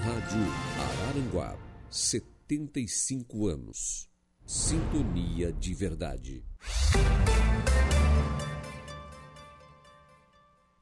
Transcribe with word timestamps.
Rádio 0.00 0.40
Araranguá, 0.78 1.56
75 1.90 3.48
anos. 3.48 4.08
Sintonia 4.44 5.52
de 5.52 5.74
verdade. 5.74 6.44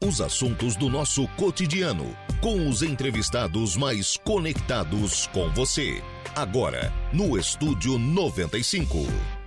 Os 0.03 0.21
assuntos 0.21 0.77
do 0.77 0.89
nosso 0.89 1.29
cotidiano, 1.37 2.17
com 2.41 2.69
os 2.69 2.83
entrevistados 2.83 3.77
mais 3.77 4.17
conectados 4.17 5.27
com 5.27 5.53
você. 5.53 6.03
Agora, 6.35 6.91
no 7.13 7.39
Estúdio 7.39 7.99
95. 7.99 9.40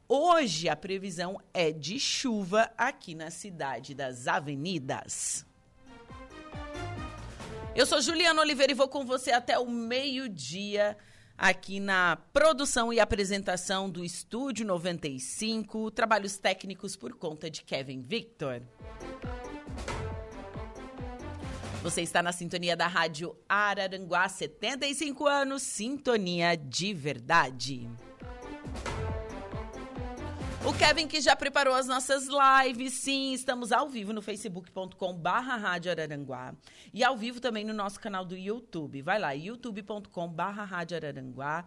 Hoje 0.07 0.69
a 0.69 0.75
previsão 0.75 1.41
é 1.51 1.71
de 1.71 1.99
chuva 1.99 2.71
aqui 2.77 3.15
na 3.15 3.31
cidade 3.31 3.95
das 3.95 4.27
avenidas. 4.27 5.43
Eu 7.75 7.87
sou 7.87 7.99
Juliana 7.99 8.39
Oliveira 8.39 8.71
e 8.71 8.75
vou 8.75 8.87
com 8.87 9.03
você 9.03 9.31
até 9.31 9.57
o 9.57 9.67
meio-dia 9.67 10.95
aqui 11.35 11.79
na 11.79 12.17
produção 12.31 12.93
e 12.93 12.99
apresentação 12.99 13.89
do 13.89 14.05
Estúdio 14.05 14.63
95, 14.63 15.89
trabalhos 15.89 16.37
técnicos 16.37 16.95
por 16.95 17.15
conta 17.15 17.49
de 17.49 17.63
Kevin 17.63 18.01
Victor. 18.01 18.61
Você 21.81 22.03
está 22.03 22.21
na 22.21 22.31
sintonia 22.31 22.77
da 22.77 22.87
Rádio 22.87 23.35
Araranguá, 23.49 24.29
75 24.29 25.25
anos, 25.25 25.63
sintonia 25.63 26.55
de 26.55 26.93
verdade. 26.93 27.89
O 30.67 30.73
Kevin 30.73 31.07
que 31.07 31.21
já 31.21 31.35
preparou 31.35 31.75
as 31.75 31.85
nossas 31.85 32.27
lives, 32.27 32.93
sim, 32.93 33.33
estamos 33.33 33.71
ao 33.71 33.87
vivo 33.87 34.11
no 34.11 34.19
facebook.com 34.19 35.13
barra 35.13 35.55
Rádio 35.57 35.91
Araranguá 35.91 36.55
e 36.91 37.03
ao 37.03 37.15
vivo 37.15 37.39
também 37.39 37.63
no 37.63 37.71
nosso 37.71 37.99
canal 37.99 38.25
do 38.25 38.35
YouTube. 38.35 39.03
Vai 39.03 39.19
lá, 39.19 39.31
youtube.com 39.31 40.27
barra 40.27 40.63
Rádio 40.63 40.97
Araranguá, 40.97 41.65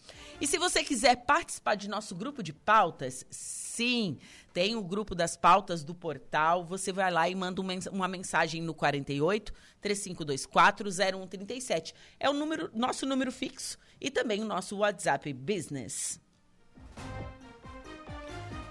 E 0.41 0.47
se 0.47 0.57
você 0.57 0.83
quiser 0.83 1.25
participar 1.25 1.75
de 1.75 1.88
nosso 1.88 2.16
grupo 2.16 2.43
de 2.43 2.51
pautas, 2.51 3.25
sim, 3.29 4.17
tem 4.53 4.75
o 4.75 4.84
grupo 4.84 5.16
das 5.16 5.36
pautas 5.36 5.84
do 5.84 5.96
portal. 5.96 6.64
Você 6.66 6.94
vai 6.94 7.12
lá 7.12 7.28
e 7.28 7.34
manda 7.34 7.59
uma 7.91 8.08
mensagem 8.08 8.62
no 8.62 8.74
48 8.74 9.52
3524 9.81 10.90
0137. 10.91 11.96
É 12.19 12.30
o 12.30 12.34
número, 12.34 12.69
nosso 12.74 13.06
número 13.06 13.31
fixo 13.31 13.80
e 14.00 14.12
também 14.12 14.41
o 14.41 14.46
nosso 14.46 14.78
WhatsApp 14.78 15.34
Business. 15.34 16.22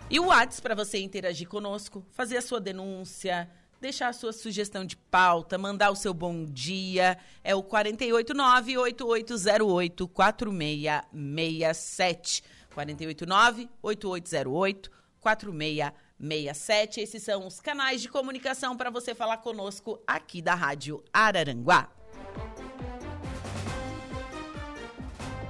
E 0.08 0.20
o 0.20 0.26
WhatsApp 0.26 0.62
para 0.62 0.74
você 0.76 0.98
interagir 0.98 1.48
conosco, 1.48 2.06
fazer 2.12 2.36
a 2.36 2.42
sua 2.42 2.60
denúncia, 2.60 3.50
deixar 3.80 4.08
a 4.08 4.12
sua 4.12 4.32
sugestão 4.32 4.84
de 4.84 4.96
pauta, 4.96 5.58
mandar 5.58 5.90
o 5.90 5.96
seu 5.96 6.14
bom 6.14 6.44
dia, 6.44 7.18
é 7.42 7.54
o 7.54 7.62
489 7.62 8.78
8808 8.78 10.06
4667. 15.22 15.22
489 15.22 16.02
8808 16.02 16.12
4667. 16.12 17.00
Esses 17.00 17.22
são 17.22 17.46
os 17.46 17.60
canais 17.60 18.02
de 18.02 18.08
comunicação 18.08 18.76
para 18.76 18.90
você 18.90 19.14
falar 19.14 19.38
conosco 19.38 20.00
aqui 20.06 20.42
da 20.42 20.54
Rádio 20.54 21.02
Araranguá. 21.12 21.90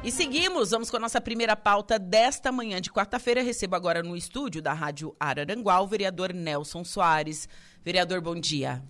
E 0.04 0.10
seguimos, 0.10 0.70
vamos 0.70 0.90
com 0.90 0.96
a 0.96 1.00
nossa 1.00 1.20
primeira 1.20 1.54
pauta 1.54 1.96
desta 1.96 2.50
manhã 2.50 2.80
de 2.80 2.90
quarta-feira. 2.90 3.40
Recebo 3.40 3.76
agora 3.76 4.02
no 4.02 4.16
estúdio 4.16 4.60
da 4.60 4.72
Rádio 4.72 5.14
Araranguá 5.18 5.80
o 5.80 5.86
vereador 5.86 6.32
Nelson 6.32 6.84
Soares. 6.84 7.48
Vereador, 7.84 8.20
bom 8.20 8.34
dia. 8.34 8.82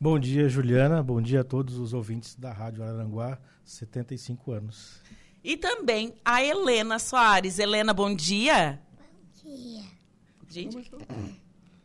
Bom 0.00 0.18
dia, 0.18 0.48
Juliana. 0.48 1.02
Bom 1.02 1.20
dia 1.20 1.40
a 1.40 1.44
todos 1.44 1.78
os 1.78 1.92
ouvintes 1.92 2.36
da 2.36 2.52
Rádio 2.52 2.84
Araranguá, 2.84 3.38
75 3.64 4.52
anos. 4.52 5.02
E 5.42 5.56
também 5.56 6.14
a 6.24 6.44
Helena 6.44 6.98
Soares. 7.00 7.58
Helena, 7.58 7.92
bom 7.92 8.14
dia. 8.14 8.80
Bom 8.96 9.50
dia. 9.50 9.91
Gente. 10.52 10.76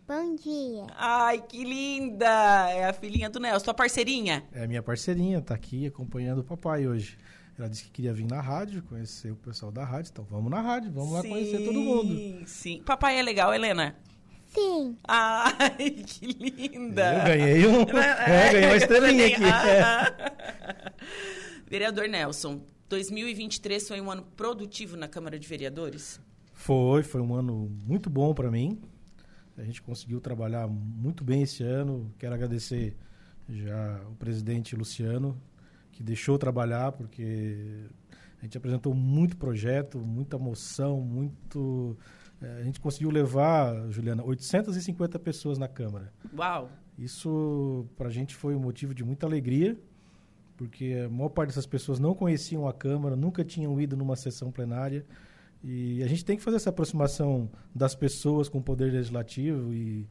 Bom 0.05 0.35
dia. 0.35 0.88
Ai, 0.97 1.41
que 1.41 1.63
linda! 1.63 2.69
É 2.69 2.83
a 2.83 2.91
filhinha 2.91 3.29
do 3.29 3.39
Nelson, 3.39 3.63
tua 3.63 3.73
parceirinha? 3.73 4.44
É 4.51 4.67
minha 4.67 4.83
parceirinha, 4.83 5.41
tá 5.41 5.55
aqui 5.55 5.88
acompanhando 5.88 6.39
o 6.39 6.44
papai 6.44 6.85
hoje. 6.85 7.17
Ela 7.57 7.69
disse 7.69 7.85
que 7.85 7.91
queria 7.91 8.13
vir 8.13 8.27
na 8.27 8.41
rádio, 8.41 8.83
conhecer 8.83 9.31
o 9.31 9.38
pessoal 9.38 9.72
da 9.72 9.85
rádio. 9.85 10.09
Então 10.11 10.25
vamos 10.29 10.51
na 10.51 10.59
rádio, 10.59 10.91
vamos 10.91 11.13
lá 11.13 11.22
conhecer 11.22 11.63
todo 11.63 11.79
mundo. 11.79 12.13
Sim, 12.13 12.44
sim. 12.45 12.83
Papai 12.83 13.17
é 13.17 13.22
legal, 13.22 13.53
Helena? 13.53 13.95
Sim. 14.47 14.97
Ai, 15.07 15.91
que 16.06 16.25
linda! 16.25 17.19
Eu 17.19 17.23
ganhei 17.23 17.67
um. 17.67 17.81
é, 17.83 18.51
ganhei 18.51 18.67
uma 18.67 18.75
estrelinha 18.75 19.27
aqui. 19.27 19.44
Ah. 19.45 20.33
Vereador 21.66 22.09
Nelson, 22.09 22.61
2023 22.89 23.88
foi 23.88 24.01
um 24.01 24.11
ano 24.11 24.23
produtivo 24.35 24.97
na 24.97 25.07
Câmara 25.07 25.39
de 25.39 25.47
Vereadores? 25.47 26.19
Foi, 26.57 27.03
foi 27.03 27.22
um 27.22 27.35
ano 27.35 27.72
muito 27.85 28.09
bom 28.09 28.34
para 28.34 28.50
mim. 28.50 28.81
A 29.56 29.63
gente 29.63 29.79
conseguiu 29.79 30.19
trabalhar 30.19 30.68
muito 30.68 31.24
bem 31.24 31.44
esse 31.44 31.63
ano. 31.63 32.12
Quero 32.18 32.33
agradecer 32.33 32.98
já 33.48 34.01
o 34.09 34.15
presidente 34.15 34.75
Luciano, 34.75 35.39
que 35.92 36.04
deixou 36.04 36.38
trabalhar, 36.38 36.92
porque 36.94 37.86
a 38.39 38.44
gente 38.44 38.57
apresentou 38.57 38.94
muito 38.95 39.38
projeto, 39.38 40.00
muita 40.00 40.38
moção, 40.39 41.00
muito. 41.00 41.95
A 42.42 42.63
gente 42.63 42.80
conseguiu 42.80 43.12
levar, 43.12 43.89
Juliana, 43.92 44.24
850 44.24 45.19
pessoas 45.19 45.60
na 45.60 45.68
Câmara. 45.68 46.12
Uau! 46.36 46.71
Isso 46.98 47.86
para 47.95 48.07
a 48.07 48.12
gente 48.12 48.36
foi 48.36 48.56
um 48.56 48.60
motivo 48.60 48.95
de 48.95 49.03
muita 49.03 49.27
alegria, 49.27 49.77
porque 50.57 51.03
a 51.06 51.10
maior 51.10 51.30
parte 51.30 51.50
dessas 51.50 51.68
pessoas 51.68 52.00
não 52.00 52.15
conheciam 52.15 52.68
a 52.68 52.74
Câmara, 52.74 53.15
nunca 53.15 53.45
tinham 53.45 53.80
ido 53.80 53.95
numa 53.95 54.15
sessão 54.15 54.51
plenária. 54.51 55.06
E 55.63 56.04
a 56.04 56.07
gente 56.07 56.24
tem 56.24 56.38
que 56.38 56.44
fazer 56.44 56.57
essa 56.57 56.69
aproximação 56.69 57.50
das 57.74 57.95
pessoas 57.95 58.48
com 58.48 58.59
o 58.59 58.62
poder 58.62 58.92
legislativo 58.92 59.74
e 59.74 60.07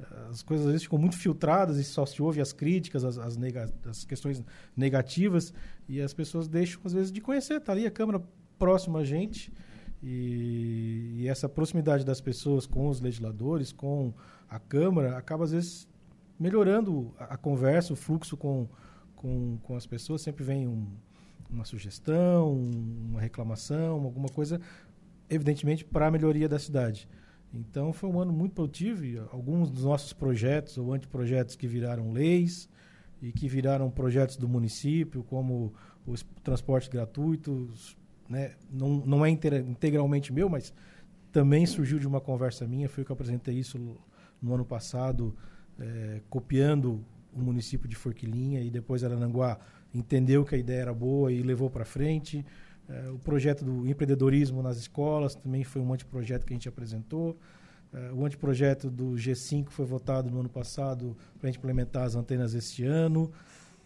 eh, 0.00 0.04
as 0.30 0.42
coisas 0.42 0.66
às 0.66 0.72
vezes 0.72 0.84
ficam 0.84 0.98
muito 0.98 1.16
filtradas 1.16 1.78
e 1.78 1.84
só 1.84 2.04
se 2.04 2.20
ouve 2.20 2.40
as 2.40 2.52
críticas, 2.52 3.04
as, 3.04 3.16
as, 3.16 3.36
nega, 3.36 3.72
as 3.86 4.04
questões 4.04 4.42
negativas 4.76 5.52
e 5.88 6.00
as 6.00 6.12
pessoas 6.12 6.48
deixam 6.48 6.80
às 6.84 6.92
vezes 6.92 7.12
de 7.12 7.20
conhecer. 7.20 7.54
Está 7.54 7.72
ali 7.72 7.86
a 7.86 7.90
Câmara 7.90 8.22
próxima 8.58 8.98
a 9.00 9.04
gente 9.04 9.52
E, 10.02 11.14
e 11.20 11.28
essa 11.28 11.48
proximidade 11.48 12.04
das 12.04 12.20
pessoas 12.20 12.66
com 12.66 12.88
os 12.88 13.00
legisladores, 13.00 13.72
com 13.72 14.12
a 14.48 14.58
Câmara, 14.58 15.16
acaba 15.16 15.44
às 15.44 15.50
vezes 15.52 15.88
melhorando 16.38 17.12
a, 17.18 17.34
a 17.34 17.36
conversa, 17.36 17.92
o 17.92 17.96
fluxo 17.96 18.36
com, 18.36 18.68
com, 19.16 19.58
com 19.62 19.76
as 19.76 19.86
pessoas. 19.86 20.22
Sempre 20.22 20.44
vem 20.44 20.68
um, 20.68 20.86
uma 21.50 21.64
sugestão, 21.64 22.52
um, 22.52 22.70
uma 23.10 23.20
reclamação, 23.20 24.04
alguma 24.04 24.28
coisa, 24.28 24.60
evidentemente, 25.28 25.84
para 25.84 26.06
a 26.06 26.10
melhoria 26.10 26.48
da 26.48 26.58
cidade. 26.58 27.08
Então 27.52 27.92
foi 27.92 28.08
um 28.08 28.20
ano 28.20 28.32
muito 28.32 28.54
produtivo. 28.54 29.04
e 29.04 29.18
Alguns 29.18 29.70
dos 29.70 29.84
nossos 29.84 30.12
projetos 30.12 30.76
ou 30.78 30.92
anteprojetos 30.92 31.56
que 31.56 31.66
viraram 31.66 32.12
leis 32.12 32.68
e 33.22 33.32
que 33.32 33.48
viraram 33.48 33.90
projetos 33.90 34.36
do 34.36 34.48
município, 34.48 35.22
como 35.24 35.72
o 36.06 36.14
transporte 36.42 36.88
gratuito, 36.90 37.70
né? 38.28 38.52
não, 38.70 38.98
não 38.98 39.24
é 39.24 39.30
integra- 39.30 39.60
integralmente 39.60 40.32
meu, 40.32 40.48
mas 40.48 40.72
também 41.32 41.66
surgiu 41.66 41.98
de 41.98 42.06
uma 42.06 42.20
conversa 42.20 42.66
minha. 42.66 42.88
Foi 42.88 43.02
eu 43.02 43.06
que 43.06 43.12
apresentei 43.12 43.54
isso 43.54 43.78
no 44.40 44.54
ano 44.54 44.64
passado, 44.64 45.34
eh, 45.78 46.20
copiando 46.28 47.04
o 47.32 47.40
município 47.40 47.88
de 47.88 47.96
Forquilinha 47.96 48.60
e 48.60 48.70
depois 48.70 49.04
Arananguá 49.04 49.58
entendeu 49.94 50.44
que 50.44 50.54
a 50.54 50.58
ideia 50.58 50.82
era 50.82 50.94
boa 50.94 51.32
e 51.32 51.42
levou 51.42 51.70
para 51.70 51.84
frente. 51.84 52.44
Eh, 52.88 53.10
o 53.10 53.18
projeto 53.18 53.64
do 53.64 53.86
empreendedorismo 53.86 54.62
nas 54.62 54.78
escolas 54.78 55.34
também 55.34 55.64
foi 55.64 55.82
um 55.82 55.92
anteprojeto 55.92 56.46
que 56.46 56.52
a 56.52 56.56
gente 56.56 56.68
apresentou. 56.68 57.36
Eh, 57.92 58.10
o 58.12 58.24
anteprojeto 58.24 58.90
do 58.90 59.12
G5 59.12 59.68
foi 59.70 59.84
votado 59.84 60.30
no 60.30 60.40
ano 60.40 60.48
passado 60.48 61.16
para 61.38 61.48
a 61.48 61.50
gente 61.50 61.58
implementar 61.58 62.04
as 62.04 62.14
antenas 62.14 62.54
este 62.54 62.84
ano. 62.84 63.30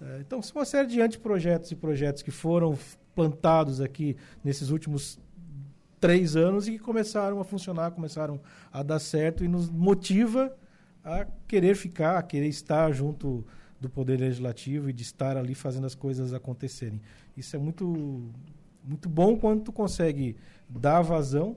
Eh, 0.01 0.19
então, 0.21 0.41
são 0.43 0.57
uma 0.59 0.65
série 0.65 0.89
de 0.89 1.01
anteprojetos 1.01 1.71
e 1.71 1.77
projetos 1.77 2.23
que 2.23 2.31
foram 2.31 2.79
plantados 3.15 3.81
aqui 3.81 4.17
nesses 4.43 4.71
últimos 4.71 5.19
três 6.01 6.35
anos 6.35 6.67
e 6.67 6.73
que 6.73 6.79
começaram 6.79 7.41
a 7.41 7.45
funcionar, 7.45 7.93
começaram 7.93 8.41
a 8.73 8.83
dar 8.83 8.99
certo 8.99 9.45
e 9.45 9.49
nos 9.49 9.71
motiva 9.71 10.53
a 11.05 11.25
querer 11.47 11.77
ficar, 11.77 12.19
a 12.19 12.23
querer 12.23 12.49
estar 12.49 12.91
junto 12.93 13.45
do 13.81 13.89
Poder 13.89 14.19
Legislativo 14.19 14.91
e 14.91 14.93
de 14.93 15.03
estar 15.03 15.37
ali 15.37 15.55
fazendo 15.55 15.87
as 15.87 15.95
coisas 15.95 16.33
acontecerem. 16.33 17.01
Isso 17.37 17.55
é 17.55 17.59
muito, 17.59 18.31
muito 18.85 19.09
bom 19.09 19.37
quando 19.37 19.63
tu 19.65 19.73
consegue 19.73 20.37
dar 20.69 21.03
vazão 21.03 21.57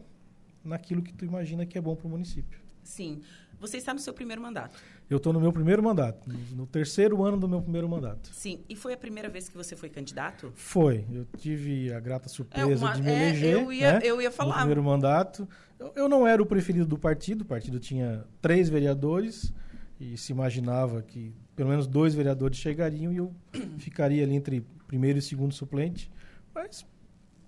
naquilo 0.63 1.01
que 1.01 1.13
tu 1.13 1.25
imagina 1.25 1.65
que 1.65 1.77
é 1.77 1.81
bom 1.81 1.95
para 1.95 2.07
o 2.07 2.09
município. 2.09 2.59
Sim. 2.83 3.21
Você 3.59 3.77
está 3.77 3.93
no 3.93 3.99
seu 3.99 4.13
primeiro 4.13 4.41
mandato. 4.41 4.77
Eu 5.09 5.17
estou 5.17 5.31
no 5.31 5.39
meu 5.39 5.51
primeiro 5.53 5.81
mandato, 5.81 6.27
no, 6.29 6.37
no 6.57 6.67
terceiro 6.67 7.23
ano 7.23 7.37
do 7.37 7.47
meu 7.47 7.61
primeiro 7.61 7.87
mandato. 7.87 8.29
Sim. 8.33 8.59
E 8.67 8.75
foi 8.75 8.93
a 8.93 8.97
primeira 8.97 9.29
vez 9.29 9.47
que 9.47 9.55
você 9.55 9.75
foi 9.75 9.89
candidato? 9.89 10.51
Foi, 10.55 11.05
eu 11.11 11.25
tive 11.37 11.93
a 11.93 11.99
grata 11.99 12.27
surpresa 12.27 12.85
uma- 12.85 12.93
de 12.95 13.01
me 13.01 13.09
é, 13.11 13.29
eleger. 13.29 13.53
eu 13.53 13.71
ia- 13.73 13.93
né, 13.93 13.99
eu 14.03 14.21
ia 14.21 14.29
no 14.29 14.35
falar. 14.35 14.57
primeiro 14.57 14.83
mandato. 14.83 15.47
Eu, 15.79 15.93
eu 15.95 16.09
não 16.09 16.27
era 16.27 16.41
o 16.41 16.45
preferido 16.45 16.85
do 16.85 16.97
partido, 16.97 17.41
o 17.41 17.45
partido 17.45 17.79
tinha 17.79 18.25
três 18.41 18.67
vereadores 18.67 19.53
e 19.99 20.17
se 20.17 20.31
imaginava 20.33 21.01
que 21.01 21.33
pelo 21.55 21.69
menos 21.69 21.87
dois 21.87 22.13
vereadores 22.13 22.57
chegariam 22.57 23.13
e 23.13 23.17
eu 23.17 23.33
ficaria 23.77 24.23
ali 24.23 24.33
entre 24.35 24.65
primeiro 24.87 25.17
e 25.19 25.21
segundo 25.21 25.53
suplente. 25.53 26.11
Mas 26.53 26.85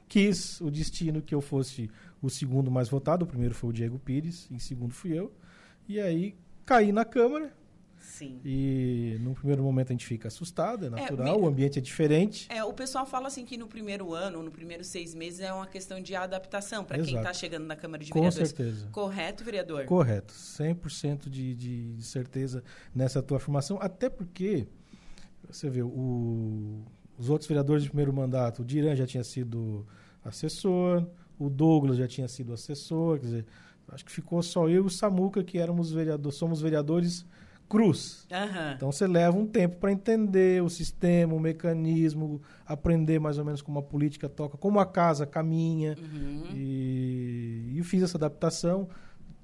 quis 0.08 0.60
o 0.62 0.70
destino 0.72 1.22
que 1.22 1.34
eu 1.36 1.42
fosse 1.42 1.90
o 2.22 2.30
segundo 2.30 2.70
mais 2.72 2.90
votado. 2.90 3.24
O 3.26 3.28
primeiro 3.28 3.54
foi 3.54 3.70
o 3.70 3.74
Diego 3.74 4.00
Pires, 4.00 4.48
em 4.52 4.60
segundo 4.60 4.94
fui 4.94 5.18
eu. 5.18 5.32
E 5.88 6.00
aí 6.00 6.36
caí 6.66 6.92
na 6.92 7.06
Câmara 7.06 7.54
Sim. 8.00 8.40
e 8.44 9.18
num 9.22 9.34
primeiro 9.34 9.62
momento 9.64 9.90
a 9.90 9.94
gente 9.94 10.06
fica 10.06 10.28
assustado, 10.28 10.86
é 10.86 10.90
natural, 10.90 11.38
me- 11.40 11.46
o 11.46 11.48
ambiente 11.48 11.78
é 11.80 11.82
diferente. 11.82 12.46
É, 12.50 12.64
o 12.64 12.74
pessoal 12.74 13.06
fala 13.06 13.28
assim 13.28 13.46
que 13.46 13.58
no 13.58 13.68
primeiro 13.68 14.14
ano, 14.14 14.42
no 14.44 14.52
primeiro 14.52 14.84
seis 14.84 15.14
meses, 15.14 15.40
é 15.42 15.52
uma 15.54 15.68
questão 15.68 16.02
de 16.02 16.16
adaptação 16.16 16.84
para 16.84 17.00
quem 17.00 17.16
está 17.16 17.34
chegando 17.34 17.66
na 17.66 17.76
Câmara 17.76 18.04
de 18.04 18.12
Com 18.12 18.20
Vereadores. 18.20 18.50
certeza. 18.50 18.88
Correto, 18.92 19.44
vereador? 19.44 19.86
Correto, 19.86 20.34
100% 20.34 21.30
de, 21.30 21.54
de, 21.56 21.94
de 21.96 22.04
certeza 22.04 22.64
nessa 22.96 23.22
tua 23.22 23.38
afirmação, 23.38 23.78
até 23.82 24.10
porque, 24.10 24.68
você 25.50 25.70
vê, 25.70 25.82
o- 25.84 26.84
os 27.18 27.30
outros 27.30 27.48
vereadores 27.48 27.84
de 27.84 27.90
primeiro 27.90 28.14
mandato, 28.14 28.62
o 28.62 28.66
Diran 28.66 28.96
já 28.96 29.06
tinha 29.06 29.24
sido 29.24 29.86
assessor, 30.24 31.06
o 31.40 31.50
Douglas 31.50 31.98
já 31.98 32.08
tinha 32.08 32.28
sido 32.28 32.54
assessor, 32.54 33.20
quer 33.20 33.26
dizer, 33.26 33.46
acho 33.90 34.06
que 34.06 34.12
ficou 34.12 34.42
só 34.44 34.68
eu 34.68 34.84
e 34.84 34.88
o 34.88 34.90
Samuca 34.90 35.44
que 35.44 35.58
éramos 35.58 35.92
vereadores, 35.92 36.38
somos 36.38 36.62
vereadores 36.62 37.26
cruz. 37.68 38.26
Aham. 38.32 38.74
Então 38.76 38.92
você 38.92 39.06
leva 39.08 39.38
um 39.38 39.46
tempo 39.46 39.78
para 39.78 39.92
entender 39.92 40.64
o 40.64 40.70
sistema, 40.70 41.34
o 41.34 41.40
mecanismo, 41.40 42.42
aprender 42.66 43.20
mais 43.20 43.38
ou 43.38 43.46
menos 43.46 43.62
como 43.62 43.80
a 43.80 43.84
política 43.84 44.30
toca, 44.30 44.58
como 44.58 44.80
a 44.80 44.86
casa 44.86 45.26
caminha. 45.26 45.96
Uhum. 46.00 46.46
E, 46.56 47.72
e 47.74 47.78
eu 47.78 47.84
fiz 47.84 48.02
essa 48.02 48.18
adaptação. 48.18 48.88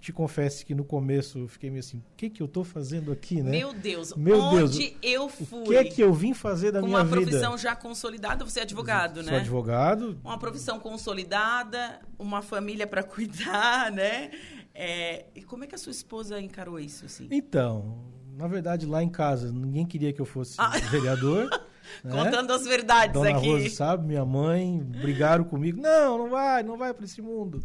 Te 0.04 0.12
confesso 0.12 0.66
que 0.66 0.76
no 0.76 0.84
começo 0.84 1.40
eu 1.40 1.48
fiquei 1.48 1.70
meio 1.70 1.80
assim, 1.80 2.00
o 2.00 2.04
que, 2.18 2.30
que 2.30 2.44
eu 2.44 2.46
estou 2.46 2.66
fazendo 2.66 3.10
aqui, 3.10 3.42
né? 3.42 3.52
Meu 3.52 3.74
Deus, 3.74 4.14
Meu 4.18 4.38
onde 4.38 4.58
Deus, 4.90 4.96
eu 5.02 5.26
o 5.28 5.30
fui? 5.30 5.64
que 5.64 5.76
é 5.78 5.84
que 5.86 6.02
eu 6.04 6.14
vim 6.14 6.34
fazer 6.34 6.74
da 6.74 6.82
Com 6.82 6.88
minha 6.88 6.98
uma 6.98 7.06
vida? 7.06 7.22
profissão 7.22 7.58
já 7.58 7.74
consolidada, 7.74 8.44
você 8.44 8.60
é 8.60 8.64
advogado, 8.64 9.24
Sou 9.24 9.32
né? 9.32 9.40
advogado. 9.40 10.20
Uma 10.22 10.38
profissão 10.38 10.78
consolidada, 10.78 12.02
uma 12.20 12.42
família 12.42 12.86
para 12.86 13.02
cuidar, 13.08 13.94
né? 13.94 14.32
É, 14.76 15.28
e 15.34 15.42
como 15.42 15.64
é 15.64 15.68
que 15.68 15.76
a 15.76 15.78
sua 15.78 15.92
esposa 15.92 16.38
encarou 16.42 16.78
isso, 16.82 17.06
assim? 17.06 17.30
Então, 17.32 18.04
na 18.36 18.46
verdade, 18.46 18.86
lá 18.86 19.02
em 19.02 19.08
casa, 19.10 19.54
ninguém 19.54 19.86
queria 19.86 20.12
que 20.12 20.20
eu 20.20 20.26
fosse 20.26 20.56
Ah. 20.58 20.72
vereador. 20.92 21.50
né? 22.04 22.12
Contando 22.12 22.52
as 22.52 22.66
verdades 22.66 23.14
Dona 23.14 23.38
aqui. 23.38 23.48
Rosa 23.48 23.70
sabe, 23.70 24.06
minha 24.06 24.26
mãe, 24.26 24.80
brigaram 24.84 25.46
comigo. 25.46 25.82
Não, 25.82 26.18
não 26.18 26.30
vai, 26.30 26.62
não 26.62 26.78
vai 26.78 26.94
para 26.94 27.06
esse 27.06 27.22
mundo. 27.22 27.64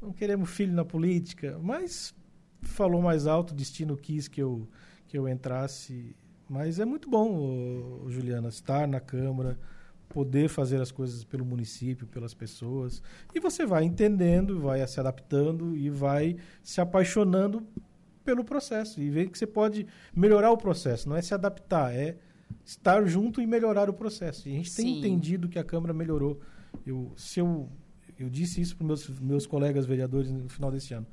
Não 0.00 0.12
queremos 0.12 0.50
filho 0.50 0.72
na 0.72 0.84
política. 0.84 1.58
Mas 1.62 2.14
falou 2.62 3.00
mais 3.02 3.26
alto, 3.26 3.52
o 3.52 3.54
destino 3.54 3.96
quis 3.96 4.28
que 4.28 4.42
eu, 4.42 4.68
que 5.06 5.18
eu 5.18 5.28
entrasse. 5.28 6.14
Mas 6.48 6.78
é 6.78 6.84
muito 6.84 7.10
bom, 7.10 7.34
ô, 7.34 8.04
ô, 8.04 8.10
Juliana, 8.10 8.48
estar 8.48 8.88
na 8.88 9.00
Câmara, 9.00 9.58
poder 10.08 10.48
fazer 10.48 10.80
as 10.80 10.90
coisas 10.90 11.24
pelo 11.24 11.44
município, 11.44 12.06
pelas 12.06 12.32
pessoas. 12.34 13.02
E 13.34 13.40
você 13.40 13.66
vai 13.66 13.84
entendendo, 13.84 14.60
vai 14.60 14.86
se 14.86 14.98
adaptando 14.98 15.76
e 15.76 15.90
vai 15.90 16.36
se 16.62 16.80
apaixonando 16.80 17.66
pelo 18.24 18.44
processo. 18.44 19.00
E 19.00 19.10
ver 19.10 19.28
que 19.28 19.38
você 19.38 19.46
pode 19.46 19.86
melhorar 20.14 20.50
o 20.50 20.56
processo. 20.56 21.08
Não 21.08 21.16
é 21.16 21.22
se 21.22 21.34
adaptar, 21.34 21.94
é 21.94 22.16
estar 22.64 23.04
junto 23.06 23.40
e 23.40 23.46
melhorar 23.46 23.88
o 23.88 23.92
processo. 23.92 24.48
E 24.48 24.52
a 24.52 24.54
gente 24.54 24.74
tem 24.74 24.86
Sim. 24.86 24.98
entendido 24.98 25.48
que 25.48 25.58
a 25.58 25.64
Câmara 25.64 25.92
melhorou. 25.92 26.40
Eu, 26.86 27.12
se 27.16 27.40
eu, 27.40 27.68
eu 28.18 28.28
disse 28.28 28.60
isso 28.60 28.76
para 28.76 28.86
meus 28.86 29.08
meus 29.20 29.46
colegas 29.46 29.86
vereadores 29.86 30.30
no 30.30 30.48
final 30.48 30.70
desse 30.70 30.94
ano. 30.94 31.06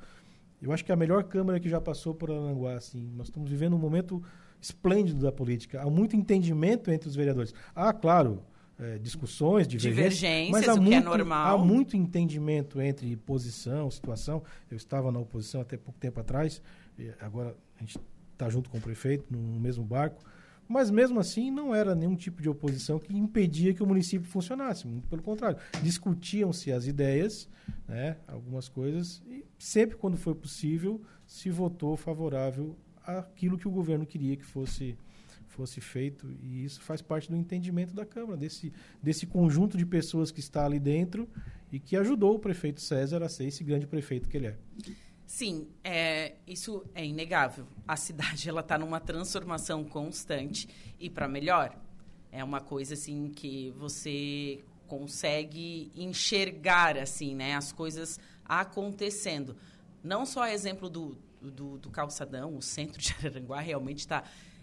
Eu 0.60 0.72
acho 0.72 0.84
que 0.84 0.90
é 0.90 0.94
a 0.94 0.96
melhor 0.96 1.24
Câmara 1.24 1.60
que 1.60 1.68
já 1.68 1.80
passou 1.80 2.14
por 2.14 2.30
Aranguá. 2.30 2.74
Assim. 2.74 3.10
Nós 3.14 3.28
estamos 3.28 3.50
vivendo 3.50 3.76
um 3.76 3.78
momento 3.78 4.22
esplêndido 4.60 5.20
da 5.20 5.30
política. 5.30 5.82
Há 5.82 5.90
muito 5.90 6.16
entendimento 6.16 6.90
entre 6.90 7.08
os 7.08 7.14
vereadores. 7.14 7.54
Há, 7.74 7.92
claro, 7.92 8.42
eh, 8.78 8.98
discussões, 8.98 9.68
divergências, 9.68 10.18
Divergências, 10.18 10.50
mas 10.50 10.68
há 10.68 10.74
o 10.74 10.82
que 10.82 10.94
é 10.94 11.00
muito, 11.00 11.04
normal. 11.04 11.54
há 11.54 11.64
muito 11.64 11.96
entendimento 11.96 12.80
entre 12.80 13.16
posição, 13.16 13.90
situação. 13.90 14.42
Eu 14.70 14.76
estava 14.76 15.12
na 15.12 15.18
oposição 15.18 15.60
até 15.60 15.76
pouco 15.76 15.98
tempo 16.00 16.20
atrás, 16.20 16.60
agora 17.20 17.56
a 17.76 17.80
gente 17.80 17.98
está 18.32 18.50
junto 18.50 18.68
com 18.68 18.78
o 18.78 18.80
prefeito 18.80 19.24
no 19.30 19.60
mesmo 19.60 19.84
barco. 19.84 20.22
Mas 20.68 20.90
mesmo 20.90 21.20
assim 21.20 21.50
não 21.50 21.74
era 21.74 21.94
nenhum 21.94 22.16
tipo 22.16 22.42
de 22.42 22.48
oposição 22.48 22.98
que 22.98 23.16
impedia 23.16 23.72
que 23.72 23.82
o 23.82 23.86
município 23.86 24.28
funcionasse. 24.28 24.86
Muito 24.86 25.08
pelo 25.08 25.22
contrário, 25.22 25.58
discutiam-se 25.82 26.72
as 26.72 26.86
ideias, 26.86 27.48
né, 27.86 28.16
algumas 28.26 28.68
coisas, 28.68 29.22
e 29.28 29.44
sempre 29.58 29.96
quando 29.96 30.16
foi 30.16 30.34
possível 30.34 31.00
se 31.26 31.50
votou 31.50 31.96
favorável 31.96 32.76
àquilo 33.04 33.56
que 33.58 33.68
o 33.68 33.70
governo 33.70 34.04
queria 34.06 34.36
que 34.36 34.44
fosse 34.44 34.96
fosse 35.48 35.80
feito 35.80 36.30
e 36.42 36.64
isso 36.64 36.82
faz 36.82 37.00
parte 37.00 37.30
do 37.30 37.36
entendimento 37.36 37.94
da 37.94 38.04
Câmara 38.04 38.36
desse 38.36 38.70
desse 39.02 39.26
conjunto 39.26 39.78
de 39.78 39.86
pessoas 39.86 40.30
que 40.30 40.38
está 40.38 40.66
ali 40.66 40.78
dentro 40.78 41.26
e 41.72 41.80
que 41.80 41.96
ajudou 41.96 42.34
o 42.34 42.38
prefeito 42.38 42.80
César 42.80 43.22
a 43.22 43.28
ser 43.28 43.46
esse 43.46 43.64
grande 43.64 43.86
prefeito 43.86 44.28
que 44.28 44.36
ele 44.36 44.48
é. 44.48 44.58
Sim, 45.26 45.68
é, 45.82 46.36
isso 46.46 46.84
é 46.94 47.04
inegável. 47.04 47.66
A 47.86 47.96
cidade 47.96 48.48
ela 48.48 48.60
está 48.60 48.78
numa 48.78 49.00
transformação 49.00 49.84
constante 49.84 50.68
e 51.00 51.10
para 51.10 51.26
melhor. 51.26 51.76
É 52.30 52.44
uma 52.44 52.60
coisa 52.60 52.94
assim 52.94 53.30
que 53.30 53.70
você 53.72 54.62
consegue 54.86 55.90
enxergar 55.96 56.96
assim, 56.96 57.34
né, 57.34 57.56
as 57.56 57.72
coisas 57.72 58.20
acontecendo. 58.44 59.56
Não 60.02 60.24
só 60.24 60.46
exemplo 60.46 60.88
do, 60.88 61.18
do, 61.42 61.76
do 61.78 61.90
calçadão, 61.90 62.56
o 62.56 62.62
centro 62.62 63.00
de 63.02 63.12
Araranguá 63.18 63.58
realmente 63.58 63.98
está 63.98 64.22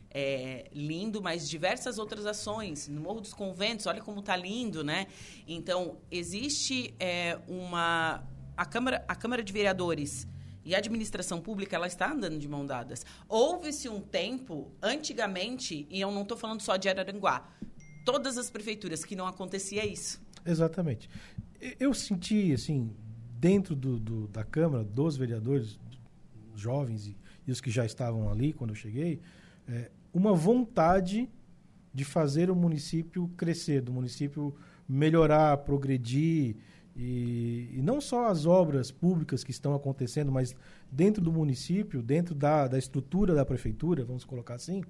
é, 0.10 0.70
lindo, 0.72 1.22
mas 1.22 1.50
diversas 1.50 1.98
outras 1.98 2.26
ações. 2.26 2.88
No 2.88 3.02
Morro 3.02 3.20
dos 3.20 3.34
Conventos, 3.34 3.86
olha 3.86 4.02
como 4.02 4.22
está 4.22 4.38
lindo, 4.38 4.82
né? 4.82 5.08
Então, 5.46 5.98
existe 6.10 6.94
é, 7.00 7.38
uma... 7.50 8.24
A 8.56 8.66
Câmara, 8.66 9.04
a 9.08 9.16
Câmara 9.16 9.44
de 9.44 9.52
Vereadores 9.52 10.28
e 10.66 10.74
a 10.76 10.78
administração 10.78 11.42
pública, 11.42 11.76
ela 11.76 11.88
está 11.88 12.12
andando 12.12 12.38
de 12.40 12.48
mão 12.48 12.66
dadas. 12.66 13.06
Houve-se 13.28 13.90
um 13.90 14.00
tempo, 14.02 14.72
antigamente, 14.82 15.88
e 15.90 16.00
eu 16.02 16.12
não 16.12 16.22
estou 16.24 16.38
falando 16.38 16.62
só 16.62 16.78
de 16.78 16.88
Araranguá, 16.90 17.48
todas 18.06 18.38
as 18.38 18.50
prefeituras 18.50 19.04
que 19.06 19.16
não 19.16 19.28
acontecia 19.28 19.86
isso. 19.86 20.22
Exatamente. 20.46 21.10
Eu 21.80 21.94
senti, 21.94 22.52
assim, 22.54 22.92
dentro 23.40 23.76
do, 23.76 23.98
do- 24.00 24.28
da 24.28 24.44
Câmara, 24.44 24.84
dos 24.84 25.16
vereadores 25.16 25.80
jovens 26.56 27.08
e, 27.08 27.18
e 27.48 27.52
os 27.52 27.60
que 27.62 27.72
já 27.72 27.86
estavam 27.86 28.30
ali 28.30 28.54
quando 28.54 28.72
eu 28.72 28.76
cheguei, 28.76 29.22
é, 29.68 29.90
uma 30.14 30.34
vontade 30.34 31.30
de 31.94 32.04
fazer 32.04 32.50
o 32.50 32.56
município 32.56 33.28
crescer, 33.38 33.82
do 33.82 33.92
município 33.94 34.56
melhorar, 34.88 35.58
progredir. 35.58 36.56
E, 36.96 37.70
e 37.74 37.82
não 37.82 38.00
só 38.00 38.28
as 38.28 38.46
obras 38.46 38.92
públicas 38.92 39.44
que 39.44 39.52
estão 39.52 39.74
acontecendo, 39.74 40.32
mas 40.32 40.56
dentro 40.92 41.22
do 41.22 41.32
município, 41.32 42.04
dentro 42.04 42.36
da, 42.36 42.68
da 42.68 42.78
estrutura 42.78 43.34
da 43.34 43.46
prefeitura, 43.46 44.06
vamos 44.06 44.24
colocar 44.24 44.56
assim, 44.56 44.84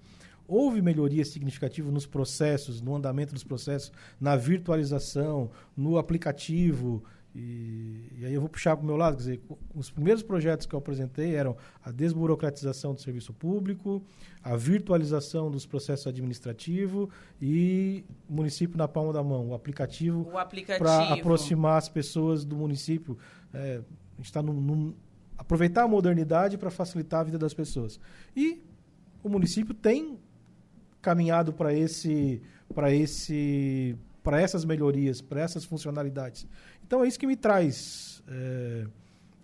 houve 0.48 0.82
melhoria 0.82 1.24
significativa 1.24 1.90
nos 1.90 2.06
processos, 2.06 2.82
no 2.82 2.96
andamento 2.96 3.34
dos 3.34 3.44
processos, 3.44 3.92
na 4.20 4.36
virtualização, 4.36 5.50
no 5.76 5.98
aplicativo. 5.98 7.04
E, 7.36 8.12
e 8.20 8.26
aí 8.26 8.34
eu 8.34 8.42
vou 8.42 8.50
puxar 8.50 8.76
para 8.76 8.84
o 8.84 8.86
meu 8.86 8.96
lado, 8.96 9.16
quer 9.18 9.24
dizer, 9.24 9.42
os 9.74 9.90
primeiros 9.90 10.22
projetos 10.22 10.68
que 10.68 10.76
eu 10.76 10.80
apresentei 10.80 11.36
eram 11.36 11.58
a 11.84 11.92
desburocratização 11.92 12.94
do 12.94 13.02
serviço 13.02 13.34
público, 13.34 14.04
a 14.44 14.56
virtualização 14.56 15.50
dos 15.50 15.66
processos 15.66 16.06
administrativos 16.06 17.10
e 17.42 18.06
município 18.30 18.78
na 18.78 18.88
palma 18.88 19.12
da 19.12 19.24
mão, 19.24 19.50
o 19.50 19.54
aplicativo 19.56 20.30
para 20.78 21.14
aproximar 21.14 21.78
as 21.78 21.90
pessoas 21.90 22.46
do 22.46 22.56
município. 22.56 23.18
É, 23.52 23.82
a 24.14 24.18
gente 24.18 24.26
está 24.26 24.42
aproveitar 25.38 25.84
a 25.84 25.88
modernidade 25.88 26.58
para 26.58 26.70
facilitar 26.70 27.22
a 27.22 27.24
vida 27.24 27.40
das 27.40 27.54
pessoas. 27.54 28.00
E 28.36 28.62
o 29.24 29.30
município 29.30 29.74
tem 29.74 30.20
caminhado 31.02 31.52
para 31.52 31.74
esse, 31.74 32.42
para 32.74 32.94
esse, 32.94 33.98
para 34.24 34.42
essas 34.42 34.64
melhorias, 34.66 35.22
para 35.22 35.42
essas 35.42 35.66
funcionalidades. 35.66 36.48
Então 36.86 37.04
é 37.04 37.08
isso 37.08 37.20
que 37.20 37.28
me 37.28 37.36
traz 37.36 38.24
é, 38.28 38.86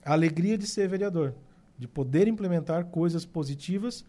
a 0.03 0.13
alegria 0.13 0.57
de 0.57 0.65
ser 0.65 0.87
vereador, 0.87 1.35
de 1.77 1.87
poder 1.87 2.27
implementar 2.27 2.85
coisas 2.85 3.25
positivas 3.25 4.05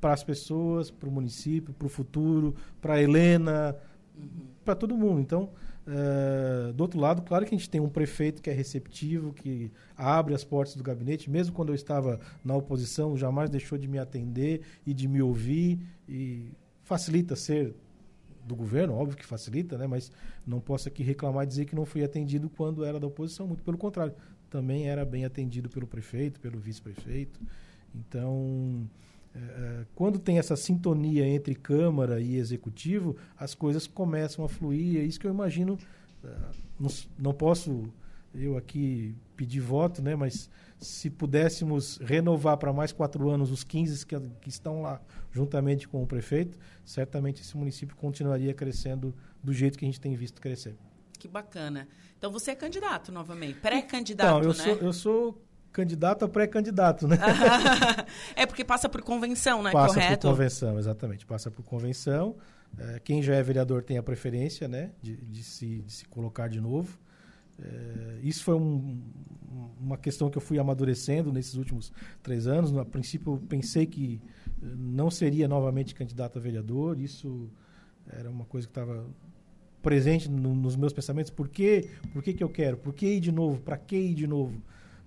para 0.00 0.12
as 0.12 0.22
pessoas, 0.22 0.90
para 0.90 1.08
o 1.08 1.12
município, 1.12 1.72
para 1.72 1.86
o 1.86 1.88
futuro, 1.88 2.54
para 2.80 2.94
a 2.94 3.02
Helena, 3.02 3.76
para 4.64 4.74
todo 4.74 4.96
mundo. 4.96 5.20
Então, 5.20 5.50
eh, 5.86 6.72
do 6.72 6.82
outro 6.82 7.00
lado, 7.00 7.22
claro 7.22 7.46
que 7.46 7.54
a 7.54 7.58
gente 7.58 7.70
tem 7.70 7.80
um 7.80 7.88
prefeito 7.88 8.42
que 8.42 8.50
é 8.50 8.52
receptivo, 8.52 9.32
que 9.32 9.72
abre 9.96 10.34
as 10.34 10.44
portas 10.44 10.76
do 10.76 10.82
gabinete, 10.82 11.30
mesmo 11.30 11.54
quando 11.54 11.70
eu 11.70 11.74
estava 11.74 12.20
na 12.44 12.54
oposição, 12.54 13.16
jamais 13.16 13.48
deixou 13.48 13.78
de 13.78 13.88
me 13.88 13.98
atender 13.98 14.60
e 14.86 14.92
de 14.92 15.08
me 15.08 15.22
ouvir 15.22 15.80
e 16.08 16.52
facilita 16.82 17.34
ser 17.34 17.74
do 18.48 18.56
governo, 18.56 18.94
óbvio 18.94 19.16
que 19.16 19.24
facilita, 19.24 19.78
né? 19.78 19.86
Mas 19.86 20.10
não 20.46 20.60
posso 20.60 20.88
aqui 20.88 21.02
reclamar 21.02 21.44
e 21.44 21.46
dizer 21.46 21.66
que 21.66 21.74
não 21.74 21.84
fui 21.84 22.02
atendido 22.02 22.48
quando 22.50 22.84
era 22.84 22.98
da 22.98 23.06
oposição, 23.06 23.46
muito 23.46 23.62
pelo 23.62 23.78
contrário, 23.78 24.14
também 24.50 24.88
era 24.88 25.04
bem 25.04 25.24
atendido 25.24 25.68
pelo 25.68 25.86
prefeito, 25.86 26.40
pelo 26.40 26.58
vice-prefeito. 26.58 27.38
Então, 27.94 28.88
eh, 29.34 29.38
eh, 29.38 29.84
quando 29.94 30.18
tem 30.18 30.38
essa 30.38 30.56
sintonia 30.56 31.26
entre 31.26 31.54
Câmara 31.54 32.20
e 32.20 32.36
Executivo, 32.36 33.16
as 33.36 33.54
coisas 33.54 33.86
começam 33.86 34.44
a 34.44 34.48
fluir. 34.48 35.00
É 35.00 35.04
isso 35.04 35.20
que 35.20 35.26
eu 35.26 35.30
imagino. 35.30 35.78
eh, 36.24 36.28
não, 36.80 36.90
não 37.18 37.34
posso 37.34 37.92
eu 38.34 38.56
aqui 38.56 39.14
pedir 39.36 39.60
voto, 39.60 40.02
né? 40.02 40.14
mas 40.14 40.50
se 40.78 41.10
pudéssemos 41.10 41.98
renovar 41.98 42.56
para 42.56 42.72
mais 42.72 42.92
quatro 42.92 43.28
anos 43.28 43.50
os 43.50 43.64
15 43.64 44.06
que, 44.06 44.20
que 44.40 44.48
estão 44.48 44.82
lá, 44.82 45.00
juntamente 45.30 45.86
com 45.88 46.02
o 46.02 46.06
prefeito, 46.06 46.58
certamente 46.84 47.42
esse 47.42 47.56
município 47.56 47.96
continuaria 47.96 48.52
crescendo 48.54 49.14
do 49.42 49.52
jeito 49.52 49.78
que 49.78 49.84
a 49.84 49.88
gente 49.88 50.00
tem 50.00 50.14
visto 50.16 50.40
crescer. 50.40 50.76
Que 51.18 51.28
bacana. 51.28 51.88
Então 52.16 52.30
você 52.30 52.52
é 52.52 52.54
candidato 52.54 53.12
novamente, 53.12 53.60
pré-candidato, 53.60 54.38
Então, 54.38 54.42
eu, 54.42 54.56
né? 54.56 54.64
sou, 54.64 54.74
eu 54.76 54.92
sou 54.92 55.44
candidato 55.72 56.24
a 56.24 56.28
pré-candidato, 56.28 57.06
né? 57.06 57.16
é 58.34 58.46
porque 58.46 58.64
passa 58.64 58.88
por 58.88 59.02
convenção, 59.02 59.62
né? 59.62 59.70
Passa 59.70 59.94
Correto? 59.94 60.26
por 60.26 60.30
convenção, 60.32 60.78
exatamente. 60.78 61.26
Passa 61.26 61.50
por 61.50 61.64
convenção. 61.64 62.36
Eh, 62.76 63.00
quem 63.04 63.22
já 63.22 63.34
é 63.34 63.42
vereador 63.42 63.82
tem 63.82 63.98
a 63.98 64.02
preferência, 64.02 64.68
né, 64.68 64.90
de, 65.00 65.16
de 65.16 65.42
se, 65.42 65.82
de 65.82 65.92
se 65.92 66.04
colocar 66.06 66.48
de 66.48 66.60
novo. 66.60 66.98
Eh, 67.60 68.20
isso 68.22 68.44
foi 68.44 68.54
um- 68.54 69.00
uma 69.80 69.96
questão 69.96 70.28
que 70.30 70.36
eu 70.36 70.42
fui 70.42 70.58
amadurecendo 70.58 71.32
nesses 71.32 71.54
últimos 71.54 71.92
três 72.22 72.46
anos. 72.46 72.70
No, 72.70 72.80
a 72.80 72.84
princípio, 72.84 73.38
pensei 73.48 73.86
que 73.86 74.20
eh, 74.62 74.66
não 74.76 75.10
seria 75.10 75.46
novamente 75.48 75.94
candidato 75.94 76.38
a 76.38 76.42
vereador. 76.42 76.98
Isso 77.00 77.48
era 78.08 78.28
uma 78.30 78.44
coisa 78.44 78.66
que 78.66 78.70
estava 78.72 79.06
presente 79.82 80.28
no- 80.30 80.54
nos 80.54 80.76
meus 80.76 80.92
pensamentos. 80.92 81.30
Por 81.30 81.48
quê? 81.48 81.88
Por 82.12 82.22
que, 82.22 82.32
que 82.34 82.42
eu 82.42 82.48
quero? 82.48 82.76
Por 82.76 82.92
que 82.92 83.06
ir 83.06 83.20
de 83.20 83.30
novo? 83.32 83.60
Para 83.62 83.76
que 83.78 83.96
ir 83.96 84.14
de 84.14 84.26
novo? 84.26 84.60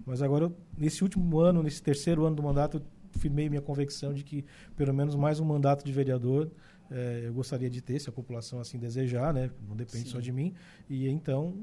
Mas 0.05 0.21
agora, 0.21 0.45
eu- 0.45 0.55
nesse 0.77 1.03
último 1.03 1.39
ano, 1.39 1.61
nesse 1.61 1.81
terceiro 1.81 2.25
ano 2.25 2.35
do 2.35 2.43
mandato, 2.43 2.77
eu 2.77 3.19
firmei 3.19 3.49
minha 3.49 3.61
convicção 3.61 4.13
de 4.13 4.23
que 4.23 4.45
pelo 4.75 4.93
menos 4.93 5.15
mais 5.15 5.39
um 5.39 5.45
mandato 5.45 5.83
de 5.85 5.91
vereador 5.91 6.49
eh, 6.93 7.23
eu 7.25 7.33
gostaria 7.33 7.69
de 7.69 7.79
ter, 7.81 7.99
se 7.99 8.09
a 8.09 8.11
população 8.11 8.59
assim 8.59 8.77
desejar, 8.77 9.33
né? 9.33 9.49
Não 9.67 9.75
depende 9.77 10.05
Sim. 10.05 10.09
só 10.11 10.19
de 10.19 10.29
mim. 10.31 10.53
E 10.89 11.07
então 11.07 11.55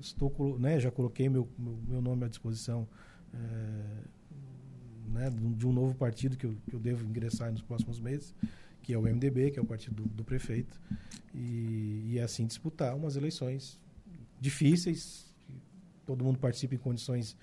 estou, 0.00 0.58
né? 0.58 0.78
Já 0.80 0.90
coloquei 0.90 1.28
meu, 1.28 1.48
meu, 1.58 2.00
nome 2.00 2.24
à 2.24 2.28
disposição. 2.28 2.88
eh, 3.34 4.04
né, 5.08 5.30
de 5.30 5.66
um- 5.66 5.72
novo 5.72 5.94
partido 5.94 6.36
que 6.36 6.46
eu, 6.46 6.54
que 6.68 6.74
eu 6.74 6.80
devo 6.80 7.04
ingressar 7.04 7.50
nos 7.50 7.62
próximos 7.62 7.98
meses, 7.98 8.34
que 8.82 8.92
é 8.92 8.98
o 8.98 9.06
MDB, 9.06 9.50
que 9.50 9.58
é 9.58 9.62
o 9.62 9.64
partido 9.66 10.02
do, 10.02 10.08
do 10.08 10.24
prefeito, 10.24 10.78
e, 11.34 12.04
e 12.12 12.20
assim 12.20 12.46
disputar 12.46 12.94
umas 12.94 13.16
eleições 13.16 13.78
difíceis, 14.40 15.32
todo 16.06 16.24
mundo 16.24 16.38
participa 16.38 16.74
em 16.74 16.78
condições 16.78 17.36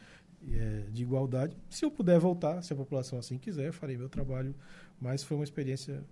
eh, 0.47 0.85
de 0.91 1.03
igualdade. 1.03 1.55
Se 1.69 1.83
eu 1.85 1.91
puder 1.91 2.19
voltar, 2.19 2.61
se 2.61 2.71
a 2.73 2.75
população 2.75 3.17
assim 3.19 3.37
quiser, 3.37 3.71
farei 3.71 3.97
meu 3.97 4.09
trabalho, 4.09 4.55
mas 4.99 5.23
foi 5.23 5.35
uma 5.37 5.43
experiência 5.43 6.03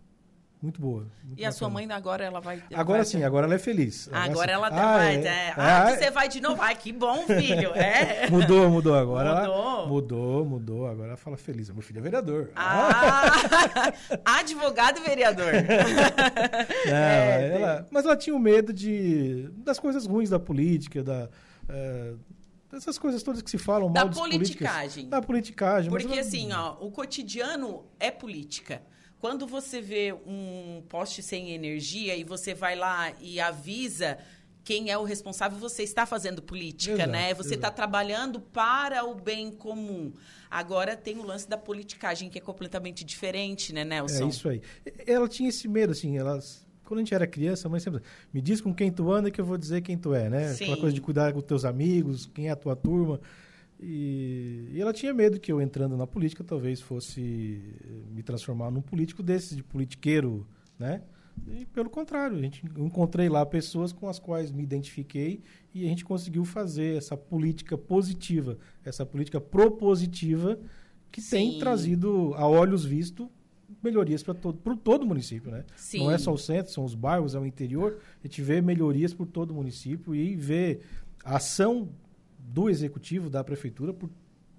muito 0.64 0.82
boa. 0.82 1.06
muito 1.24 1.40
E 1.40 1.46
a 1.46 1.52
sua 1.52 1.70
mãe 1.70 1.86
agora 1.92 2.24
ela 2.24 2.40
vai. 2.40 2.64
Agora 2.74 3.00
vai 3.00 3.06
sim, 3.06 3.24
agora 3.24 3.46
ela 3.46 3.56
é 3.56 3.60
feliz. 3.60 4.10
Agora 4.12 4.52
ela 4.52 4.68
assim, 4.70 4.76
vai. 4.78 5.16
é, 5.18 5.26
é, 5.28 5.54
ah, 5.58 5.90
é, 5.92 5.96
você 5.98 6.10
vai 6.10 6.30
de 6.30 6.40
novo. 6.42 6.62
Ai, 6.62 6.74
que 6.76 6.92
bom, 6.94 7.24
filho. 7.28 7.72
É. 7.76 8.28
Mudou, 8.32 8.70
mudou 8.70 8.96
agora. 8.96 9.30
ela- 9.30 9.42
Mudou? 9.48 9.88
mudou, 9.88 10.46
mudou. 10.46 10.88
Agora 10.88 11.10
ela 11.10 11.18
fala 11.18 11.36
feliz. 11.38 11.70
Meu 11.70 11.82
filho 11.82 12.00
é 12.00 12.02
vereador. 12.02 12.50
Ah, 12.56 13.92
advogado 14.40 15.02
vereador. 15.02 15.52
Não, 15.52 16.94
É, 16.96 17.52
ela- 17.56 17.88
mas 17.92 18.06
ela 18.06 18.16
tinha 18.16 18.36
o 18.36 18.40
medo 18.40 18.72
de 18.74 19.50
das 19.58 19.80
coisas 19.80 20.06
ruins 20.06 20.30
da 20.30 20.40
política, 20.40 21.04
da, 21.04 21.30
eh, 21.70 22.14
dessas 22.72 22.98
coisas 22.98 23.22
todas 23.22 23.42
que 23.42 23.50
se 23.50 23.58
falam 23.58 23.92
Da 23.92 24.06
mal 24.06 24.14
políticos. 24.14 24.50
politicagem. 24.68 25.10
Da 25.10 25.22
politicagem. 25.22 25.90
Porque 25.90 26.08
ela- 26.12 26.22
assim, 26.22 26.52
ó, 26.54 26.78
o 26.80 26.90
cotidiano 26.92 27.86
é 28.00 28.10
política. 28.12 28.82
Quando 29.24 29.48
você 29.48 29.80
vê 29.80 30.12
um 30.12 30.84
poste 30.90 31.24
sem 31.24 31.52
energia 31.52 32.14
e 32.14 32.26
você 32.26 32.54
vai 32.54 32.76
lá 32.76 33.14
e 33.22 33.40
avisa 33.40 34.18
quem 34.66 34.92
é 34.92 34.98
o 34.98 35.06
responsável, 35.06 35.58
você 35.58 35.82
está 35.82 36.06
fazendo 36.06 36.42
política, 36.42 36.96
Exato, 36.96 37.10
né? 37.10 37.34
Você 37.34 37.56
está 37.56 37.72
trabalhando 37.72 38.42
para 38.42 39.06
o 39.06 39.16
bem 39.16 39.50
comum. 39.50 40.12
Agora 40.52 40.98
tem 40.98 41.20
o 41.20 41.24
lance 41.24 41.48
da 41.48 41.58
politicagem, 41.58 42.30
que 42.30 42.38
é 42.38 42.42
completamente 42.42 43.06
diferente, 43.06 43.72
né, 43.72 43.86
Nelson? 43.86 44.26
É 44.26 44.28
isso 44.28 44.50
aí. 44.50 44.62
Ela 45.08 45.30
tinha 45.30 45.48
esse 45.48 45.70
medo, 45.70 45.94
assim, 45.94 46.18
elas. 46.18 46.68
Quando 46.84 46.98
a 46.98 47.04
gente 47.04 47.16
era 47.16 47.26
criança, 47.26 47.70
a 47.70 47.72
mãe 47.72 47.80
sempre 47.80 48.02
me 48.34 48.42
diz 48.42 48.60
com 48.60 48.76
quem 48.76 48.92
tu 48.92 49.10
anda 49.10 49.32
que 49.32 49.40
eu 49.40 49.46
vou 49.46 49.58
dizer 49.58 49.80
quem 49.80 49.98
tu 49.98 50.14
é, 50.14 50.30
né? 50.30 50.52
Aquela 50.52 50.76
Sim. 50.76 50.82
coisa 50.82 50.94
de 50.94 51.00
cuidar 51.00 51.32
com 51.32 51.40
teus 51.40 51.64
amigos, 51.64 52.26
quem 52.26 52.50
é 52.50 52.52
a 52.52 52.58
tua 52.58 52.76
turma. 52.76 53.22
E, 53.80 54.70
e 54.72 54.82
ela 54.82 54.94
tinha 54.94 55.14
medo 55.14 55.40
que 55.40 55.52
eu 55.52 55.62
entrando 55.62 55.98
na 55.98 56.08
política 56.08 56.44
talvez 56.44 56.80
fosse 56.80 57.62
me 58.12 58.24
transformar 58.24 58.72
num 58.72 58.82
político 58.82 59.22
desses, 59.22 59.56
de 59.56 59.64
politiqueiro, 59.64 60.48
né? 60.80 61.02
E 61.48 61.66
pelo 61.66 61.90
contrário, 61.90 62.38
a 62.38 62.42
gente 62.42 62.64
encontrei 62.78 63.28
lá 63.28 63.46
pessoas 63.46 63.92
com 63.92 64.08
as 64.08 64.20
quais 64.20 64.52
me 64.52 64.64
identifiquei 64.64 65.42
e 65.74 65.86
a 65.86 65.90
gente 65.90 66.06
conseguiu 66.06 66.46
fazer 66.46 66.96
essa 66.96 67.18
política 67.18 67.78
positiva, 67.78 68.58
essa 68.86 69.06
política 69.06 69.42
propositiva 69.42 70.60
que 71.12 71.22
tem 71.22 71.54
Sim. 71.54 71.60
trazido 71.60 72.34
a 72.36 72.48
olhos 72.48 72.86
vistos 72.86 73.28
melhorias 73.82 74.24
para 74.24 74.34
todo, 74.34 74.58
pro 74.60 74.76
todo 74.76 75.04
o 75.04 75.06
município, 75.06 75.52
né? 75.52 75.66
Sim. 75.76 76.00
Não 76.00 76.12
é 76.12 76.18
só 76.18 76.32
o 76.32 76.38
centro, 76.38 76.72
são 76.72 76.86
os 76.86 76.96
bairros, 76.96 77.36
é 77.36 77.40
o 77.40 77.46
interior. 77.46 78.00
A 78.24 78.28
gente 78.28 78.42
vê 78.42 78.62
melhorias 78.62 79.14
por 79.14 79.26
todo 79.26 79.52
o 79.52 79.56
município 79.56 80.16
e 80.16 80.36
vê 80.36 80.80
a 81.24 81.38
ação 81.38 81.90
do 82.54 82.70
executivo, 82.70 83.32
da 83.32 83.44
prefeitura, 83.44 83.92
por, 83.92 84.10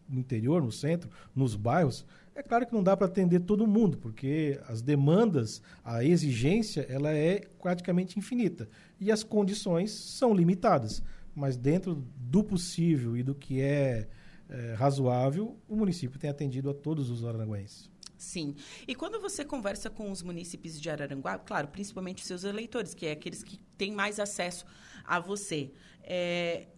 no 0.09 0.19
interior, 0.19 0.61
no 0.61 0.73
centro, 0.73 1.09
nos 1.35 1.55
bairros. 1.55 2.05
É 2.35 2.43
claro 2.43 2.67
que 2.67 2.73
não 2.73 2.83
dá 2.83 2.97
para 2.97 3.07
atender 3.07 3.41
todo 3.41 3.67
mundo, 3.67 3.97
porque 3.97 4.61
as 4.67 4.83
demandas, 4.83 5.63
a 5.85 6.05
exigência, 6.05 6.85
ela 6.91 7.13
é 7.13 7.43
praticamente 7.63 8.19
infinita. 8.19 8.69
E 9.01 9.13
as 9.13 9.23
condições 9.23 9.93
são 9.93 10.35
limitadas. 10.35 11.03
Mas 11.35 11.57
dentro 11.57 12.05
do 12.17 12.43
possível 12.43 13.17
e 13.17 13.23
do 13.23 13.35
que 13.35 13.61
é, 13.61 14.09
é 14.49 14.75
razoável, 14.75 15.57
o 15.69 15.77
município 15.77 16.19
tem 16.19 16.29
atendido 16.29 16.71
a 16.71 16.75
todos 16.75 17.11
os 17.11 17.25
aranguenses. 17.25 17.89
Sim. 18.17 18.57
E 18.89 18.95
quando 18.95 19.21
você 19.21 19.45
conversa 19.45 19.89
com 19.91 20.11
os 20.11 20.23
munícipes 20.23 20.81
de 20.81 20.91
Araranguá, 20.91 21.39
claro, 21.39 21.69
principalmente 21.69 22.23
os 22.23 22.27
seus 22.27 22.43
eleitores, 22.43 22.95
que 22.95 23.07
é 23.07 23.13
aqueles 23.13 23.43
que 23.43 23.59
têm 23.77 23.93
mais 23.93 24.19
acesso 24.19 24.65
a 25.05 25.21
você, 25.21 25.73
é, 26.03 26.69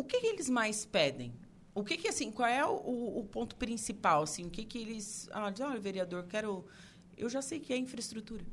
o 0.00 0.04
que 0.04 0.16
eles 0.16 0.48
mais 0.48 0.84
pedem? 0.84 1.32
O 1.74 1.84
que 1.84 1.96
que, 1.96 2.08
assim, 2.08 2.30
qual 2.30 2.48
é 2.48 2.64
o, 2.64 3.18
o 3.20 3.24
ponto 3.30 3.54
principal, 3.56 4.22
assim? 4.22 4.44
O 4.46 4.50
que 4.50 4.64
que 4.64 4.78
eles... 4.78 5.28
Ah, 5.32 5.50
diz, 5.50 5.60
olha, 5.60 5.78
vereador, 5.78 6.24
quero... 6.28 6.64
Eu 7.16 7.28
já 7.28 7.42
sei 7.42 7.58
que 7.58 7.72
é 7.72 7.76
infraestrutura. 7.76 8.44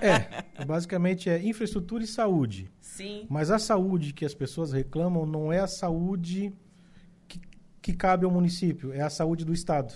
É, 0.00 0.64
basicamente 0.64 1.28
é 1.28 1.42
infraestrutura 1.44 2.04
e 2.04 2.06
saúde. 2.06 2.70
Sim. 2.80 3.26
Mas 3.28 3.50
a 3.50 3.58
saúde 3.58 4.12
que 4.12 4.24
as 4.24 4.34
pessoas 4.34 4.72
reclamam 4.72 5.26
não 5.26 5.52
é 5.52 5.58
a 5.60 5.66
saúde 5.66 6.52
que, 7.26 7.40
que 7.82 7.92
cabe 7.92 8.24
ao 8.24 8.30
município, 8.30 8.92
é 8.92 9.00
a 9.00 9.10
saúde 9.10 9.44
do 9.44 9.52
Estado, 9.52 9.92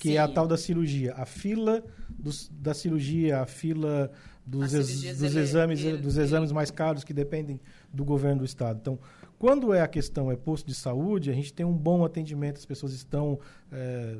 que 0.00 0.16
é 0.16 0.18
a 0.18 0.26
Sim. 0.28 0.34
tal 0.34 0.46
da 0.48 0.56
cirurgia. 0.56 1.12
A 1.14 1.26
fila 1.26 1.84
dos- 2.08 2.48
da 2.48 2.72
cirurgia, 2.72 3.40
a 3.40 3.46
fila 3.46 4.10
dos, 4.46 4.72
ex- 4.72 5.02
dos 5.18 5.22
ele- 5.22 5.40
exames, 5.40 5.80
ele- 5.84 5.98
dos 5.98 6.16
exames 6.16 6.52
mais 6.52 6.70
caros 6.70 7.04
que 7.04 7.12
dependem 7.12 7.60
do 7.92 8.04
governo 8.04 8.38
do 8.40 8.44
Estado. 8.46 8.78
Então, 8.80 8.98
quando 9.40 9.72
é 9.72 9.80
a 9.80 9.88
questão 9.88 10.30
é 10.30 10.36
posto 10.36 10.66
de 10.66 10.74
saúde, 10.74 11.30
a 11.30 11.32
gente 11.32 11.50
tem 11.50 11.64
um 11.64 11.72
bom 11.72 12.04
atendimento, 12.04 12.58
as 12.58 12.66
pessoas 12.66 12.92
estão 12.92 13.40
é, 13.72 14.18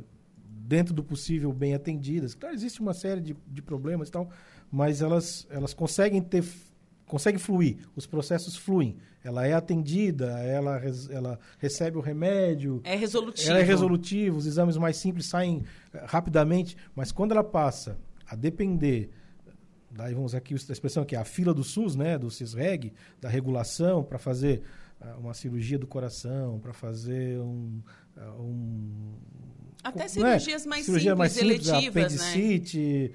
dentro 0.48 0.94
do 0.94 1.04
possível 1.04 1.52
bem 1.52 1.74
atendidas. 1.74 2.34
Claro, 2.34 2.54
existe 2.54 2.80
uma 2.80 2.94
série 2.94 3.20
de, 3.20 3.36
de 3.46 3.60
problemas 3.60 4.08
e 4.08 4.12
tal, 4.12 4.30
mas 4.72 5.02
elas, 5.02 5.46
elas 5.50 5.74
conseguem 5.74 6.22
ter 6.22 6.42
conseguem 7.04 7.38
fluir, 7.38 7.76
os 7.94 8.06
processos 8.06 8.56
fluem. 8.56 8.96
Ela 9.22 9.46
é 9.46 9.52
atendida, 9.52 10.26
ela, 10.38 10.80
ela 11.10 11.38
recebe 11.58 11.98
o 11.98 12.00
remédio, 12.00 12.80
É 12.82 12.94
resolutivo. 12.96 13.50
ela 13.50 13.58
é 13.58 13.62
resolutiva, 13.62 14.38
os 14.38 14.46
exames 14.46 14.78
mais 14.78 14.96
simples 14.96 15.26
saem 15.26 15.64
eh, 15.92 16.02
rapidamente, 16.06 16.78
mas 16.94 17.12
quando 17.12 17.32
ela 17.32 17.44
passa 17.44 17.98
a 18.26 18.34
depender, 18.34 19.10
daí 19.90 20.14
vamos 20.14 20.34
aqui 20.34 20.54
a 20.54 20.56
expressão 20.56 21.04
que 21.04 21.14
é 21.16 21.18
a 21.18 21.24
fila 21.24 21.52
do 21.52 21.64
SUS, 21.64 21.94
né, 21.96 22.16
do 22.16 22.30
CISREG, 22.30 22.94
da 23.20 23.28
regulação 23.28 24.02
para 24.02 24.18
fazer 24.18 24.62
uma 25.18 25.34
cirurgia 25.34 25.78
do 25.78 25.86
coração, 25.86 26.58
para 26.58 26.72
fazer 26.72 27.38
um, 27.38 27.80
ah, 28.16 28.32
um 28.38 29.14
Até 29.82 30.02
né? 30.02 30.08
cirurgias 30.08 30.66
mais 30.66 30.84
Cirurgia 30.84 31.12
simples, 31.12 31.18
mais 31.18 31.32
simples, 31.32 31.68
eletivas, 31.68 31.94
né? 31.94 32.02
apendicite, 32.28 33.12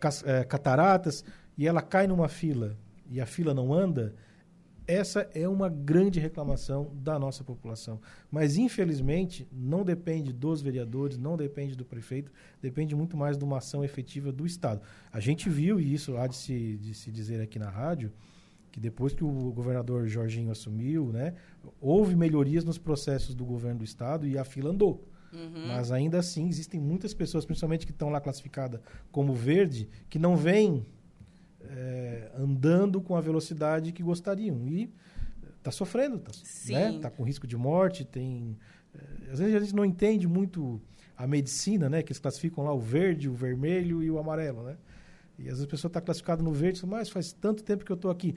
cas- 0.00 0.24
eh, 0.26 0.44
cataratas, 0.44 1.24
e 1.56 1.66
ela 1.66 1.82
cai 1.82 2.06
numa 2.06 2.28
fila 2.28 2.76
e 3.10 3.20
a 3.20 3.26
fila 3.26 3.52
não 3.54 3.72
anda, 3.72 4.14
essa 4.86 5.28
é 5.34 5.46
uma 5.46 5.68
grande 5.68 6.18
reclamação 6.18 6.90
da 6.94 7.18
nossa 7.18 7.44
população. 7.44 8.00
Mas, 8.30 8.56
infelizmente, 8.56 9.46
não 9.52 9.84
depende 9.84 10.32
dos 10.32 10.62
vereadores, 10.62 11.18
não 11.18 11.36
depende 11.36 11.76
do 11.76 11.84
prefeito, 11.84 12.32
depende 12.62 12.94
muito 12.96 13.14
mais 13.16 13.36
de 13.36 13.44
uma 13.44 13.58
ação 13.58 13.84
efetiva 13.84 14.32
do 14.32 14.46
Estado. 14.46 14.80
A 15.12 15.20
gente 15.20 15.50
viu, 15.50 15.78
e 15.78 15.92
isso 15.92 16.16
há 16.16 16.26
de 16.26 16.36
se, 16.36 16.78
de 16.78 16.94
se 16.94 17.10
dizer 17.10 17.40
aqui 17.42 17.58
na 17.58 17.68
rádio, 17.68 18.10
que 18.70 18.80
depois 18.80 19.14
que 19.14 19.24
o 19.24 19.52
governador 19.52 20.06
Jorginho 20.06 20.50
assumiu, 20.50 21.12
né, 21.12 21.34
houve 21.80 22.14
melhorias 22.14 22.64
nos 22.64 22.78
processos 22.78 23.34
do 23.34 23.44
governo 23.44 23.78
do 23.78 23.84
Estado 23.84 24.26
e 24.26 24.36
a 24.36 24.44
fila 24.44 24.70
andou. 24.70 25.08
Uhum. 25.32 25.66
Mas 25.66 25.92
ainda 25.92 26.18
assim 26.18 26.48
existem 26.48 26.80
muitas 26.80 27.12
pessoas, 27.12 27.44
principalmente 27.44 27.86
que 27.86 27.92
estão 27.92 28.08
lá 28.08 28.20
classificadas 28.20 28.80
como 29.10 29.34
verde, 29.34 29.88
que 30.08 30.18
não 30.18 30.36
vêm 30.36 30.86
eh, 31.60 32.30
andando 32.36 33.00
com 33.00 33.14
a 33.14 33.20
velocidade 33.20 33.92
que 33.92 34.02
gostariam. 34.02 34.66
E 34.66 34.90
está 35.58 35.70
sofrendo, 35.70 36.16
está 36.30 36.72
né? 36.72 36.98
Tá 37.00 37.10
com 37.10 37.22
risco 37.22 37.46
de 37.46 37.56
morte, 37.56 38.04
tem. 38.04 38.56
eh, 38.94 39.32
às 39.32 39.38
vezes 39.38 39.54
a 39.54 39.60
gente 39.60 39.74
não 39.74 39.84
entende 39.84 40.26
muito 40.26 40.80
a 41.16 41.26
medicina, 41.26 41.90
né? 41.90 42.02
Que 42.02 42.12
eles 42.12 42.20
classificam 42.20 42.64
lá 42.64 42.72
o 42.72 42.80
verde, 42.80 43.28
o 43.28 43.34
vermelho 43.34 44.02
e 44.02 44.10
o 44.10 44.18
amarelo, 44.18 44.62
né? 44.62 44.76
E 45.38 45.42
às 45.42 45.50
vezes 45.50 45.64
a 45.64 45.68
pessoa 45.68 45.88
está 45.88 46.00
classificada 46.00 46.42
no 46.42 46.52
verde, 46.52 46.84
mas 46.84 47.08
faz 47.08 47.32
tanto 47.32 47.62
tempo 47.62 47.84
que 47.84 47.92
eu 47.92 47.96
estou 47.96 48.10
aqui. 48.10 48.34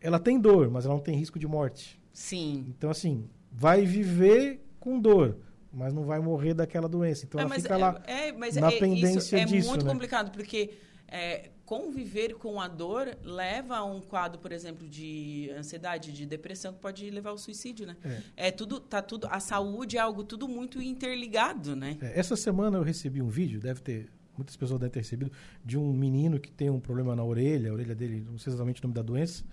Ela 0.00 0.18
tem 0.18 0.40
dor, 0.40 0.70
mas 0.70 0.86
ela 0.86 0.94
não 0.94 1.02
tem 1.02 1.14
risco 1.14 1.38
de 1.38 1.46
morte. 1.46 2.00
Sim. 2.12 2.66
Então, 2.76 2.90
assim, 2.90 3.28
vai 3.52 3.84
viver 3.84 4.60
com 4.80 4.98
dor, 4.98 5.36
mas 5.72 5.92
não 5.92 6.04
vai 6.04 6.20
morrer 6.20 6.54
daquela 6.54 6.88
doença. 6.88 7.26
Então, 7.26 7.38
É, 7.38 7.44
ela 7.44 7.54
fica 7.54 7.74
é, 7.74 7.76
lá. 7.76 8.02
é, 8.06 8.32
na 8.32 8.46
é, 8.46 8.50
isso 8.70 8.78
pendência 8.78 9.36
é 9.36 9.44
disso, 9.44 9.68
muito 9.68 9.84
né? 9.84 9.92
complicado, 9.92 10.30
porque 10.30 10.70
é, 11.06 11.50
conviver 11.64 12.34
com 12.34 12.58
a 12.58 12.66
dor 12.66 13.14
leva 13.22 13.76
a 13.76 13.84
um 13.84 14.00
quadro, 14.00 14.40
por 14.40 14.52
exemplo, 14.52 14.88
de 14.88 15.50
ansiedade, 15.56 16.12
de 16.12 16.24
depressão, 16.24 16.72
que 16.72 16.80
pode 16.80 17.10
levar 17.10 17.30
ao 17.30 17.38
suicídio, 17.38 17.86
né? 17.86 17.96
É, 18.34 18.50
tudo, 18.50 18.80
tá 18.80 19.02
tudo, 19.02 19.26
a 19.30 19.38
saúde 19.38 19.98
é 19.98 20.00
algo 20.00 20.24
tudo 20.24 20.48
muito 20.48 20.80
interligado, 20.80 21.76
né? 21.76 21.98
É, 22.00 22.18
essa 22.18 22.36
semana 22.36 22.78
eu 22.78 22.82
recebi 22.82 23.20
um 23.20 23.28
vídeo, 23.28 23.60
deve 23.60 23.80
ter, 23.82 24.08
muitas 24.38 24.56
pessoas 24.56 24.80
devem 24.80 24.92
ter 24.92 25.00
recebido, 25.00 25.30
de 25.64 25.76
um 25.76 25.92
menino 25.92 26.38
que 26.38 26.50
tem 26.50 26.70
um 26.70 26.80
problema 26.80 27.14
na 27.14 27.24
orelha, 27.24 27.70
a 27.70 27.74
orelha 27.74 27.94
dele, 27.94 28.26
não 28.30 28.38
sei 28.38 28.52
exatamente 28.52 28.80
o 28.80 28.84
nome 28.84 28.94
da 28.94 29.02
doença, 29.02 29.44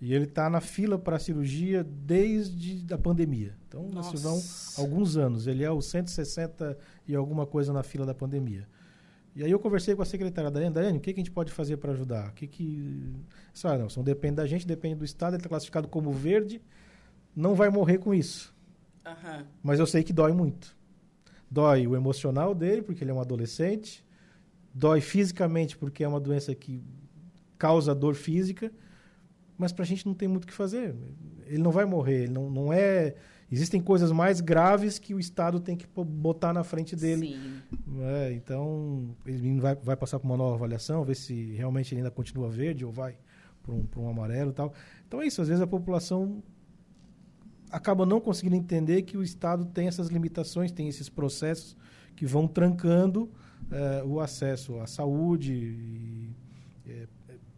e 0.00 0.12
ele 0.12 0.24
está 0.24 0.50
na 0.50 0.60
fila 0.60 0.98
para 0.98 1.18
cirurgia 1.18 1.82
desde 1.82 2.92
a 2.92 2.98
pandemia. 2.98 3.54
Então, 3.66 3.88
Nossa. 3.88 4.16
vão 4.16 4.40
alguns 4.76 5.16
anos. 5.16 5.46
Ele 5.46 5.64
é 5.64 5.70
o 5.70 5.80
160 5.80 6.76
e 7.08 7.14
alguma 7.14 7.46
coisa 7.46 7.72
na 7.72 7.82
fila 7.82 8.04
da 8.04 8.14
pandemia. 8.14 8.68
E 9.34 9.42
aí 9.42 9.50
eu 9.50 9.58
conversei 9.58 9.94
com 9.94 10.02
a 10.02 10.04
secretária 10.04 10.50
Daiane, 10.50 10.74
Daiane, 10.74 10.98
o 10.98 11.00
que, 11.00 11.12
que 11.12 11.20
a 11.20 11.22
gente 11.22 11.30
pode 11.30 11.52
fazer 11.52 11.76
para 11.76 11.92
ajudar? 11.92 12.30
O 12.30 12.32
que 12.32 12.46
que... 12.46 13.14
Isso, 13.52 13.68
ah, 13.68 13.76
não, 13.76 14.02
depende 14.02 14.36
da 14.36 14.46
gente, 14.46 14.66
depende 14.66 14.96
do 14.96 15.04
Estado, 15.04 15.34
ele 15.34 15.40
está 15.40 15.48
classificado 15.48 15.88
como 15.88 16.10
verde, 16.10 16.60
não 17.34 17.54
vai 17.54 17.68
morrer 17.68 17.98
com 17.98 18.14
isso. 18.14 18.54
Aham. 19.04 19.46
Mas 19.62 19.78
eu 19.78 19.86
sei 19.86 20.02
que 20.02 20.12
dói 20.12 20.32
muito. 20.32 20.74
Dói 21.50 21.86
o 21.86 21.94
emocional 21.94 22.54
dele, 22.54 22.80
porque 22.80 23.04
ele 23.04 23.10
é 23.10 23.14
um 23.14 23.20
adolescente. 23.20 24.04
Dói 24.78 25.00
fisicamente, 25.00 25.74
porque 25.74 26.04
é 26.04 26.08
uma 26.08 26.20
doença 26.20 26.54
que 26.54 26.82
causa 27.56 27.94
dor 27.94 28.14
física. 28.14 28.70
Mas 29.56 29.72
pra 29.72 29.86
gente 29.86 30.04
não 30.04 30.12
tem 30.12 30.28
muito 30.28 30.44
o 30.44 30.46
que 30.46 30.52
fazer. 30.52 30.94
Ele 31.46 31.62
não 31.62 31.70
vai 31.70 31.86
morrer. 31.86 32.24
Ele 32.24 32.32
não, 32.32 32.50
não 32.50 32.70
é. 32.70 33.14
Existem 33.50 33.80
coisas 33.80 34.12
mais 34.12 34.42
graves 34.42 34.98
que 34.98 35.14
o 35.14 35.18
Estado 35.18 35.60
tem 35.60 35.76
que 35.76 35.86
botar 36.04 36.52
na 36.52 36.62
frente 36.62 36.94
dele. 36.94 37.34
É, 38.00 38.32
então, 38.34 39.16
ele 39.24 39.58
vai, 39.58 39.74
vai 39.76 39.96
passar 39.96 40.18
por 40.18 40.26
uma 40.26 40.36
nova 40.36 40.56
avaliação, 40.56 41.04
ver 41.04 41.14
se 41.14 41.54
realmente 41.54 41.94
ele 41.94 42.00
ainda 42.00 42.10
continua 42.10 42.50
verde 42.50 42.84
ou 42.84 42.92
vai 42.92 43.16
para 43.62 43.72
um, 43.72 43.86
um 43.96 44.10
amarelo 44.10 44.50
e 44.50 44.52
tal. 44.52 44.74
Então 45.06 45.22
é 45.22 45.26
isso, 45.26 45.40
às 45.40 45.48
vezes 45.48 45.62
a 45.62 45.66
população 45.66 46.42
acaba 47.70 48.04
não 48.04 48.20
conseguindo 48.20 48.56
entender 48.56 49.02
que 49.02 49.16
o 49.16 49.22
Estado 49.22 49.64
tem 49.64 49.88
essas 49.88 50.08
limitações, 50.08 50.70
tem 50.70 50.86
esses 50.88 51.08
processos 51.08 51.76
que 52.14 52.26
vão 52.26 52.46
trancando 52.46 53.30
eh, 53.70 54.02
o 54.04 54.20
acesso 54.20 54.78
à 54.80 54.86
saúde, 54.86 55.52
e, 55.52 56.30
eh, 56.86 57.06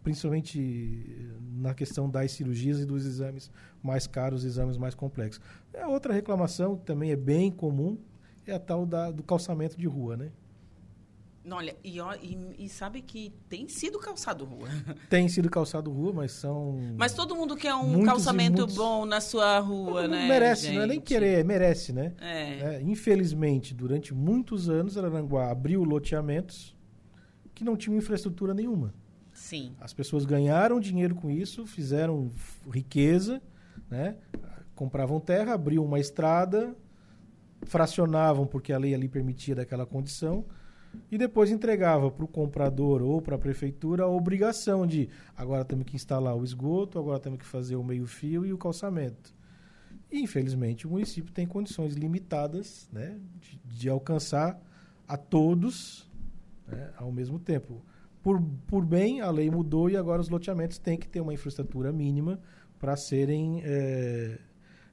principalmente 0.03 0.59
eh, 0.59 1.37
na 1.61 1.75
questão 1.75 2.09
das 2.09 2.33
cirurgias 2.33 2.81
e 2.81 2.87
dos 2.87 3.05
exames 3.05 3.51
mais 3.83 4.07
caros, 4.07 4.45
exames 4.45 4.77
mais 4.77 4.95
complexos. 4.95 5.43
A 5.77 5.89
outra 5.89 6.13
reclamação, 6.13 6.77
que 6.77 6.85
também 6.85 7.11
é 7.11 7.17
bem 7.17 7.51
comum, 7.51 7.99
é 8.47 8.55
a 8.55 8.59
tal 8.59 8.87
da, 8.87 9.11
do 9.11 9.23
calçamento 9.23 9.77
de 9.77 9.87
rua, 9.87 10.17
né? 10.17 10.31
Olha, 11.51 11.75
e, 11.85 11.99
e- 11.99 12.65
e 12.65 12.69
sabe 12.69 13.01
que 13.03 13.33
tem 13.49 13.69
sido 13.69 13.99
calçado 13.99 14.45
rua. 14.45 14.69
Tem 15.09 15.29
sido 15.29 15.49
calçado 15.49 15.91
rua, 15.91 16.13
mas 16.13 16.33
são... 16.33 16.79
Mas 16.97 17.15
todo 17.15 17.35
mundo 17.35 17.57
quer 17.57 17.75
um 17.75 18.03
calçamento 18.05 18.59
muitos- 18.59 18.77
bom 18.77 19.05
na 19.07 19.21
sua 19.21 19.59
Todo 19.61 19.69
rua, 19.69 20.03
mundo 20.03 20.11
né? 20.13 20.29
merece, 20.29 20.73
não 20.73 20.83
é 20.83 20.87
nem 20.87 20.97
gente? 20.97 21.07
querer, 21.07 21.45
merece, 21.45 21.93
né? 21.93 22.13
É. 22.21 22.77
É, 22.77 22.83
infelizmente, 22.83 23.75
durante 23.75 24.15
muitos 24.15 24.69
anos, 24.69 24.97
Araranguá 24.99 25.51
abriu 25.51 25.83
loteamentos 25.85 26.77
que 27.55 27.65
não 27.65 27.77
tinham 27.77 27.97
infraestrutura 27.99 28.53
nenhuma. 28.55 28.95
Sim. 29.33 29.73
As 29.81 29.93
pessoas 29.95 30.25
ganharam 30.25 30.79
dinheiro 30.81 31.15
com 31.15 31.31
isso, 31.31 31.65
fizeram 31.67 32.31
riqueza, 32.73 33.41
né? 33.91 34.17
compravam 34.75 35.19
terra, 35.21 35.55
abriam 35.55 35.85
uma 35.85 35.99
estrada, 35.99 36.77
fracionavam 37.65 38.47
porque 38.47 38.73
a 38.73 38.79
lei 38.79 38.95
ali 38.95 39.09
permitia 39.09 39.55
daquela 39.55 39.85
condição 39.87 40.45
e 41.11 41.17
depois 41.17 41.51
entregava 41.51 42.11
para 42.11 42.25
o 42.25 42.29
comprador 42.29 43.03
ou 43.03 43.21
para 43.21 43.37
a 43.37 43.39
prefeitura 43.39 44.05
a 44.05 44.09
obrigação 44.09 44.87
de 44.87 45.09
agora 45.37 45.65
temos 45.65 45.85
que 45.85 45.97
instalar 45.97 46.37
o 46.37 46.45
esgoto, 46.45 46.99
agora 46.99 47.19
temos 47.19 47.39
que 47.39 47.47
fazer 47.47 47.77
o 47.77 47.85
meio-fio 47.85 48.45
e 48.45 48.53
o 48.53 48.59
calçamento. 48.59 49.35
E, 50.11 50.21
infelizmente, 50.23 50.87
o 50.87 50.91
município 50.91 51.33
tem 51.33 51.47
condições 51.47 51.95
limitadas 51.95 52.89
né, 52.93 53.19
de, 53.41 53.61
de 53.65 53.89
alcançar 53.89 54.61
a 55.07 55.17
todos 55.17 56.11
né, 56.67 56.91
ao 56.97 57.13
mesmo 57.13 57.39
tempo. 57.39 57.83
Por, 58.23 58.43
por 58.67 58.85
bem, 58.85 59.21
a 59.21 59.31
lei 59.31 59.51
mudou 59.51 59.89
e 59.89 59.97
agora 59.97 60.21
os 60.21 60.29
loteamentos 60.29 60.79
têm 60.79 60.99
que 60.99 61.09
ter 61.09 61.21
uma 61.21 61.33
infraestrutura 61.33 61.93
mínima 61.93 62.41
para 62.79 62.97
serem 62.97 63.63
eh, 63.65 64.39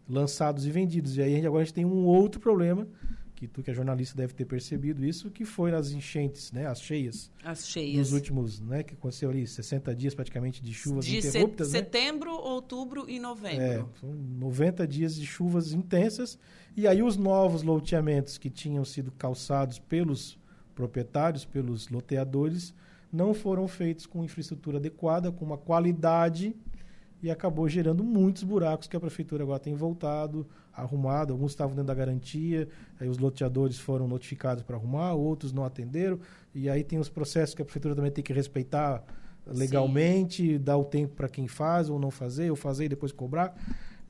lançados 0.07 0.65
e 0.65 0.71
vendidos. 0.71 1.17
E 1.17 1.21
aí 1.21 1.45
agora 1.45 1.61
a 1.61 1.65
gente 1.65 1.73
tem 1.73 1.85
um 1.85 2.05
outro 2.05 2.39
problema, 2.39 2.87
que 3.35 3.47
tu 3.47 3.61
que 3.61 3.69
é 3.69 3.73
jornalista 3.73 4.15
deve 4.15 4.33
ter 4.33 4.45
percebido 4.45 5.05
isso, 5.05 5.29
que 5.29 5.43
foi 5.43 5.69
nas 5.69 5.91
enchentes, 5.91 6.51
né, 6.53 6.65
as 6.65 6.81
cheias, 6.81 7.29
As 7.43 7.67
cheias. 7.67 7.97
nos 7.97 8.13
últimos, 8.13 8.61
né, 8.61 8.81
que 8.81 8.93
aconteceu 8.93 9.29
ali 9.29 9.45
60 9.45 9.93
dias 9.93 10.15
praticamente 10.15 10.63
de 10.63 10.73
chuvas 10.73 11.05
de 11.05 11.17
interruptas, 11.17 11.73
né? 11.73 11.79
setembro, 11.79 12.31
outubro 12.31 13.09
e 13.09 13.17
É, 13.17 13.19
novembro. 13.19 13.89
são 13.99 14.09
90 14.13 14.87
dias 14.87 15.15
de 15.15 15.25
chuvas 15.25 15.73
intensas. 15.73 16.39
E 16.77 16.87
aí 16.87 17.03
os 17.03 17.17
novos 17.17 17.61
loteamentos 17.61 18.37
que 18.37 18.49
tinham 18.49 18.83
sido 18.85 19.11
calçados 19.11 19.79
pelos 19.79 20.37
proprietários, 20.73 21.45
pelos 21.45 21.89
loteadores, 21.89 22.73
não 23.11 23.33
foram 23.33 23.67
feitos 23.67 24.05
com 24.05 24.23
infraestrutura 24.23 24.77
adequada, 24.77 25.31
com 25.31 25.45
uma 25.45 25.57
qualidade. 25.57 26.55
E 27.25 27.31
acabou 27.31 27.67
gerando 27.67 28.03
muitos 28.03 28.43
buracos 28.43 28.87
que 28.87 28.95
a 28.95 28.99
prefeitura 28.99 29.41
agora 29.41 29.57
tem 29.57 29.73
voltado, 29.73 30.45
arrumado. 30.71 31.33
Alguns 31.33 31.53
estavam 31.53 31.75
dentro 31.75 31.87
da 31.87 31.93
garantia, 31.95 32.67
aí 32.99 33.09
os 33.09 33.17
loteadores 33.17 33.79
foram 33.79 34.07
notificados 34.07 34.61
para 34.61 34.75
arrumar, 34.77 35.13
outros 35.13 35.51
não 35.51 35.65
atenderam. 35.65 36.19
E 36.53 36.69
aí 36.69 36.83
tem 36.83 36.99
os 36.99 37.09
processos 37.09 37.55
que 37.55 37.63
a 37.63 37.65
prefeitura 37.65 37.95
também 37.95 38.11
tem 38.11 38.23
que 38.23 38.31
respeitar 38.31 39.03
legalmente, 39.43 40.53
Sim. 40.53 40.59
dar 40.59 40.77
o 40.77 40.85
tempo 40.85 41.15
para 41.15 41.27
quem 41.27 41.47
faz 41.47 41.89
ou 41.89 41.97
não 41.97 42.11
fazer, 42.11 42.51
ou 42.51 42.55
fazer 42.55 42.85
e 42.85 42.89
depois 42.89 43.11
cobrar. 43.11 43.55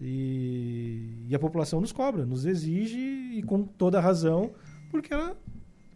E, 0.02 1.24
e, 1.30 1.34
a 1.34 1.40
população 1.40 1.80
nos 1.80 1.94
cobra, 1.94 2.26
nos 2.26 2.46
exige 2.46 3.00
e 3.00 3.42
com 3.44 3.64
toda 3.64 4.02
razão, 4.02 4.52
porque 4.92 5.14
ela, 5.14 5.38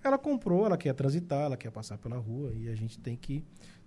ela 0.01 0.17
comprou, 0.17 0.65
ela 0.65 0.77
quer 0.77 0.93
transitar, 0.93 1.41
ela 1.41 1.57
quer 1.57 1.69
passar 1.69 1.97
pela 1.97 2.15
rua 2.15 2.53
e 2.55 2.69
a 2.69 2.75
gente 2.75 2.97
tem 2.97 3.17
que 3.17 3.43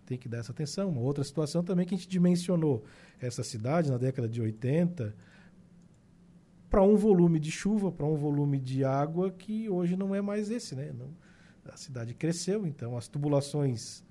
tem 0.07 0.19
que 0.19 0.29
dar 0.29 0.39
essa 0.39 0.53
atenção. 0.53 0.91
Uma 0.91 1.01
outra 1.01 1.25
situação 1.25 1.63
também 1.63 1.87
que 1.87 1.95
a 1.95 1.99
gente 1.99 2.09
dimensionou 2.09 2.85
essa 3.21 3.43
cidade 3.43 3.91
na 3.91 3.99
década 3.99 4.29
de 4.29 4.41
80 4.41 5.15
para 6.69 6.83
um 6.83 6.97
volume 6.97 7.39
de 7.39 7.51
chuva, 7.51 7.93
para 7.93 8.07
um 8.07 8.17
volume 8.17 8.59
de 8.59 8.85
água 8.85 9.31
que 9.31 9.69
hoje 9.69 9.97
não 9.97 10.15
é 10.15 10.23
mais 10.23 10.51
esse, 10.51 10.75
né? 10.75 10.93
Não, 10.99 11.11
a 11.71 11.77
cidade 11.77 12.15
cresceu, 12.15 12.67
então 12.67 12.97
as 12.97 13.09
tubulações 13.09 14.03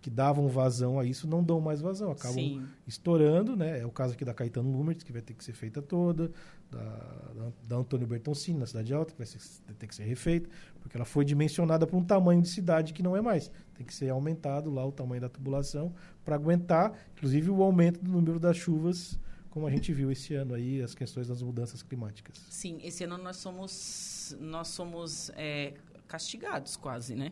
que 0.00 0.08
davam 0.08 0.48
vazão 0.48 0.98
a 0.98 1.04
isso 1.04 1.28
não 1.28 1.42
dão 1.42 1.60
mais 1.60 1.80
vazão, 1.80 2.10
acabam 2.10 2.36
Sim. 2.36 2.64
estourando, 2.86 3.56
né? 3.56 3.80
É 3.80 3.86
o 3.86 3.90
caso 3.90 4.14
aqui 4.14 4.24
da 4.24 4.32
Caetano 4.32 4.70
Lumertz, 4.70 5.02
que 5.02 5.12
vai 5.12 5.20
ter 5.20 5.34
que 5.34 5.44
ser 5.44 5.52
feita 5.52 5.82
toda, 5.82 6.30
da, 6.70 7.50
da 7.66 7.76
Antônio 7.76 8.06
Bertoncini, 8.06 8.58
na 8.58 8.66
Cidade 8.66 8.94
Alta, 8.94 9.12
que 9.12 9.18
vai 9.18 9.26
ser, 9.26 9.40
ter 9.78 9.86
que 9.86 9.94
ser 9.94 10.04
refeita, 10.04 10.48
porque 10.80 10.96
ela 10.96 11.04
foi 11.04 11.24
dimensionada 11.24 11.86
para 11.86 11.96
um 11.96 12.04
tamanho 12.04 12.40
de 12.40 12.48
cidade 12.48 12.92
que 12.92 13.02
não 13.02 13.16
é 13.16 13.20
mais. 13.20 13.50
Tem 13.78 13.86
que 13.86 13.94
ser 13.94 14.10
aumentado 14.10 14.70
lá 14.70 14.84
o 14.84 14.90
tamanho 14.90 15.20
da 15.20 15.28
tubulação 15.28 15.94
para 16.24 16.34
aguentar, 16.34 16.92
inclusive, 17.12 17.48
o 17.48 17.62
aumento 17.62 18.00
do 18.02 18.10
número 18.10 18.40
das 18.40 18.56
chuvas, 18.56 19.16
como 19.50 19.68
a 19.68 19.70
gente 19.70 19.92
viu 19.92 20.10
esse 20.10 20.34
ano 20.34 20.52
aí, 20.52 20.82
as 20.82 20.96
questões 20.96 21.28
das 21.28 21.40
mudanças 21.42 21.80
climáticas. 21.80 22.44
Sim, 22.50 22.80
esse 22.82 23.04
ano 23.04 23.16
nós 23.18 23.36
somos, 23.36 24.36
nós 24.40 24.66
somos 24.66 25.30
é, 25.36 25.74
castigados 26.08 26.76
quase, 26.76 27.14
né? 27.14 27.30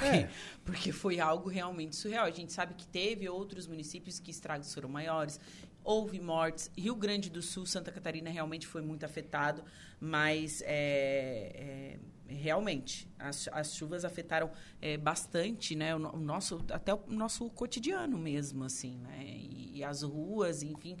É. 0.00 0.28
Porque 0.64 0.92
foi 0.92 1.18
algo 1.18 1.48
realmente 1.48 1.96
surreal. 1.96 2.26
A 2.26 2.30
gente 2.30 2.52
sabe 2.52 2.74
que 2.74 2.86
teve 2.86 3.28
outros 3.28 3.66
municípios 3.66 4.20
que 4.20 4.30
estragos 4.30 4.72
foram 4.72 4.88
maiores, 4.88 5.40
houve 5.82 6.20
mortes. 6.20 6.70
Rio 6.78 6.94
Grande 6.94 7.28
do 7.28 7.42
Sul, 7.42 7.66
Santa 7.66 7.90
Catarina 7.90 8.30
realmente 8.30 8.68
foi 8.68 8.82
muito 8.82 9.04
afetado, 9.04 9.64
mas 9.98 10.62
é, 10.62 10.68
é, 10.68 11.98
realmente 12.28 13.08
as, 13.18 13.48
as, 13.52 13.74
chuvas 13.74 14.04
afetaram 14.04 14.50
é, 14.80 14.96
bastante, 14.96 15.74
né? 15.74 15.94
O, 15.94 15.98
o, 15.98 16.20
nosso 16.20 16.64
até 16.72 16.94
o 16.94 17.00
nosso 17.08 17.48
cotidiano 17.50 18.18
mesmo, 18.18 18.64
assim, 18.64 18.98
né? 18.98 19.24
E, 19.24 19.78
e 19.78 19.84
as 19.84 20.02
ruas, 20.02 20.62
enfim, 20.62 20.96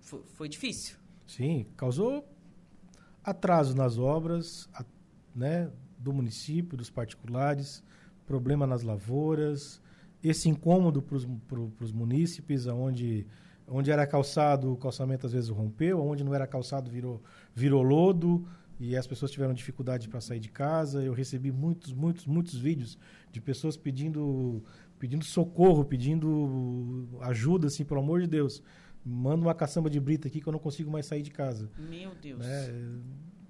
foi, 0.00 0.22
foi, 0.24 0.48
difícil. 0.48 0.96
Sim, 1.26 1.66
causou 1.76 2.28
atraso 3.22 3.74
nas 3.74 3.98
obras, 3.98 4.68
né? 5.34 5.70
do 6.04 6.12
município, 6.12 6.76
dos 6.76 6.90
particulares, 6.90 7.82
problema 8.26 8.66
nas 8.66 8.82
lavouras, 8.82 9.80
esse 10.22 10.48
incômodo 10.50 11.02
para 11.02 11.16
os 11.84 11.92
munícipes, 11.92 12.66
onde, 12.66 13.26
onde 13.66 13.90
era 13.90 14.06
calçado, 14.06 14.70
o 14.70 14.76
calçamento 14.76 15.26
às 15.26 15.32
vezes 15.32 15.48
rompeu, 15.48 16.02
onde 16.02 16.22
não 16.22 16.34
era 16.34 16.46
calçado 16.46 16.90
virou, 16.90 17.22
virou 17.54 17.82
lodo 17.82 18.46
e 18.78 18.96
as 18.96 19.06
pessoas 19.06 19.30
tiveram 19.30 19.54
dificuldade 19.54 20.08
para 20.08 20.20
sair 20.20 20.40
de 20.40 20.50
casa. 20.50 21.02
Eu 21.02 21.12
recebi 21.12 21.52
muitos, 21.52 21.92
muitos, 21.92 22.26
muitos 22.26 22.56
vídeos 22.56 22.98
de 23.30 23.40
pessoas 23.40 23.76
pedindo, 23.76 24.62
pedindo 24.98 25.24
socorro, 25.24 25.84
pedindo 25.84 27.08
ajuda, 27.20 27.68
assim, 27.68 27.84
pelo 27.84 28.00
amor 28.00 28.20
de 28.20 28.26
Deus. 28.26 28.62
Manda 29.04 29.42
uma 29.42 29.54
caçamba 29.54 29.88
de 29.88 30.00
brita 30.00 30.28
aqui 30.28 30.40
que 30.40 30.46
eu 30.46 30.52
não 30.52 30.58
consigo 30.58 30.90
mais 30.90 31.06
sair 31.06 31.22
de 31.22 31.30
casa. 31.30 31.70
Meu 31.78 32.12
Deus. 32.20 32.40
Né? 32.40 33.00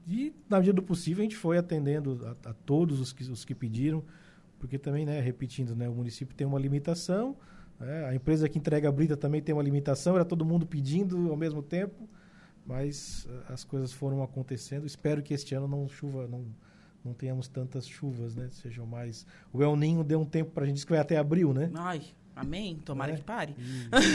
E, 0.06 0.34
na 0.48 0.58
medida 0.58 0.74
do 0.74 0.82
possível, 0.82 1.22
a 1.22 1.24
gente 1.24 1.36
foi 1.36 1.56
atendendo 1.56 2.20
a, 2.26 2.50
a 2.50 2.52
todos 2.52 3.00
os 3.00 3.12
que, 3.12 3.22
os 3.24 3.44
que 3.44 3.54
pediram, 3.54 4.04
porque 4.58 4.78
também, 4.78 5.06
né, 5.06 5.20
repetindo, 5.20 5.74
né, 5.74 5.88
o 5.88 5.94
município 5.94 6.34
tem 6.34 6.46
uma 6.46 6.58
limitação, 6.58 7.36
né, 7.80 8.06
a 8.06 8.14
empresa 8.14 8.48
que 8.48 8.58
entrega 8.58 8.88
a 8.88 8.92
brita 8.92 9.16
também 9.16 9.40
tem 9.40 9.54
uma 9.54 9.62
limitação, 9.62 10.14
era 10.14 10.24
todo 10.24 10.44
mundo 10.44 10.66
pedindo 10.66 11.30
ao 11.30 11.36
mesmo 11.36 11.62
tempo, 11.62 12.08
mas 12.66 13.26
eh, 13.28 13.52
as 13.52 13.64
coisas 13.64 13.92
foram 13.92 14.22
acontecendo. 14.22 14.86
Espero 14.86 15.22
que 15.22 15.34
este 15.34 15.54
ano 15.54 15.68
não 15.68 15.88
chuva, 15.88 16.26
não, 16.26 16.44
não 17.04 17.12
tenhamos 17.12 17.48
tantas 17.48 17.86
chuvas, 17.86 18.34
né? 18.34 18.48
Sejam 18.50 18.86
mais. 18.86 19.26
O 19.52 19.62
El 19.62 19.76
Ninho 19.76 20.02
deu 20.04 20.20
um 20.20 20.24
tempo 20.24 20.50
para 20.50 20.64
a 20.64 20.66
gente, 20.66 20.76
diz 20.76 20.84
que 20.84 20.92
vai 20.92 21.00
até 21.00 21.16
abril, 21.16 21.52
né? 21.52 21.70
Ai, 21.74 22.02
Amém? 22.36 22.80
Tomara 22.84 23.12
é. 23.12 23.16
que 23.16 23.22
pare. 23.22 23.54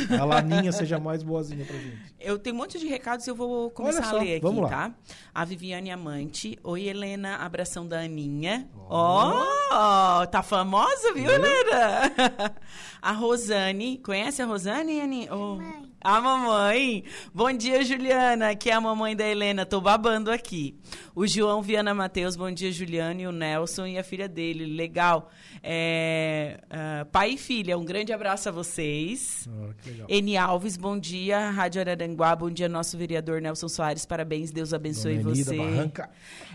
E 0.09 0.13
a 0.13 0.25
laninha 0.25 0.71
seja 0.71 0.99
mais 0.99 1.23
boazinha 1.23 1.65
pra 1.65 1.77
gente. 1.77 1.97
Eu 2.19 2.37
tenho 2.37 2.55
um 2.55 2.59
monte 2.59 2.77
de 2.77 2.85
recados 2.85 3.25
e 3.25 3.29
eu 3.29 3.35
vou 3.35 3.71
começar 3.71 4.03
só, 4.03 4.17
a 4.17 4.21
ler 4.21 4.43
aqui, 4.43 4.61
tá? 4.69 4.93
A 5.33 5.45
Viviane 5.45 5.89
Amante. 5.89 6.59
Oi, 6.63 6.83
Helena. 6.83 7.37
Abração 7.37 7.87
da 7.87 8.01
Aninha. 8.01 8.67
Ó, 8.89 9.31
oh. 9.31 10.21
oh, 10.21 10.27
tá 10.27 10.43
famosa, 10.43 11.13
viu, 11.13 11.31
Helena? 11.31 12.11
a 13.01 13.11
Rosane. 13.13 13.99
Conhece 13.99 14.41
a 14.41 14.45
Rosane, 14.45 14.99
Aninha? 14.99 15.33
Oh. 15.33 15.57
A 16.01 16.21
mamãe. 16.21 17.03
Bom 17.33 17.51
dia, 17.51 17.83
Juliana. 17.83 18.51
Aqui 18.51 18.69
é 18.69 18.73
a 18.73 18.79
mamãe 18.79 19.15
da 19.15 19.27
Helena. 19.27 19.65
Tô 19.65 19.81
babando 19.81 20.31
aqui. 20.31 20.79
O 21.13 21.27
João 21.27 21.61
Viana 21.61 21.93
Matheus. 21.93 22.37
Bom 22.37 22.49
dia, 22.49 22.71
Juliana. 22.71 23.21
E 23.21 23.27
o 23.27 23.33
Nelson 23.33 23.85
e 23.85 23.97
a 23.97 24.03
filha 24.03 24.27
dele. 24.27 24.65
Legal. 24.65 25.29
É, 25.61 26.59
uh, 26.65 27.05
pai 27.07 27.31
e 27.31 27.37
filha, 27.37 27.77
um 27.77 27.83
grande 27.83 28.13
abraço 28.13 28.47
a 28.47 28.51
vocês. 28.51 29.47
Oh, 29.47 30.05
Eni 30.07 30.37
Alves, 30.37 30.77
bom 30.77 30.97
dia. 30.97 31.49
Rádio 31.49 31.81
Araranguá, 31.81 32.35
bom 32.35 32.49
dia, 32.49 32.69
nosso 32.69 32.97
vereador 32.97 33.41
Nelson 33.41 33.67
Soares. 33.67 34.05
Parabéns, 34.05 34.51
Deus 34.51 34.73
abençoe 34.73 35.17
Dona 35.17 35.35
você. 35.35 35.57
Barranca. 35.57 36.09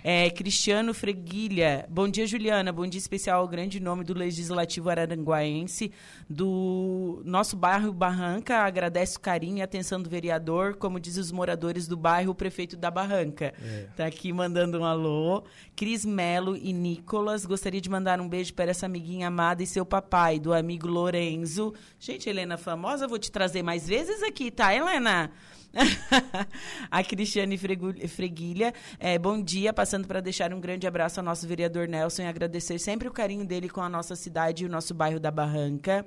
É, 0.07 0.29
Cristiano 0.29 0.93
Freguilha, 0.93 1.87
bom 1.88 2.07
dia, 2.07 2.27
Juliana. 2.27 2.71
Bom 2.71 2.87
dia 2.87 2.99
especial 2.99 3.40
ao 3.40 3.49
grande 3.49 3.81
nome 3.81 4.05
do 4.05 4.12
Legislativo 4.12 4.90
Araranguaense, 4.90 5.90
do 6.29 7.23
nosso 7.25 7.57
bairro 7.57 7.90
Barranca. 7.90 8.59
Agradece 8.59 9.17
o 9.17 9.21
carinho 9.21 9.57
e 9.57 9.62
atenção 9.62 10.03
do 10.03 10.11
vereador, 10.11 10.77
como 10.77 11.01
diz 11.01 11.17
os 11.17 11.33
moradores 11.33 11.88
do 11.88 11.97
bairro, 11.97 12.33
o 12.33 12.35
prefeito 12.35 12.77
da 12.77 12.90
Barranca. 12.90 13.55
É. 13.59 13.87
Tá 13.97 14.05
aqui 14.05 14.31
mandando 14.31 14.79
um 14.79 14.85
alô. 14.85 15.43
Cris 15.75 16.05
Melo 16.05 16.55
e 16.55 16.71
Nicolas, 16.71 17.47
gostaria 17.47 17.81
de 17.81 17.88
mandar 17.88 18.21
um 18.21 18.29
beijo 18.29 18.53
para 18.53 18.73
essa 18.73 18.85
amiguinha 18.85 19.29
amada 19.29 19.62
e 19.62 19.67
seu 19.67 19.87
papai, 19.87 20.38
do 20.38 20.53
amigo 20.53 20.87
Lorenzo. 20.87 21.73
Gente, 21.99 22.29
Helena 22.29 22.59
famosa, 22.59 23.09
vou 23.09 23.19
te 23.19 23.33
trazer 23.33 23.62
mais 23.62 23.88
vezes 23.88 24.23
aqui, 24.23 24.51
tá, 24.51 24.75
Helena? 24.75 25.33
a 26.91 27.03
Cristiane 27.03 27.59
Freguilha. 27.59 28.73
É, 28.99 29.19
bom 29.19 29.43
dia, 29.43 29.73
passando 29.73 30.07
para 30.07 30.21
deixar 30.21 30.53
um 30.53 30.61
grande 30.61 30.87
abraço 30.87 31.21
ao 31.21 31.25
nosso 31.25 31.47
vereador 31.47 31.89
Nelson 31.89 32.23
e 32.23 32.27
agradecer 32.27 32.79
sempre 32.79 33.09
o 33.09 33.13
carinho 33.13 33.45
dele 33.45 33.69
com 33.69 33.81
a 33.81 33.89
nossa 33.89 34.17
cidade 34.17 34.65
e 34.65 34.67
o 34.67 34.71
nosso 34.71 34.95
bairro 34.95 35.21
da 35.21 35.31
Barranca. 35.31 36.07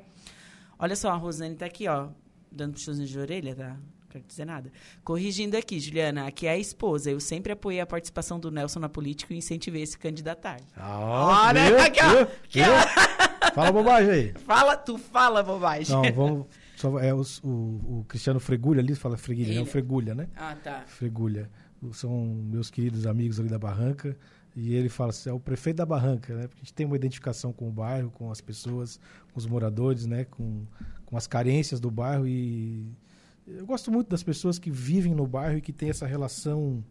Olha 0.79 0.95
só, 0.95 1.09
a 1.09 1.15
Rosane 1.15 1.53
está 1.53 1.65
aqui, 1.65 1.87
ó, 1.87 2.07
dando 2.51 2.73
puxões 2.73 3.07
de 3.09 3.19
orelha, 3.19 3.55
tá? 3.55 3.77
quero 4.17 4.23
dizer 4.27 4.45
nada. 4.45 4.71
Corrigindo 5.03 5.57
aqui, 5.57 5.79
Juliana, 5.79 6.27
aqui 6.27 6.47
é 6.47 6.51
a 6.51 6.57
esposa. 6.57 7.11
Eu 7.11 7.19
sempre 7.19 7.51
apoiei 7.51 7.79
a 7.79 7.85
participação 7.85 8.39
do 8.39 8.49
Nelson 8.51 8.79
na 8.79 8.89
política 8.89 9.33
e 9.33 9.37
incentivei 9.37 9.83
esse 9.83 9.97
candidatar. 9.97 10.59
Ah, 10.75 11.47
Olha, 11.47 11.83
aqui, 11.83 11.99
ó. 12.01 12.21
Aqui, 12.21 12.61
ó. 12.61 13.51
Fala 13.53 13.71
bobagem 13.71 14.11
aí. 14.11 14.33
Fala, 14.45 14.77
tu 14.77 14.97
fala 14.97 15.43
bobagem. 15.43 15.95
Não, 15.95 16.13
vamos. 16.13 16.47
Só, 16.77 16.99
é, 16.99 17.13
os, 17.13 17.39
o, 17.43 17.47
o, 17.47 18.05
Cristiano 18.07 18.39
Fregulha 18.39 18.81
ali, 18.81 18.93
fala 18.93 19.17
Freguilha, 19.17 19.57
é 19.57 19.61
o 19.61 19.65
Fregulha, 19.65 20.13
né? 20.13 20.29
Ah, 20.35 20.55
tá. 20.55 20.83
Fregulha. 20.85 21.49
São 21.91 22.25
meus 22.25 22.69
queridos 22.69 23.07
amigos 23.07 23.39
ali 23.39 23.49
da 23.49 23.57
Barranca. 23.57 24.15
E 24.55 24.73
ele 24.73 24.87
fala 24.87 25.09
assim, 25.09 25.29
é 25.29 25.33
o 25.33 25.39
prefeito 25.39 25.77
da 25.77 25.85
Barranca, 25.85 26.35
né? 26.35 26.47
Porque 26.47 26.61
a 26.61 26.63
gente 26.63 26.73
tem 26.73 26.85
uma 26.85 26.95
identificação 26.95 27.51
com 27.51 27.67
o 27.67 27.71
bairro, 27.71 28.11
com 28.11 28.31
as 28.31 28.41
pessoas, 28.41 28.99
com 29.31 29.39
os 29.39 29.45
moradores, 29.45 30.05
né? 30.05 30.25
Com, 30.25 30.65
com 31.05 31.17
as 31.17 31.25
carências 31.25 31.79
do 31.79 31.89
bairro 31.89 32.27
e 32.27 32.87
eu 33.47 33.65
gosto 33.65 33.89
muito 33.89 34.09
das 34.09 34.21
pessoas 34.21 34.59
que 34.59 34.69
vivem 34.69 35.15
no 35.15 35.25
bairro 35.25 35.57
e 35.57 35.61
que 35.61 35.71
têm 35.71 35.89
essa 35.89 36.05
relação 36.05 36.83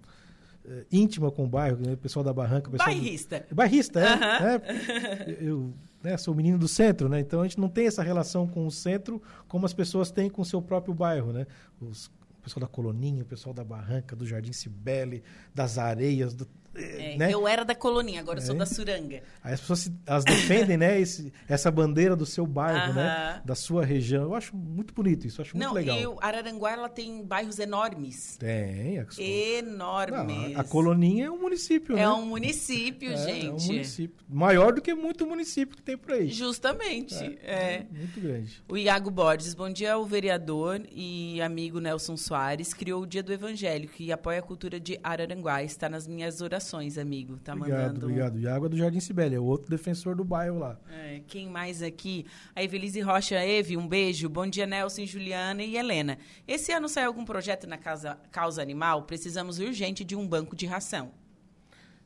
íntima 0.90 1.30
com 1.30 1.44
o 1.44 1.48
bairro, 1.48 1.78
né? 1.78 1.92
o 1.92 1.96
pessoal 1.96 2.24
da 2.24 2.32
Barranca. 2.32 2.70
Pessoal 2.70 2.88
bairrista. 2.88 3.46
Do... 3.48 3.54
Bairrista, 3.54 4.00
é. 4.00 4.16
Né? 4.16 5.36
Eu 5.40 5.72
né, 6.02 6.16
sou 6.16 6.34
menino 6.34 6.58
do 6.58 6.68
centro, 6.68 7.08
né? 7.08 7.20
Então 7.20 7.40
a 7.40 7.44
gente 7.44 7.58
não 7.58 7.68
tem 7.68 7.86
essa 7.86 8.02
relação 8.02 8.46
com 8.46 8.66
o 8.66 8.70
centro 8.70 9.20
como 9.48 9.66
as 9.66 9.72
pessoas 9.72 10.10
têm 10.10 10.30
com 10.30 10.42
o 10.42 10.44
seu 10.44 10.62
próprio 10.62 10.94
bairro, 10.94 11.32
né? 11.32 11.46
Os, 11.80 12.06
o 12.06 12.42
pessoal 12.42 12.60
da 12.60 12.68
Coloninha, 12.68 13.22
o 13.22 13.26
pessoal 13.26 13.52
da 13.52 13.64
Barranca, 13.64 14.14
do 14.14 14.26
Jardim 14.26 14.52
Cibele, 14.52 15.22
das 15.54 15.78
Areias. 15.78 16.34
Do... 16.34 16.46
É, 16.78 17.16
né? 17.16 17.32
Eu 17.32 17.46
era 17.48 17.64
da 17.64 17.74
coloninha, 17.74 18.20
agora 18.20 18.38
eu 18.38 18.42
sou 18.42 18.54
É. 18.54 18.58
da 18.58 18.66
Suranga. 18.66 19.22
Aí 19.42 19.54
as 19.54 19.60
pessoas 19.60 19.78
se- 19.80 19.92
elas 20.06 20.24
defendem, 20.24 20.76
né, 20.76 21.00
esse- 21.00 21.32
essa 21.48 21.70
bandeira 21.70 22.14
do 22.16 22.26
seu 22.26 22.46
bairro, 22.46 22.92
né? 22.94 23.06
Aham. 23.08 23.42
Da 23.44 23.54
sua 23.54 23.84
região. 23.84 24.24
Eu 24.24 24.34
acho 24.34 24.56
muito 24.56 24.92
bonito 24.94 25.26
isso, 25.26 25.40
acho 25.42 25.56
Não, 25.56 25.72
muito 25.72 25.86
legal. 25.86 25.98
e 26.00 26.06
o 26.06 26.18
Araranguá 26.20 26.72
ela 26.72 26.88
tem 26.88 27.24
bairros 27.24 27.58
enormes. 27.58 28.36
Tem, 28.36 28.98
a, 28.98 29.06
Enormes. 29.18 30.50
Não, 30.52 30.58
a, 30.58 30.60
a 30.60 30.64
coloninha 30.64 31.26
é 31.26 31.30
um 31.30 31.40
município, 31.40 31.94
né? 31.94 32.02
É 32.06 32.08
um 32.08 32.26
município, 32.26 33.10
É, 33.12 33.16
gente. 33.16 33.46
É 33.46 33.50
um 33.50 33.66
município. 33.66 34.16
Maior 34.28 34.72
do 34.72 34.80
que 34.80 34.94
muito 34.94 35.26
município 35.26 35.76
que 35.76 35.82
tem 35.82 35.96
por 35.96 36.12
aí. 36.12 36.28
Justamente. 36.28 37.14
é. 37.42 37.84
Muito 37.90 38.20
grande. 38.20 38.62
O 38.68 38.76
Iago 38.76 39.10
Borges, 39.10 39.54
bom 39.54 39.70
dia, 39.70 39.96
o 39.98 40.04
vereador 40.04 40.80
e 40.92 41.40
amigo 41.42 41.80
Nelson 41.80 42.16
Soares, 42.16 42.72
criou 42.74 43.02
o 43.02 43.06
Dia 43.06 43.22
do 43.22 43.32
Evangelho, 43.32 43.88
que 43.88 44.10
apoia 44.12 44.38
a 44.38 44.42
cultura 44.42 44.78
de 44.80 44.98
Araranguá. 45.02 45.62
Está 45.62 45.88
nas 45.88 46.06
minhas 46.06 46.40
orações, 46.40 46.65
amigo. 46.74 47.38
Tá 47.38 47.54
obrigado, 47.54 47.86
mandando. 47.88 48.06
obrigado. 48.06 48.38
Iago 48.38 48.66
é 48.66 48.68
do 48.68 48.76
Jardim 48.76 49.00
Sibélia, 49.00 49.36
é 49.36 49.40
o 49.40 49.44
outro 49.44 49.70
defensor 49.70 50.16
do 50.16 50.24
bairro 50.24 50.58
lá. 50.58 50.78
É, 50.90 51.20
quem 51.26 51.48
mais 51.48 51.82
aqui? 51.82 52.26
A 52.54 52.62
Evelise 52.62 53.00
Rocha 53.00 53.36
Eve, 53.36 53.76
um 53.76 53.86
beijo. 53.86 54.28
Bom 54.28 54.46
dia, 54.46 54.66
Nelson, 54.66 55.06
Juliana 55.06 55.62
e 55.62 55.76
Helena. 55.76 56.18
Esse 56.48 56.72
ano 56.72 56.88
sai 56.88 57.04
algum 57.04 57.24
projeto 57.24 57.66
na 57.66 57.78
casa, 57.78 58.18
causa 58.32 58.60
animal? 58.62 59.02
Precisamos 59.02 59.58
urgente 59.58 60.04
de 60.04 60.16
um 60.16 60.26
banco 60.26 60.56
de 60.56 60.66
ração. 60.66 61.12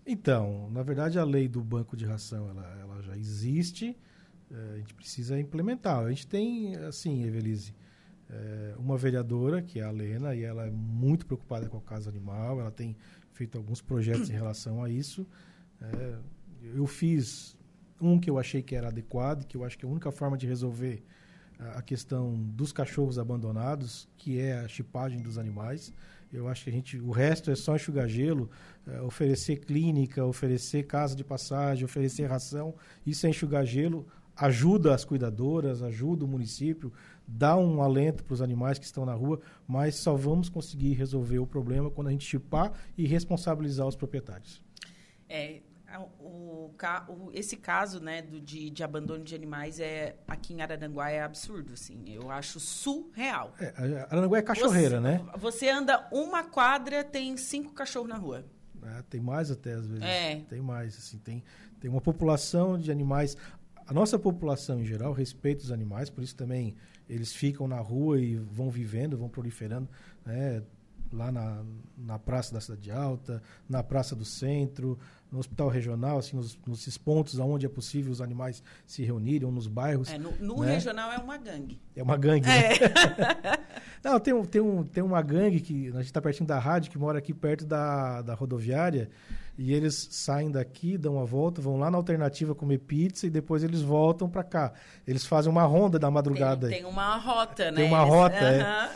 Então, 0.07 0.69
na 0.73 0.83
verdade, 0.83 1.19
a 1.19 1.25
lei 1.25 1.47
do 1.47 1.63
banco 1.63 1.97
de 1.97 2.05
ração, 2.05 2.49
ela, 2.51 2.79
ela 2.81 3.03
já 3.03 3.17
existe, 3.17 3.97
eh, 4.51 4.73
a 4.75 4.77
gente 4.79 4.95
precisa 4.95 5.39
implementar. 5.39 6.05
A 6.05 6.09
gente 6.09 6.27
tem, 6.27 6.75
assim, 6.77 7.23
Evelise, 7.25 7.75
eh, 8.29 8.75
uma 8.79 8.97
vereadora, 8.97 9.61
que 9.61 9.79
é 9.79 9.85
a 9.85 9.91
Lena, 9.91 10.35
e 10.35 10.43
ela 10.43 10.67
é 10.67 10.71
muito 10.71 11.27
preocupada 11.27 11.69
com 11.69 11.79
a 11.79 11.81
casa 11.81 12.09
animal, 12.09 12.61
ela 12.61 12.71
tem 12.71 12.97
feito 13.41 13.57
alguns 13.57 13.81
projetos 13.81 14.29
em 14.29 14.35
relação 14.35 14.85
a 14.85 14.91
isso. 14.91 15.27
Eh, 15.81 16.19
eu 16.75 16.87
fiz 16.87 17.57
um 17.99 18.19
que 18.21 18.29
eu 18.29 18.39
achei 18.39 18.61
que 18.63 18.75
era 18.75 18.89
adequado, 18.89 19.47
que 19.47 19.57
eu 19.57 19.65
acho 19.65 19.79
que 19.79 19.85
é 19.87 19.89
a 19.89 19.91
única 19.91 20.11
forma 20.13 20.37
de 20.37 20.47
resolver 20.47 21.03
a- 21.59 21.81
questão 21.81 22.23
dos 22.61 22.71
cachorros 22.71 23.19
abandonados, 23.19 24.07
que 24.19 24.39
é 24.39 24.59
a 24.59 24.69
chipagem 24.69 25.21
dos 25.23 25.39
animais. 25.39 25.91
Eu 26.31 26.49
acho 26.49 26.65
que 26.65 26.71
a 26.71 26.73
gente, 26.73 26.99
o 26.99 27.11
resto 27.11 27.51
é 27.51 27.55
só 27.57 27.75
enxugar 27.77 28.07
gelo, 28.09 28.51
eh, 28.87 29.01
oferecer 29.01 29.57
clínica, 29.69 30.23
oferecer 30.35 30.83
casa 30.87 31.17
de 31.17 31.25
passagem, 31.25 31.83
oferecer 31.85 32.27
ração. 32.27 32.75
Isso 33.07 33.27
é 33.27 33.31
enxugar 33.31 33.65
gelo, 33.65 34.07
ajuda 34.37 34.95
as 34.95 35.03
cuidadoras, 35.05 35.83
ajuda 35.83 36.27
o 36.27 36.29
município, 36.29 36.93
dá 37.33 37.57
um 37.57 37.81
alento 37.81 38.25
para 38.25 38.35
os 38.35 38.43
animais 38.43 38.79
que 38.79 38.85
estão 38.85 39.07
na 39.07 39.15
rua, 39.15 39.41
mas 39.67 39.95
só 39.95 40.15
vamos 40.17 40.49
conseguir 40.49 40.95
resolver 40.95 41.39
o 41.39 41.47
problema 41.47 41.91
quando 41.91 42.09
a 42.09 42.11
gente 42.11 42.27
chipar 42.27 42.73
e 42.99 43.07
responsabilizar 43.07 43.87
os 43.87 43.95
proprietários. 43.95 44.61
É, 45.29 45.61
o, 46.19 46.71
o- 47.09 47.31
esse 47.33 47.57
caso 47.57 48.01
né, 48.01 48.21
do, 48.23 48.41
de, 48.41 48.69
de 48.71 48.83
abandono 48.83 49.23
de 49.23 49.35
animais 49.35 49.79
é, 49.79 50.17
aqui 50.27 50.55
em 50.55 50.61
Araranguá 50.61 51.11
é 51.11 51.23
absurdo. 51.23 51.73
Assim, 51.75 52.03
eu 52.09 52.31
acho 52.31 52.59
surreal. 52.59 53.55
É, 53.61 53.73
a- 53.77 54.09
Aranguá 54.17 54.39
é 54.39 54.43
cachorreira, 54.43 54.97
Você- 54.97 55.01
né? 55.01 55.25
Você 55.39 55.69
anda 55.69 56.09
uma 56.13 56.43
quadra, 56.45 57.05
tem 57.05 57.37
cinco 57.37 57.73
cachorros 57.73 58.09
na 58.09 58.17
rua. 58.17 58.45
É, 58.83 59.03
tem 59.09 59.21
mais 59.21 59.51
até 59.51 59.75
às 59.75 59.87
vezes. 59.87 60.03
É. 60.05 60.37
Tem 60.49 60.61
mais, 60.61 60.97
assim, 60.97 61.19
tem, 61.19 61.45
tem 61.79 61.91
uma 61.91 62.01
população 62.01 62.79
de 62.79 62.91
animais. 62.91 63.37
A 63.87 63.93
nossa 63.93 64.19
população 64.19 64.81
em 64.81 64.85
geral 64.85 65.13
respeita 65.13 65.63
os 65.65 65.71
animais, 65.73 66.09
por 66.11 66.23
isso 66.25 66.35
também 66.37 66.75
eles 67.11 67.33
ficam 67.33 67.67
na 67.67 67.79
rua 67.79 68.21
e 68.21 68.37
vão 68.37 68.71
vivendo, 68.71 69.19
vão 69.19 69.29
proliferando, 69.29 69.89
né? 70.25 70.63
Lá 71.13 71.33
na, 71.33 71.65
na 71.99 72.21
Praça 72.21 72.55
da 72.55 72.61
Cidade 72.61 72.89
Alta, 72.93 73.43
na 73.69 73.83
Praça 73.83 74.15
do 74.15 74.25
Centro, 74.25 74.97
no 75.31 75.41
Hospital 75.41 75.69
Regional, 75.69 76.19
assim, 76.19 76.37
nos, 76.37 76.57
nesses 76.65 76.97
pontos 76.97 77.37
onde 77.41 77.67
é 77.67 77.69
possível 77.69 78.13
os 78.13 78.21
animais 78.21 78.63
se 78.87 79.03
reunirem, 79.03 79.45
ou 79.45 79.51
nos 79.51 79.67
bairros. 79.67 80.09
É, 80.09 80.19
no 80.19 80.31
no 80.37 80.63
né? 80.63 80.75
regional 80.75 81.11
é 81.11 81.19
uma 81.19 81.37
gangue. 81.37 81.81
É 81.97 82.03
uma 82.03 82.17
gangue. 82.17 82.47
né? 82.47 82.75
É. 82.75 83.61
Não, 84.09 84.21
tem, 84.21 84.45
tem, 84.45 84.61
um, 84.61 84.85
tem 84.85 85.03
uma 85.03 85.21
gangue 85.21 85.61
que 85.61 85.89
a 85.89 85.97
gente 85.97 86.05
está 86.05 86.23
pertinho 86.23 86.47
da 86.47 86.61
rádio, 86.61 86.93
que 86.93 86.99
mora 86.99 87.19
aqui 87.19 87.35
perto 87.35 87.67
da, 87.67 88.23
da 88.23 88.35
rodoviária, 88.35 89.11
e 89.59 89.73
eles 89.75 90.09
saem 90.11 90.51
daqui, 90.51 90.97
dão 90.97 91.15
uma 91.17 91.25
volta, 91.27 91.61
vão 91.61 91.77
lá 91.79 91.91
na 91.91 91.97
alternativa 91.99 92.55
comer 92.55 92.79
pizza 92.79 93.27
e 93.27 93.31
depois 93.31 93.63
eles 93.63 93.83
voltam 93.83 94.29
para 94.29 94.43
cá. 94.43 94.73
Eles 95.07 95.27
fazem 95.27 95.51
uma 95.53 95.65
ronda 95.65 95.99
da 95.99 96.11
madrugada. 96.11 96.69
Tem, 96.69 96.79
aí. 96.79 96.83
tem 96.83 96.91
uma 96.91 97.17
rota, 97.17 97.71
né? 97.71 97.77
Tem 97.77 97.87
uma 97.87 98.01
Eles- 98.03 98.11
rota, 98.15 98.35
é. 98.37 98.61
Aham. 98.63 98.89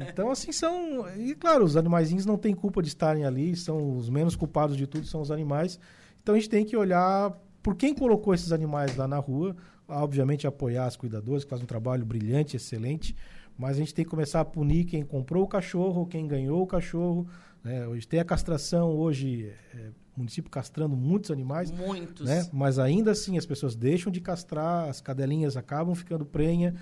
Então, 0.08 0.30
assim, 0.30 0.52
são. 0.52 1.08
E 1.16 1.34
claro, 1.34 1.64
os 1.64 1.76
animaizinhos 1.76 2.24
não 2.26 2.36
têm 2.36 2.54
culpa 2.54 2.80
de 2.82 2.88
estarem 2.88 3.24
ali, 3.24 3.54
são 3.56 3.96
os 3.96 4.08
menos 4.08 4.34
culpados 4.36 4.76
de 4.76 4.86
tudo, 4.86 5.06
são 5.06 5.20
os 5.20 5.30
animais. 5.30 5.78
Então 6.22 6.34
a 6.34 6.38
gente 6.38 6.48
tem 6.48 6.64
que 6.64 6.76
olhar 6.76 7.32
por 7.62 7.74
quem 7.76 7.94
colocou 7.94 8.32
esses 8.34 8.52
animais 8.52 8.96
lá 8.96 9.06
na 9.08 9.18
rua, 9.18 9.54
obviamente 9.88 10.46
apoiar 10.46 10.86
as 10.86 10.96
cuidadoras, 10.96 11.44
que 11.44 11.50
fazem 11.50 11.64
um 11.64 11.66
trabalho 11.66 12.04
brilhante, 12.04 12.56
excelente, 12.56 13.14
mas 13.58 13.72
a 13.76 13.78
gente 13.80 13.94
tem 13.94 14.04
que 14.04 14.10
começar 14.10 14.40
a 14.40 14.44
punir 14.44 14.84
quem 14.84 15.02
comprou 15.04 15.44
o 15.44 15.48
cachorro, 15.48 16.06
quem 16.06 16.26
ganhou 16.26 16.62
o 16.62 16.66
cachorro. 16.66 17.26
Né? 17.64 17.86
Hoje 17.88 18.06
tem 18.06 18.20
a 18.20 18.24
castração, 18.24 18.90
hoje 18.90 19.50
é, 19.74 19.90
o 20.14 20.18
município 20.18 20.50
castrando 20.50 20.94
muitos 20.94 21.30
animais. 21.30 21.70
Muitos. 21.70 22.26
Né? 22.26 22.46
Mas 22.52 22.78
ainda 22.78 23.12
assim 23.12 23.38
as 23.38 23.46
pessoas 23.46 23.74
deixam 23.74 24.12
de 24.12 24.20
castrar, 24.20 24.88
as 24.88 25.00
cadelinhas 25.00 25.56
acabam 25.56 25.94
ficando 25.94 26.26
prenha, 26.26 26.74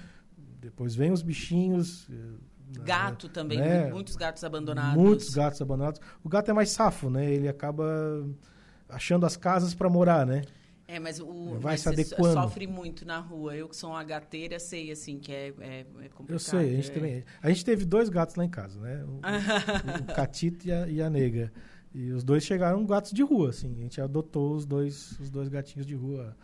depois 0.60 0.94
vem 0.94 1.12
os 1.12 1.22
bichinhos. 1.22 2.08
eh, 2.10 2.80
Gato 2.84 3.28
também, 3.28 3.58
né? 3.58 3.90
muitos 3.90 4.16
gatos 4.16 4.42
abandonados. 4.44 5.00
Muitos 5.00 5.34
gatos 5.34 5.60
abandonados. 5.60 6.00
O 6.24 6.28
gato 6.28 6.50
é 6.50 6.54
mais 6.54 6.70
safo, 6.70 7.10
né? 7.10 7.30
Ele 7.30 7.46
acaba 7.46 7.84
achando 8.88 9.26
as 9.26 9.36
casas 9.36 9.74
para 9.74 9.90
morar, 9.90 10.26
né? 10.26 10.42
É, 10.92 11.00
mas 11.00 11.18
o 11.18 11.58
Vai 11.58 11.78
se 11.78 11.88
adequando. 11.88 12.34
sofre 12.34 12.66
muito 12.66 13.06
na 13.06 13.18
rua. 13.18 13.56
Eu 13.56 13.66
que 13.66 13.74
sou 13.74 13.92
uma 13.92 14.04
gateira, 14.04 14.58
sei 14.58 14.90
assim 14.90 15.18
que 15.18 15.32
é, 15.32 15.48
é, 15.58 15.80
é 15.80 16.08
complicado. 16.10 16.32
Eu 16.32 16.38
sei, 16.38 16.58
a 16.58 16.76
gente 16.76 16.90
é. 16.90 16.92
também. 16.92 17.24
A 17.40 17.48
gente 17.48 17.64
teve 17.64 17.86
dois 17.86 18.10
gatos 18.10 18.34
lá 18.34 18.44
em 18.44 18.50
casa, 18.50 18.78
né? 18.78 19.02
O, 19.04 19.12
o, 19.12 19.20
o 20.12 20.14
Catito 20.14 20.68
e 20.68 20.70
a, 20.70 20.86
e 20.86 21.00
a 21.00 21.08
Nega. 21.08 21.50
E 21.94 22.10
os 22.10 22.22
dois 22.22 22.44
chegaram 22.44 22.84
gatos 22.84 23.10
de 23.10 23.22
rua, 23.22 23.48
assim. 23.48 23.74
A 23.78 23.82
gente 23.84 24.02
adotou 24.02 24.54
os 24.54 24.66
dois, 24.66 25.18
os 25.18 25.30
dois 25.30 25.48
gatinhos 25.48 25.86
de 25.86 25.94
rua. 25.94 26.36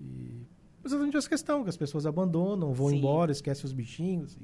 E 0.00 0.48
exatamente 0.84 1.16
essa 1.16 1.28
questão, 1.28 1.62
que 1.62 1.68
as 1.68 1.76
pessoas 1.76 2.04
abandonam, 2.04 2.72
vão 2.72 2.88
Sim. 2.88 2.96
embora, 2.96 3.30
esquecem 3.30 3.64
os 3.64 3.72
bichinhos. 3.72 4.36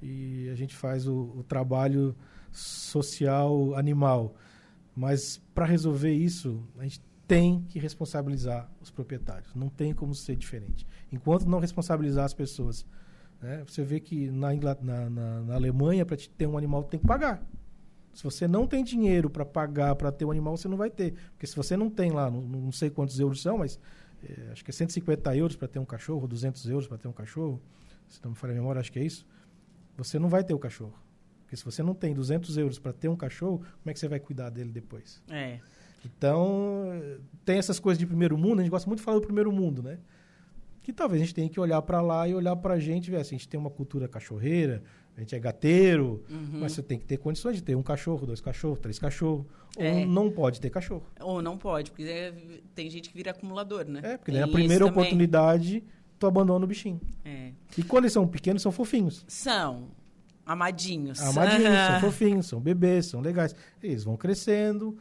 E, 0.00 0.46
e 0.46 0.50
a 0.50 0.54
gente 0.54 0.76
faz 0.76 1.08
o, 1.08 1.32
o 1.36 1.42
trabalho 1.42 2.14
social 2.52 3.74
animal. 3.74 4.36
Mas 4.94 5.42
para 5.52 5.64
resolver 5.66 6.12
isso, 6.12 6.62
a 6.78 6.84
gente 6.84 7.02
tem 7.26 7.62
que 7.68 7.78
responsabilizar 7.78 8.70
os 8.80 8.90
proprietários. 8.90 9.54
Não 9.54 9.68
tem 9.68 9.94
como 9.94 10.14
ser 10.14 10.36
diferente. 10.36 10.86
Enquanto 11.10 11.46
não 11.48 11.58
responsabilizar 11.58 12.24
as 12.24 12.34
pessoas, 12.34 12.86
né, 13.40 13.64
você 13.66 13.82
vê 13.82 14.00
que 14.00 14.30
na, 14.30 14.52
na, 14.54 15.10
na- 15.10 15.40
na 15.42 15.54
Alemanha, 15.54 16.04
para 16.04 16.16
ter 16.36 16.46
um 16.46 16.58
animal, 16.58 16.84
tem 16.84 17.00
que 17.00 17.06
pagar. 17.06 17.42
Se 18.12 18.22
você 18.22 18.46
não 18.46 18.66
tem 18.66 18.84
dinheiro 18.84 19.28
para 19.28 19.44
pagar 19.44 19.94
para 19.96 20.12
ter 20.12 20.24
um 20.24 20.30
animal, 20.30 20.56
você 20.56 20.68
não 20.68 20.76
vai 20.76 20.90
ter. 20.90 21.14
Porque 21.32 21.46
se 21.46 21.56
você 21.56 21.76
não 21.76 21.90
tem 21.90 22.10
lá, 22.12 22.30
não, 22.30 22.40
não 22.42 22.72
sei 22.72 22.88
quantos 22.90 23.18
euros 23.18 23.42
são, 23.42 23.58
mas 23.58 23.80
eh, 24.22 24.50
acho 24.52 24.64
que 24.64 24.70
é 24.70 24.74
150 24.74 25.34
euros 25.36 25.56
para 25.56 25.66
ter 25.66 25.78
um 25.80 25.84
cachorro, 25.84 26.28
200 26.28 26.68
euros 26.68 26.86
para 26.86 26.96
ter 26.98 27.08
um 27.08 27.12
cachorro, 27.12 27.60
se 28.08 28.22
não 28.22 28.30
me 28.30 28.36
falha 28.36 28.52
a 28.52 28.54
memória, 28.54 28.80
acho 28.80 28.92
que 28.92 28.98
é 29.00 29.04
isso. 29.04 29.26
Você 29.96 30.18
não 30.18 30.28
vai 30.28 30.44
ter 30.44 30.54
o 30.54 30.58
cachorro. 30.58 30.94
Porque 31.42 31.56
se 31.56 31.64
você 31.64 31.82
não 31.82 31.94
tem 31.94 32.14
200 32.14 32.56
euros 32.56 32.78
para 32.78 32.92
ter 32.92 33.08
um 33.08 33.16
cachorro, 33.16 33.58
como 33.58 33.90
é 33.90 33.92
que 33.92 33.98
você 33.98 34.06
vai 34.08 34.20
cuidar 34.20 34.48
dele 34.50 34.70
depois? 34.70 35.20
É. 35.28 35.58
Então, 36.06 36.88
tem 37.44 37.58
essas 37.58 37.78
coisas 37.78 37.98
de 37.98 38.06
primeiro 38.06 38.36
mundo, 38.38 38.60
a 38.60 38.62
gente 38.62 38.70
gosta 38.70 38.88
muito 38.88 38.98
de 39.00 39.04
falar 39.04 39.18
do 39.18 39.24
primeiro 39.26 39.50
mundo, 39.52 39.82
né? 39.82 39.98
Que 40.82 40.92
talvez 40.92 41.22
a 41.22 41.24
gente 41.24 41.34
tenha 41.34 41.48
que 41.48 41.58
olhar 41.58 41.80
para 41.82 42.00
lá 42.02 42.28
e 42.28 42.34
olhar 42.34 42.54
para 42.56 42.74
a 42.74 42.78
gente, 42.78 43.10
ver 43.10 43.16
assim, 43.18 43.36
a 43.36 43.38
gente 43.38 43.48
tem 43.48 43.58
uma 43.58 43.70
cultura 43.70 44.06
cachorreira, 44.06 44.82
a 45.16 45.20
gente 45.20 45.34
é 45.34 45.38
gateiro, 45.38 46.22
Uhum. 46.28 46.60
mas 46.60 46.72
você 46.72 46.82
tem 46.82 46.98
que 46.98 47.06
ter 47.06 47.16
condições 47.16 47.56
de 47.56 47.62
ter 47.62 47.74
um 47.74 47.82
cachorro, 47.82 48.26
dois 48.26 48.40
cachorros, 48.40 48.78
três 48.80 48.98
cachorros. 48.98 49.46
É. 49.78 49.92
Ou 50.00 50.06
não 50.06 50.30
pode 50.30 50.60
ter 50.60 50.68
cachorro. 50.70 51.04
Ou 51.20 51.40
não 51.40 51.56
pode, 51.56 51.90
porque 51.90 52.02
é- 52.04 52.34
tem 52.74 52.90
gente 52.90 53.08
que 53.08 53.16
vira 53.16 53.30
acumulador, 53.30 53.86
né? 53.86 54.00
É, 54.02 54.16
porque 54.18 54.30
Tem 54.32 54.34
daí 54.34 54.42
a 54.42 54.46
isso 54.46 54.52
primeira 54.52 54.84
também. 54.84 55.00
oportunidade, 55.00 55.82
tu 56.18 56.26
abandona 56.26 56.64
o 56.64 56.68
bichinho. 56.68 57.00
É. 57.24 57.52
E 57.78 57.82
quando 57.82 58.04
eles 58.04 58.12
são 58.12 58.26
pequenos, 58.26 58.60
são 58.60 58.70
fofinhos. 58.70 59.24
São 59.26 59.88
amadinhos. 60.44 61.20
Amadinhos, 61.22 61.74
são 61.74 62.00
fofinhos, 62.00 62.46
são 62.46 62.60
bebês, 62.60 63.06
são 63.06 63.20
legais. 63.20 63.54
Eles 63.82 64.04
vão 64.04 64.16
crescendo, 64.16 64.98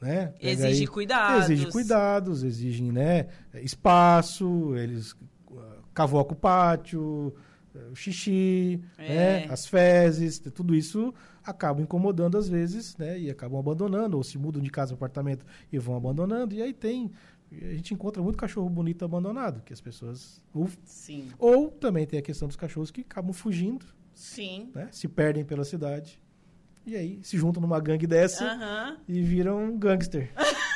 né? 0.00 0.32
Exige 0.40 0.82
aí- 0.82 0.86
cuidados. 0.86 1.50
Exige 1.50 1.66
cuidados, 1.70 2.42
exigem 2.42 2.92
né, 2.92 3.26
espaço, 3.54 4.74
eles 4.76 5.12
uh, 5.50 5.60
cavocam 5.94 6.36
o 6.36 6.40
pátio, 6.40 7.34
uh, 7.74 7.90
o 7.92 7.96
xixi, 7.96 8.80
É. 8.96 9.08
né, 9.08 9.46
as 9.50 9.66
fezes, 9.66 10.38
tudo 10.38 10.74
isso 10.74 11.12
acaba 11.44 11.80
incomodando 11.80 12.36
às 12.36 12.48
vezes, 12.48 12.96
né? 12.98 13.18
E 13.18 13.30
acabam 13.30 13.58
abandonando, 13.58 14.16
ou 14.16 14.22
se 14.22 14.36
mudam 14.36 14.60
de 14.62 14.70
casa 14.70 14.88
para 14.94 15.06
apartamento 15.06 15.46
e 15.72 15.78
vão 15.78 15.96
abandonando. 15.96 16.54
E 16.54 16.60
aí 16.62 16.72
tem. 16.74 17.10
A 17.50 17.72
gente 17.74 17.94
encontra 17.94 18.22
muito 18.22 18.36
cachorro 18.36 18.68
bonito 18.68 19.02
abandonado, 19.04 19.62
que 19.62 19.72
as 19.72 19.80
pessoas. 19.80 20.42
Ou, 20.52 20.68
Sim. 20.84 21.28
ou 21.38 21.70
também 21.70 22.06
tem 22.06 22.18
a 22.18 22.22
questão 22.22 22.46
dos 22.46 22.56
cachorros 22.58 22.90
que 22.90 23.00
acabam 23.00 23.32
fugindo, 23.32 23.86
Sim. 24.12 24.70
né? 24.74 24.88
Se 24.92 25.08
perdem 25.08 25.42
pela 25.44 25.64
cidade. 25.64 26.20
E 26.86 26.96
aí 26.96 27.20
se 27.22 27.36
juntam 27.36 27.60
numa 27.60 27.80
gangue 27.80 28.06
dessa 28.06 28.96
e 29.06 29.20
viram 29.20 29.62
um 29.64 29.78
gangster. 29.78 30.32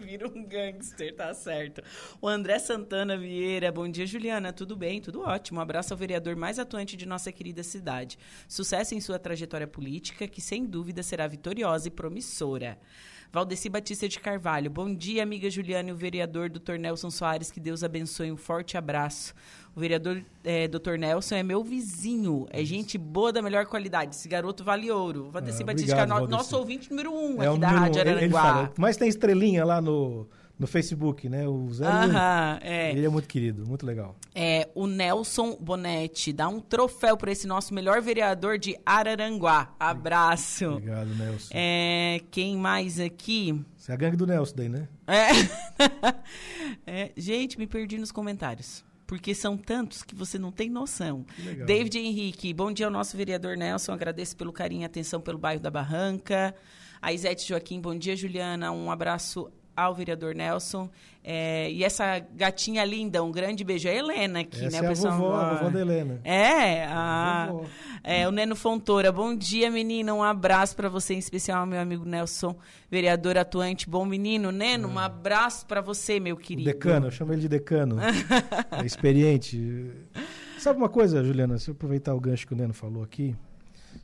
Vira 0.00 0.26
um 0.26 0.44
gangster, 0.44 1.14
tá 1.14 1.32
certo. 1.34 1.82
O 2.20 2.26
André 2.26 2.58
Santana 2.58 3.18
Vieira, 3.18 3.70
bom 3.70 3.86
dia, 3.86 4.06
Juliana. 4.06 4.52
Tudo 4.52 4.74
bem? 4.74 5.00
Tudo 5.00 5.20
ótimo. 5.20 5.58
Um 5.58 5.62
abraço 5.62 5.92
ao 5.92 5.98
vereador 5.98 6.34
mais 6.34 6.58
atuante 6.58 6.96
de 6.96 7.06
nossa 7.06 7.30
querida 7.30 7.62
cidade. 7.62 8.18
Sucesso 8.48 8.94
em 8.94 9.00
sua 9.00 9.18
trajetória 9.18 9.66
política, 9.66 10.26
que 10.26 10.40
sem 10.40 10.64
dúvida 10.64 11.02
será 11.02 11.26
vitoriosa 11.26 11.88
e 11.88 11.90
promissora. 11.90 12.78
Valdeci 13.32 13.68
Batista 13.68 14.08
de 14.08 14.18
Carvalho, 14.18 14.68
bom 14.68 14.92
dia, 14.92 15.22
amiga 15.22 15.48
Juliana 15.48 15.90
e 15.90 15.92
o 15.92 15.96
vereador 15.96 16.50
Dr. 16.50 16.72
Nelson 16.80 17.10
Soares, 17.10 17.48
que 17.48 17.60
Deus 17.60 17.84
abençoe, 17.84 18.32
um 18.32 18.36
forte 18.36 18.76
abraço. 18.76 19.32
O 19.72 19.78
vereador 19.78 20.20
eh, 20.42 20.66
Dr. 20.66 20.96
Nelson 20.98 21.36
é 21.36 21.42
meu 21.44 21.62
vizinho, 21.62 22.48
é 22.50 22.64
gente 22.64 22.98
boa 22.98 23.32
da 23.32 23.40
melhor 23.40 23.66
qualidade, 23.66 24.16
esse 24.16 24.28
garoto 24.28 24.64
vale 24.64 24.90
ouro. 24.90 25.30
Valdeci 25.30 25.62
Ah, 25.62 25.66
Batista 25.66 25.86
de 25.86 25.92
obrigado, 25.92 26.08
Carvalho, 26.08 26.28
Valdeci. 26.28 26.38
nosso 26.52 26.58
ouvinte 26.58 26.90
número 26.90 27.12
um 27.14 27.40
É 27.40 27.48
o 27.48 27.52
aqui 27.52 27.60
da 27.60 27.68
número 27.68 27.84
Rádio 27.84 28.00
ele, 28.00 28.08
ele 28.10 28.18
Araranguá. 28.18 28.42
fala, 28.42 28.72
mas 28.76 28.96
tem 28.96 29.08
estrelinha 29.08 29.64
lá 29.64 29.80
no, 29.80 30.26
no 30.60 30.66
Facebook, 30.66 31.26
né? 31.26 31.48
O 31.48 31.72
Zé. 31.72 31.86
Aham, 31.86 32.58
é. 32.60 32.92
Ele 32.92 33.06
é 33.06 33.08
muito 33.08 33.26
querido, 33.26 33.66
muito 33.66 33.86
legal. 33.86 34.14
É, 34.34 34.68
o 34.74 34.86
Nelson 34.86 35.56
Bonetti 35.58 36.34
dá 36.34 36.48
um 36.48 36.60
troféu 36.60 37.16
para 37.16 37.32
esse 37.32 37.46
nosso 37.46 37.72
melhor 37.72 38.02
vereador 38.02 38.58
de 38.58 38.78
Araranguá. 38.84 39.74
Abraço. 39.80 40.66
Obrigado, 40.66 41.14
Nelson. 41.14 41.48
É, 41.50 42.20
quem 42.30 42.58
mais 42.58 43.00
aqui? 43.00 43.58
Você 43.74 43.90
é 43.90 43.94
a 43.94 43.96
gangue 43.96 44.18
do 44.18 44.26
Nelson 44.26 44.54
daí, 44.54 44.68
né? 44.68 44.86
É. 45.06 45.30
É, 46.86 47.12
gente, 47.16 47.58
me 47.58 47.66
perdi 47.66 47.98
nos 47.98 48.12
comentários. 48.12 48.84
Porque 49.06 49.34
são 49.34 49.56
tantos 49.56 50.02
que 50.02 50.14
você 50.14 50.38
não 50.38 50.52
tem 50.52 50.68
noção. 50.70 51.24
Legal. 51.38 51.66
David 51.66 51.98
Henrique, 51.98 52.54
bom 52.54 52.72
dia 52.72 52.86
ao 52.86 52.92
nosso 52.92 53.16
vereador 53.16 53.56
Nelson. 53.56 53.92
Agradeço 53.92 54.36
pelo 54.36 54.52
carinho 54.52 54.82
e 54.82 54.84
atenção 54.84 55.20
pelo 55.20 55.38
bairro 55.38 55.60
da 55.60 55.70
Barranca. 55.70 56.54
A 57.02 57.12
Isete 57.12 57.48
Joaquim, 57.48 57.80
bom 57.80 57.96
dia, 57.96 58.14
Juliana. 58.14 58.70
Um 58.72 58.90
abraço 58.90 59.50
ao 59.84 59.94
vereador 59.94 60.34
Nelson. 60.34 60.88
É, 61.22 61.70
e 61.70 61.84
essa 61.84 62.18
gatinha 62.18 62.82
linda, 62.84 63.22
um 63.22 63.30
grande 63.30 63.62
beijo. 63.62 63.86
É 63.88 63.92
a 63.92 63.94
Helena 63.94 64.40
aqui, 64.40 64.64
Essa 64.64 64.70
né, 64.80 64.82
é 64.82 64.86
a 64.86 64.88
pessoal? 64.88 65.18
vovó, 65.18 65.34
a 65.36 65.54
vovó 65.54 65.70
da 65.70 65.80
Helena. 65.80 66.20
É, 66.24 66.84
a, 66.86 67.48
Vovó. 67.50 67.66
é, 68.02 68.26
o 68.26 68.30
Neno 68.30 68.56
Fontoura. 68.56 69.12
Bom 69.12 69.34
dia, 69.36 69.70
menina. 69.70 70.14
Um 70.14 70.22
abraço 70.22 70.74
para 70.74 70.88
você, 70.88 71.12
em 71.14 71.18
especial, 71.18 71.66
meu 71.66 71.78
amigo 71.78 72.06
Nelson, 72.06 72.56
vereador 72.90 73.36
atuante. 73.36 73.88
Bom 73.88 74.06
menino, 74.06 74.50
Neno, 74.50 74.88
um 74.88 74.98
abraço 74.98 75.66
para 75.66 75.82
você, 75.82 76.18
meu 76.18 76.36
O 76.36 76.38
querido. 76.38 76.64
decano, 76.70 77.08
eu 77.08 77.10
chamo 77.10 77.32
ele 77.34 77.42
de 77.42 77.48
decano. 77.48 77.96
é 78.72 78.86
experiente. 78.86 79.90
Sabe 80.58 80.78
uma 80.78 80.88
coisa, 80.88 81.22
Juliana? 81.22 81.58
Se 81.58 81.70
eu 81.70 81.72
aproveitar 81.72 82.14
o 82.14 82.20
gancho 82.20 82.46
que 82.46 82.54
o 82.54 82.56
Neno 82.56 82.72
falou 82.72 83.02
aqui, 83.02 83.36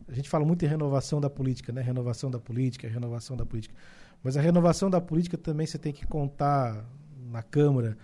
a 0.09 0.12
gente 0.15 0.29
fala 0.29 0.45
muito 0.45 0.65
em 0.65 0.69
renovação 0.69 1.21
da 1.21 1.31
política, 1.31 1.73
né? 1.73 1.81
Renovação 1.81 2.31
da 2.31 2.39
política, 2.39 2.87
renovação 2.89 3.37
da 3.37 3.47
política. 3.47 3.75
Mas 4.23 4.37
a 4.37 4.41
renovação 4.41 4.91
da 4.91 5.01
política 5.01 5.37
também 5.39 5.67
você 5.67 5.79
tem 5.79 5.93
que 5.93 6.07
contar 6.07 6.85
na 7.31 7.43
Câmara 7.43 7.97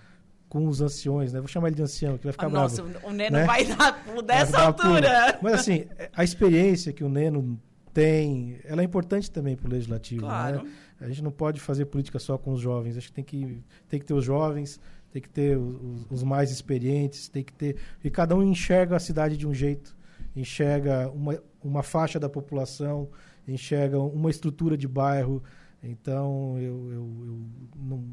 com 0.48 0.66
os 0.68 0.80
anciões, 0.80 1.32
né? 1.32 1.40
Vou 1.40 1.48
chamar 1.48 1.68
ele 1.68 1.76
de 1.76 1.82
ancião, 1.82 2.18
que 2.18 2.24
vai 2.24 2.32
ficar 2.32 2.46
Ah, 2.46 2.50
Nossa, 2.50 2.82
bravo. 2.82 3.06
o 3.08 3.12
Neno 3.12 3.36
né? 3.38 3.44
vai 3.46 3.64
dar 3.64 4.04
pulo 4.04 4.20
dessa 4.22 4.52
dar 4.52 4.66
altura. 4.66 5.38
Mas 5.42 5.54
assim, 5.54 5.86
a 6.14 6.22
experiência 6.22 6.92
que 6.92 7.02
o 7.02 7.08
Neno 7.08 7.58
tem, 7.94 8.58
ela 8.64 8.82
é 8.82 8.84
importante 8.84 9.30
também 9.30 9.56
para 9.56 9.66
o 9.66 9.70
legislativo, 9.70 10.22
Claro. 10.22 10.62
né? 10.64 10.70
A 11.00 11.08
gente 11.08 11.22
não 11.22 11.30
pode 11.32 11.58
fazer 11.60 11.86
política 11.86 12.18
só 12.18 12.38
com 12.38 12.52
os 12.52 12.60
jovens. 12.60 12.96
Acho 12.96 13.08
que 13.08 13.12
tem 13.14 13.24
que, 13.24 13.62
tem 13.88 13.98
que 13.98 14.06
ter 14.06 14.14
os 14.14 14.24
jovens, 14.24 14.78
tem 15.10 15.20
que 15.20 15.28
ter 15.28 15.56
os- 15.58 16.06
os 16.10 16.22
mais 16.22 16.50
experientes, 16.50 17.28
tem 17.28 17.42
que 17.42 17.52
ter. 17.52 17.76
E 18.04 18.08
cada 18.10 18.36
um 18.36 18.42
enxerga 18.42 18.94
a 18.96 19.00
cidade 19.00 19.36
de 19.36 19.46
um 19.46 19.52
jeito, 19.54 19.96
enxerga 20.36 21.10
uma, 21.10 21.42
uma 21.62 21.82
faixa 21.82 22.20
da 22.20 22.28
população, 22.28 23.08
enxerga 23.48 23.98
uma 23.98 24.30
estrutura 24.30 24.76
de 24.76 24.86
bairro. 24.86 25.42
Então, 25.82 26.58
eu, 26.58 26.92
eu, 26.92 27.26
eu 27.26 27.40
não, 27.76 28.04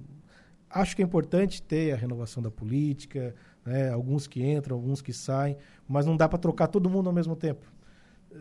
acho 0.70 0.96
que 0.96 1.02
é 1.02 1.06
importante 1.06 1.62
ter 1.62 1.92
a 1.92 1.96
renovação 1.96 2.42
da 2.42 2.52
política, 2.52 3.36
né? 3.66 3.90
alguns 3.90 4.28
que 4.28 4.44
entram, 4.44 4.76
alguns 4.76 5.02
que 5.02 5.14
saem, 5.14 5.58
mas 5.88 6.06
não 6.06 6.18
dá 6.18 6.28
para 6.28 6.40
trocar 6.40 6.68
todo 6.68 6.90
mundo 6.90 7.08
ao 7.08 7.14
mesmo 7.14 7.36
tempo. 7.36 7.66
Eh, 8.32 8.36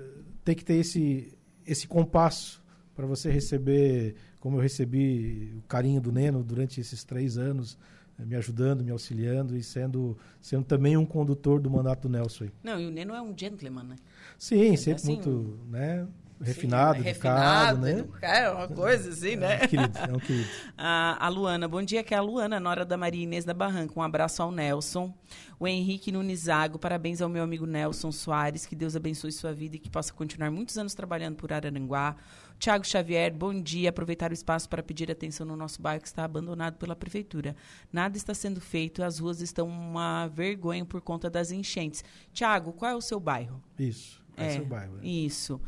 Tem 0.45 0.55
que 0.55 0.65
ter 0.65 0.75
esse, 0.75 1.37
esse 1.67 1.87
compasso 1.87 2.63
para 2.95 3.07
você 3.07 3.31
receber, 3.31 4.15
como 4.41 4.57
eu 4.57 4.61
recebi 4.61 5.55
o 5.57 5.63
carinho 5.63 6.01
do 6.01 6.11
Neno 6.11 6.43
durante 6.43 6.81
esses 6.81 7.05
três 7.05 7.39
anos, 7.39 7.79
eh, 8.19 8.25
me 8.25 8.35
ajudando, 8.35 8.83
me 8.83 8.91
auxiliando 8.91 9.57
e 9.57 9.63
sendo, 9.63 10.17
sendo 10.41 10.65
também 10.65 10.97
um 10.97 11.07
condutor 11.07 11.61
do 11.61 11.71
mandato 11.71 12.03
do 12.03 12.09
Nelson. 12.09 12.45
aí. 12.45 12.51
Não, 12.63 12.81
e 12.81 12.87
o 12.87 12.91
Neno 12.91 13.15
é 13.15 13.23
um 13.23 13.35
gentleman, 13.37 13.85
né? 13.85 13.97
Sim, 14.39 14.77
sempre 14.77 14.95
assim, 14.95 15.15
muito 15.15 15.59
né, 15.69 16.07
refinado, 16.41 17.03
Sim, 17.03 17.09
educado, 17.09 17.81
né? 17.81 17.91
educado, 17.99 18.35
É 18.37 18.51
uma 18.51 18.69
coisa 18.69 19.11
assim, 19.11 19.37
né? 19.37 19.61
É 19.61 19.65
um 19.65 19.69
querido, 19.69 19.99
é 19.99 20.13
um 20.13 20.19
querido. 20.19 20.49
A, 20.77 21.17
a 21.27 21.29
Luana, 21.29 21.67
bom 21.69 21.83
dia, 21.83 22.03
que 22.03 22.15
é 22.15 22.17
a 22.17 22.21
Luana, 22.21 22.61
nora 22.61 22.85
da 22.85 22.97
Maria 22.97 23.23
Inês 23.23 23.45
da 23.45 23.55
Barranca. 23.55 23.93
Um 23.97 24.03
abraço 24.03 24.43
ao 24.43 24.51
Nelson. 24.51 25.13
O 25.59 25.67
Henrique 25.67 26.13
Nunizago, 26.13 26.79
parabéns 26.79 27.21
ao 27.21 27.29
meu 27.29 27.43
amigo 27.43 27.67
Nelson 27.67 28.13
Soares, 28.13 28.65
que 28.65 28.77
Deus 28.77 28.95
abençoe 28.95 29.33
sua 29.33 29.53
vida 29.53 29.77
e 29.77 29.79
que 29.79 29.91
possa 29.91 30.13
continuar 30.13 30.51
muitos 30.51 30.79
anos 30.79 30.95
trabalhando 30.95 31.37
por 31.37 31.53
Araranguá. 31.53 32.17
Tiago 32.59 32.85
Xavier, 32.85 33.33
bom 33.33 33.55
dia. 33.61 33.91
Aproveitar 33.91 34.31
o 34.31 34.35
espaço 34.35 34.69
para 34.69 34.83
pedir 34.83 35.11
atenção 35.11 35.47
no 35.47 35.57
nosso 35.57 35.81
bairro 35.81 36.03
que 36.03 36.09
está 36.09 36.25
abandonado 36.25 36.77
pela 36.77 36.97
prefeitura. 36.97 37.55
Nada 37.93 38.17
está 38.17 38.35
sendo 38.35 38.61
feito, 38.61 39.03
as 39.03 39.19
ruas 39.21 39.41
estão 39.41 39.69
uma 39.69 40.27
vergonha 40.27 40.85
por 40.85 41.01
conta 41.01 41.31
das 41.31 41.53
enchentes. 41.53 42.05
Tiago, 42.33 42.73
qual 42.73 42.91
é 42.91 42.95
o 42.97 43.01
seu 43.01 43.21
bairro? 43.21 43.63
Isso, 43.79 44.18
é 44.43 44.61
o 44.61 44.65
bairro. 44.65 44.95
né? 44.97 45.01
Isso. 45.07 45.61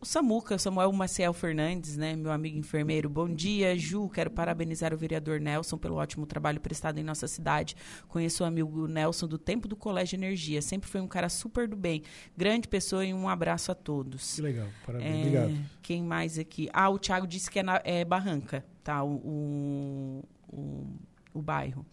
O 0.00 0.04
Samuca, 0.04 0.58
Samuel 0.58 0.92
Maciel 0.92 1.32
Fernandes, 1.32 1.96
né, 1.96 2.16
meu 2.16 2.32
amigo 2.32 2.58
enfermeiro. 2.58 3.08
Bom 3.08 3.28
dia, 3.28 3.76
Ju. 3.78 4.08
Quero 4.08 4.30
parabenizar 4.30 4.92
o 4.92 4.96
vereador 4.96 5.38
Nelson 5.40 5.78
pelo 5.78 5.94
ótimo 5.96 6.26
trabalho 6.26 6.60
prestado 6.60 6.98
em 6.98 7.04
nossa 7.04 7.28
cidade. 7.28 7.76
Conheço 8.08 8.42
o 8.42 8.46
amigo 8.46 8.86
Nelson 8.88 9.28
do 9.28 9.38
tempo 9.38 9.68
do 9.68 9.76
Colégio 9.76 10.16
Energia. 10.16 10.60
Sempre 10.60 10.88
foi 10.88 11.00
um 11.00 11.06
cara 11.06 11.28
super 11.28 11.68
do 11.68 11.76
bem. 11.76 12.02
Grande 12.36 12.66
pessoa 12.66 13.04
e 13.04 13.14
um 13.14 13.28
abraço 13.28 13.70
a 13.70 13.74
todos. 13.74 14.34
Que 14.34 14.42
legal, 14.42 14.66
parabéns. 14.84 15.14
É, 15.14 15.18
Obrigado. 15.20 15.64
Quem 15.82 16.02
mais 16.02 16.38
aqui? 16.38 16.68
Ah, 16.72 16.88
o 16.90 16.98
Thiago 16.98 17.26
disse 17.26 17.48
que 17.50 17.60
é, 17.60 17.62
na- 17.62 17.80
é 17.84 18.04
Barranca, 18.04 18.64
tá? 18.82 19.04
O, 19.04 19.14
o, 19.14 20.24
o, 20.52 20.86
o 21.34 21.40
bairro. 21.42 21.86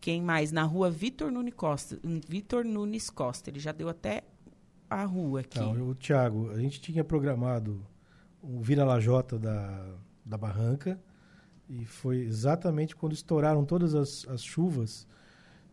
Quem 0.00 0.20
mais? 0.20 0.50
Na 0.50 0.64
rua 0.64 0.90
Vitor 0.90 1.30
Nunes 1.30 1.54
Costa. 1.54 1.98
Vitor 2.26 2.64
Nunes 2.64 3.08
Costa. 3.10 3.50
Ele 3.50 3.60
já 3.60 3.70
deu 3.70 3.88
até 3.88 4.22
a 4.94 5.04
rua 5.04 5.40
aqui. 5.40 5.58
Então, 5.58 5.88
o 5.88 5.94
Thiago, 5.94 6.50
a 6.50 6.58
gente 6.58 6.80
tinha 6.80 7.02
programado 7.04 7.80
o 8.42 8.60
Vira 8.60 8.84
Lajota 8.84 9.38
da, 9.38 9.94
da 10.24 10.36
Barranca 10.36 10.98
e 11.68 11.84
foi 11.84 12.18
exatamente 12.18 12.94
quando 12.96 13.12
estouraram 13.12 13.64
todas 13.64 13.94
as, 13.94 14.26
as 14.28 14.42
chuvas 14.42 15.06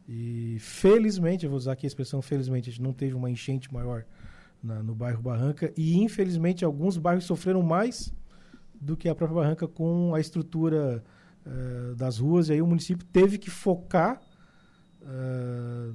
e 0.08 0.58
felizmente, 0.60 1.44
eu 1.46 1.50
vou 1.50 1.58
usar 1.58 1.74
aqui 1.74 1.86
a 1.86 1.88
expressão 1.88 2.22
felizmente, 2.22 2.70
a 2.70 2.72
gente 2.72 2.82
não 2.82 2.94
teve 2.94 3.14
uma 3.16 3.30
enchente 3.30 3.72
maior 3.74 4.06
na- 4.62 4.82
no 4.84 4.94
bairro 4.96 5.22
Barranca 5.22 5.72
e 5.78 5.98
infelizmente 5.98 6.64
alguns 6.66 6.98
bairros 6.98 7.26
sofreram 7.26 7.62
mais 7.62 8.14
do 8.80 8.96
que 8.98 9.10
a 9.10 9.16
própria 9.16 9.42
Barranca 9.42 9.68
com 9.68 10.14
a 10.16 10.20
estrutura 10.20 11.04
eh, 11.46 11.94
das 11.96 12.18
ruas 12.20 12.50
e 12.50 12.54
aí 12.54 12.62
o 12.62 12.68
município 12.68 13.06
teve 13.12 13.38
que 13.38 13.50
focar 13.50 14.22
ah, 15.04 15.92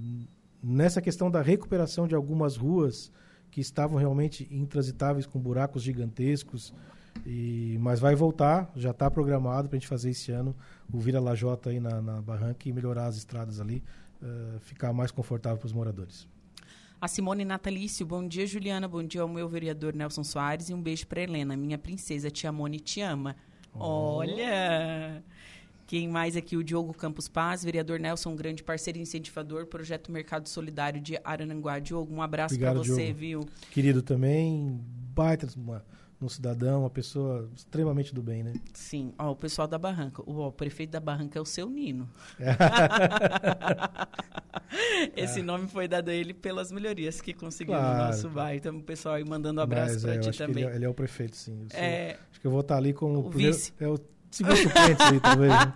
nessa 0.64 1.02
questão 1.02 1.30
da 1.30 1.42
recuperação 1.42 2.08
de 2.08 2.14
algumas 2.14 2.56
ruas 2.56 3.12
que 3.50 3.60
estavam 3.60 3.98
realmente 3.98 4.48
intransitáveis 4.50 5.26
com 5.26 5.38
buracos 5.38 5.82
gigantescos 5.82 6.72
e 7.26 7.76
mas 7.80 8.00
vai 8.00 8.14
voltar 8.14 8.72
já 8.74 8.90
está 8.90 9.10
programado 9.10 9.68
para 9.68 9.76
a 9.76 9.78
gente 9.78 9.88
fazer 9.88 10.10
esse 10.10 10.32
ano 10.32 10.56
o 10.92 10.98
vira 10.98 11.20
lajota 11.20 11.70
aí 11.70 11.78
na, 11.78 12.00
na 12.00 12.22
barranca 12.22 12.68
e 12.68 12.72
melhorar 12.72 13.06
as 13.06 13.16
estradas 13.16 13.60
ali 13.60 13.84
ah, 14.22 14.58
ficar 14.60 14.92
mais 14.92 15.10
confortável 15.10 15.58
para 15.58 15.66
os 15.66 15.72
moradores 15.72 16.26
A 17.00 17.06
Simone 17.06 17.44
Natalício, 17.44 18.06
bom 18.06 18.26
dia, 18.26 18.46
Juliana. 18.46 18.88
Bom 18.88 19.02
dia 19.02 19.20
ao 19.20 19.28
meu 19.28 19.46
vereador 19.46 19.94
Nelson 19.94 20.24
Soares 20.24 20.70
e 20.70 20.74
um 20.74 20.80
beijo 20.80 21.06
para 21.06 21.20
Helena, 21.20 21.54
minha 21.54 21.76
princesa. 21.76 22.30
Tia 22.30 22.50
Mone 22.50 22.80
te 22.80 23.02
ama. 23.02 23.36
Olha! 23.74 25.22
Quem 25.86 26.08
mais 26.08 26.34
aqui? 26.36 26.56
O 26.56 26.64
Diogo 26.64 26.92
Campos 26.94 27.28
Paz, 27.28 27.62
vereador 27.62 28.00
Nelson, 28.00 28.30
um 28.30 28.36
grande 28.36 28.62
parceiro 28.64 28.98
e 28.98 29.02
incentivador, 29.02 29.66
projeto 29.66 30.10
Mercado 30.10 30.48
Solidário 30.48 31.00
de 31.00 31.18
Arananguá. 31.22 31.78
Diogo, 31.78 32.12
um 32.14 32.22
abraço 32.22 32.58
para 32.58 32.72
você, 32.74 33.06
Diogo. 33.12 33.18
viu? 33.18 33.40
querido 33.70 34.02
também 34.02 34.80
baita 35.14 35.46
uma, 35.56 35.84
um 36.20 36.28
cidadão 36.28 36.80
uma 36.80 36.90
pessoa 36.90 37.48
extremamente 37.54 38.12
do 38.14 38.22
bem 38.22 38.42
né 38.42 38.54
Sim, 38.72 39.12
ó, 39.18 39.30
o 39.32 39.36
pessoal 39.36 39.68
da 39.68 39.78
Barranca. 39.78 40.22
O, 40.26 40.38
ó, 40.38 40.48
o 40.48 40.52
prefeito 40.52 40.90
da 40.90 41.00
Barranca 41.00 41.38
é 41.38 41.42
o 41.42 41.44
seu 41.44 41.68
Nino. 41.68 42.08
Esse 45.16 45.42
nome 45.42 45.68
foi 45.68 45.86
dado 45.86 46.08
a 46.08 46.14
ele 46.14 46.34
pelas 46.34 46.72
melhorias 46.72 47.20
que 47.20 47.32
conseguiu 47.32 47.74
no 47.74 47.80
Claro, 47.80 48.04
nosso 48.06 48.20
claro. 48.22 48.34
bairro. 48.34 48.56
Então, 48.58 48.76
o 48.78 48.82
pessoal 48.82 49.14
aí 49.16 49.24
mandando 49.24 49.60
um 49.60 49.64
abraço 49.64 49.98
é, 49.98 50.00
para 50.00 50.14
eu 50.16 50.20
ti 50.32 50.38
também. 50.38 50.64
ele, 50.64 50.72
é, 50.72 50.76
ele 50.76 50.84
é 50.84 50.88
o 50.88 50.94
prefeito 50.94 51.36
sim 51.36 51.66
sou- 51.70 51.80
É, 51.80 52.16
acho 52.30 52.40
que 52.40 52.46
eu 52.46 52.50
vou 52.50 52.60
estar 52.60 52.76
ali 52.76 52.92
como 52.92 53.20
O 53.20 53.28
primeiro- 53.30 53.54
vice. 53.54 53.72
é 53.78 53.86
o 53.88 53.98
segundo 54.34 54.56
suplente 54.56 55.02
aí 55.02 55.20
talvez 55.20 55.50
né? 55.52 55.72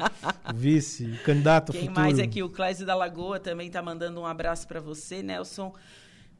o 0.51 0.55
vice 0.57 1.07
candidato 1.25 1.73
Quem 1.73 1.83
futuro 1.83 2.01
mais 2.01 2.19
aqui? 2.19 2.43
O 2.43 2.51
Clésio 2.51 2.85
da 2.85 2.95
Lagoa 2.95 3.39
também 3.39 3.71
tá 3.71 3.81
mandando 3.81 4.21
um 4.21 4.27
abraço 4.27 4.67
para 4.67 4.81
você, 4.81 5.23
Nelson. 5.23 5.73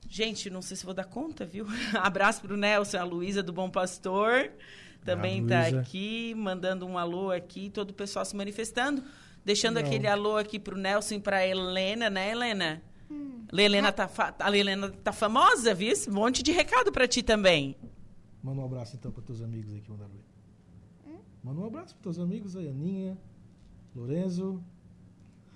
Gente, 0.09 0.51
não 0.51 0.63
sei 0.63 0.77
se 0.77 0.85
vou 0.85 0.95
dar 0.95 1.05
conta, 1.05 1.45
viu? 1.45 1.67
Abraço 1.95 2.41
pro 2.41 2.57
Nelson, 2.57 2.99
a 2.99 3.05
Luísa 3.05 3.43
do 3.43 3.53
Bom 3.53 3.71
Pastor. 3.71 4.51
Também 5.05 5.45
Ah, 5.45 5.49
tá 5.49 5.79
aqui, 5.79 6.35
mandando 6.37 6.87
um 6.87 6.99
alô 6.99 7.31
aqui, 7.31 7.71
todo 7.71 7.91
o 7.91 7.95
pessoal 7.95 8.25
se 8.25 8.35
manifestando. 8.35 9.03
Deixando 9.45 9.77
Legal. 9.77 9.91
aquele 9.91 10.07
alô 10.07 10.37
aqui 10.37 10.59
pro 10.59 10.77
Nelson 10.77 11.15
e 11.15 11.21
pra 11.21 11.47
Helena, 11.47 12.11
né, 12.11 12.33
Helena? 12.33 12.83
Helena 13.53 13.93
tá 13.93 14.11
a 14.41 14.57
Helena 14.57 14.91
tá 14.91 15.13
famosa, 15.13 15.75
viu? 15.75 15.91
Esse 15.91 16.11
monte 16.11 16.43
de 16.43 16.53
recado 16.53 16.91
pra 16.93 17.07
ti 17.07 17.23
também. 17.23 17.77
Manda 18.43 18.61
um 18.61 18.65
abraço 18.65 18.97
então 18.97 19.11
para 19.11 19.23
teus 19.23 19.41
amigos 19.41 19.73
aí 19.73 19.81
que 19.81 19.91
mandaram 19.91 20.13
aí. 20.13 20.28
Manda 21.43 21.61
um 21.61 21.67
abraço 21.67 21.95
para 21.95 22.03
teus 22.03 22.19
amigos 22.19 22.57
aí, 22.57 22.69
Aninha, 22.69 23.17
Lorenzo. 23.95 24.63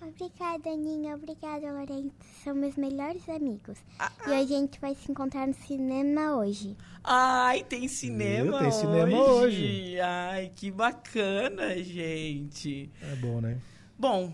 Obrigada, 0.00 0.68
Aninha. 0.70 1.14
Obrigada, 1.14 1.72
Lourenço. 1.72 2.12
São 2.42 2.54
meus 2.54 2.74
melhores 2.76 3.28
amigos. 3.28 3.78
Ah, 3.98 4.10
E 4.26 4.30
hoje 4.30 4.54
a 4.54 4.58
gente 4.58 4.80
vai 4.80 4.94
se 4.96 5.10
encontrar 5.10 5.46
no 5.46 5.54
cinema 5.54 6.36
hoje. 6.36 6.76
Ai, 7.04 7.62
tem 7.62 7.86
cinema? 7.86 8.58
Tem 8.58 8.72
cinema 8.72 9.16
hoje. 9.20 10.00
Ai, 10.00 10.50
que 10.56 10.70
bacana, 10.72 11.76
gente. 11.82 12.90
É 13.00 13.14
bom, 13.16 13.40
né? 13.40 13.60
Bom, 13.96 14.32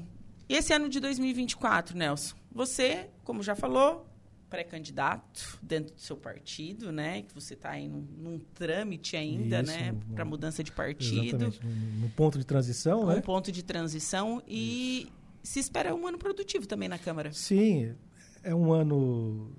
e 0.48 0.54
esse 0.54 0.72
ano 0.72 0.88
de 0.88 1.00
2024, 1.00 1.96
Nelson? 1.96 2.34
Você, 2.50 3.10
como 3.22 3.42
já 3.42 3.54
falou, 3.54 4.06
pré-candidato 4.48 5.58
dentro 5.62 5.94
do 5.94 6.00
seu 6.00 6.16
partido, 6.16 6.90
né? 6.90 7.22
Que 7.22 7.34
você 7.34 7.54
está 7.54 7.70
aí 7.70 7.88
num, 7.88 8.06
num 8.16 8.38
trâmite 8.54 9.16
ainda, 9.16 9.60
Isso, 9.60 9.72
né? 9.72 9.94
Para 10.14 10.24
mudança 10.24 10.64
de 10.64 10.72
partido. 10.72 11.52
No, 12.00 12.08
ponto 12.10 12.38
de 12.38 12.44
transição, 12.44 13.02
Um 13.02 13.06
né? 13.06 13.20
ponto 13.20 13.52
de 13.52 13.62
transição 13.62 14.42
e 14.46 15.12
se 15.42 15.58
espera 15.60 15.94
um 15.94 16.06
ano 16.06 16.18
produtivo 16.18 16.66
também 16.66 16.88
na 16.88 16.98
Câmara. 16.98 17.32
Sim, 17.32 17.94
é 18.42 18.54
um 18.54 18.72
ano. 18.72 19.52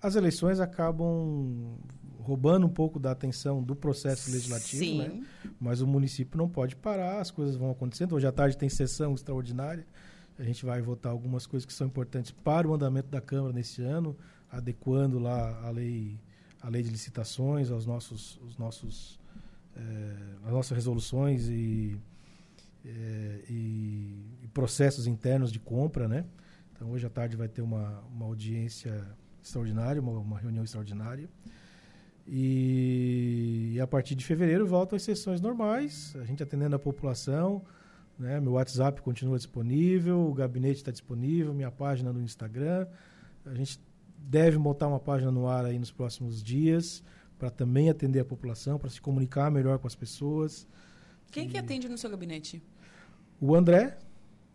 As 0.00 0.16
eleições 0.16 0.60
acabam 0.60 1.78
roubando 2.18 2.66
um 2.66 2.70
pouco 2.70 2.98
da 2.98 3.12
atenção 3.12 3.62
do 3.62 3.76
processo 3.76 4.30
legislativo, 4.32 4.84
Sim. 4.84 4.98
né? 4.98 5.22
Mas 5.60 5.80
o 5.80 5.86
município 5.86 6.36
não 6.36 6.48
pode 6.48 6.74
parar, 6.74 7.20
as 7.20 7.30
coisas 7.30 7.56
vão 7.56 7.70
acontecendo. 7.70 8.14
Hoje 8.16 8.26
à 8.26 8.32
tarde 8.32 8.56
tem 8.58 8.68
sessão 8.68 9.14
extraordinária. 9.14 9.86
A 10.38 10.42
gente 10.42 10.64
vai 10.64 10.82
votar 10.82 11.10
algumas 11.12 11.46
coisas 11.46 11.64
que 11.64 11.72
são 11.72 11.86
importantes 11.86 12.30
para 12.30 12.68
o 12.68 12.74
andamento 12.74 13.08
da 13.08 13.20
Câmara 13.20 13.52
nesse 13.52 13.82
ano, 13.82 14.16
adequando 14.50 15.18
lá 15.18 15.62
a 15.64 15.70
lei, 15.70 16.18
a 16.60 16.68
lei 16.68 16.82
de 16.82 16.90
licitações 16.90 17.70
aos 17.70 17.86
nossos, 17.86 18.38
os 18.46 18.56
nossos, 18.58 19.18
eh, 19.74 20.34
as 20.44 20.52
nossas 20.52 20.76
resoluções 20.76 21.48
e, 21.48 21.96
eh, 22.84 23.44
e- 23.48 24.24
e 24.42 24.48
processos 24.48 25.06
internos 25.06 25.50
de 25.50 25.58
compra, 25.58 26.06
né? 26.06 26.24
Então 26.72 26.90
hoje 26.90 27.06
à 27.06 27.10
tarde 27.10 27.34
vai 27.36 27.48
ter 27.48 27.62
uma, 27.62 28.00
uma 28.14 28.26
audiência 28.26 29.02
extraordinária, 29.42 30.02
uma, 30.02 30.12
uma 30.18 30.38
reunião 30.38 30.62
extraordinária. 30.64 31.28
E, 32.26 33.72
e 33.74 33.80
a 33.80 33.86
partir 33.86 34.14
de 34.14 34.24
fevereiro 34.24 34.66
voltam 34.66 34.96
as 34.96 35.02
sessões 35.02 35.40
normais, 35.40 36.14
a 36.20 36.24
gente 36.24 36.42
atendendo 36.42 36.74
a 36.74 36.78
população, 36.78 37.62
né? 38.18 38.40
Meu 38.40 38.52
WhatsApp 38.52 39.00
continua 39.02 39.36
disponível, 39.36 40.20
o 40.28 40.32
gabinete 40.34 40.76
está 40.78 40.90
disponível, 40.90 41.52
minha 41.54 41.70
página 41.70 42.12
no 42.12 42.20
Instagram. 42.22 42.86
A 43.44 43.54
gente 43.54 43.78
deve 44.18 44.58
montar 44.58 44.88
uma 44.88 44.98
página 45.00 45.30
no 45.30 45.46
ar 45.46 45.64
aí 45.64 45.78
nos 45.78 45.90
próximos 45.90 46.42
dias 46.42 47.02
para 47.38 47.50
também 47.50 47.90
atender 47.90 48.20
a 48.20 48.24
população, 48.24 48.78
para 48.78 48.88
se 48.90 49.00
comunicar 49.00 49.50
melhor 49.50 49.78
com 49.78 49.86
as 49.86 49.94
pessoas. 49.94 50.66
Quem 51.30 51.48
que 51.48 51.58
atende 51.58 51.88
no 51.88 51.98
seu 51.98 52.08
gabinete? 52.10 52.62
O 53.38 53.54
André, 53.54 53.98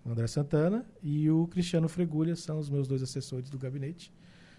o 0.03 0.09
André 0.09 0.26
Santana 0.26 0.84
e 1.03 1.30
o 1.30 1.45
Cristiano 1.47 1.88
Fregulha 1.88 2.36
são 2.36 2.57
os 2.57 2.70
meus 2.70 2.88
dois 2.88 3.03
assessores 3.03 3.49
do 3.49 3.59
gabinete. 3.59 4.12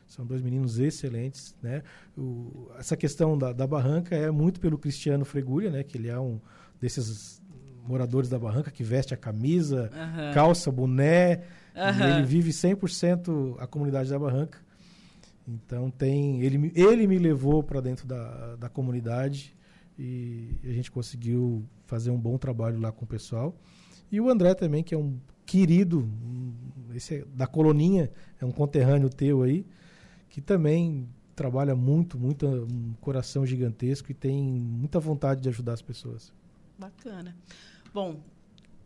São 0.07 0.25
dois 0.25 0.41
meninos 0.43 0.79
excelentes, 0.79 1.57
né? 1.61 1.83
O- 2.17 2.71
essa 2.79 2.97
questão 2.97 3.37
da, 3.37 3.53
da 3.53 3.67
barranca 3.67 4.15
é 4.15 4.31
muito 4.31 4.61
pelo 4.61 4.79
Cristiano 4.79 5.25
Fregulha, 5.25 5.71
né? 5.71 5.83
Que 5.83 5.97
ele 5.99 6.09
é 6.09 6.21
um 6.21 6.41
desses 6.81 7.42
moradores 7.87 8.29
da 8.29 8.39
barranca 8.39 8.71
que 8.71 8.83
veste 8.85 9.13
a 9.15 9.17
camisa, 9.17 9.91
Aham. 9.95 10.31
calça, 10.33 10.71
boné. 10.71 11.43
Aham. 11.75 12.07
ele 12.11 12.23
vive 12.27 12.51
100% 12.53 13.57
a 13.59 13.67
comunidade 13.67 14.11
da 14.11 14.19
barranca. 14.19 14.59
Então 15.49 15.91
tem 15.91 16.41
ele, 16.43 16.59
me- 16.59 16.73
ele 16.75 17.07
me 17.07 17.19
levou 17.19 17.63
para 17.63 17.81
dentro 17.81 18.07
da, 18.07 18.57
da 18.57 18.69
comunidade 18.69 19.57
e 19.99 20.51
a 20.63 20.69
gente 20.73 20.91
conseguiu 20.91 21.65
fazer 21.87 22.11
um 22.11 22.19
bom 22.19 22.39
trabalho 22.39 22.79
lá 22.79 22.93
com 22.93 23.05
o 23.05 23.09
pessoal. 23.09 23.55
E 24.11 24.21
o 24.21 24.29
André 24.29 24.55
também, 24.55 24.83
que 24.85 24.95
é 24.95 24.99
um 24.99 25.19
querido, 25.47 26.09
esse 26.95 27.17
é 27.17 27.25
da 27.35 27.47
coloninha, 27.47 28.11
é 28.41 28.45
um 28.45 28.53
conterrâneo 28.53 29.09
teu 29.09 29.43
aí, 29.43 29.67
que 30.29 30.41
também 30.41 31.09
trabalha 31.35 31.75
muito, 31.75 32.19
muito, 32.19 32.47
um 32.47 32.93
coração 33.01 33.45
gigantesco 33.47 34.11
e 34.11 34.15
tem 34.15 34.43
muita 34.43 35.01
vontade 35.01 35.41
de 35.41 35.49
ajudar 35.49 35.73
as 35.73 35.83
pessoas. 35.83 36.33
Bacana. 36.79 37.35
Bom, 37.93 38.23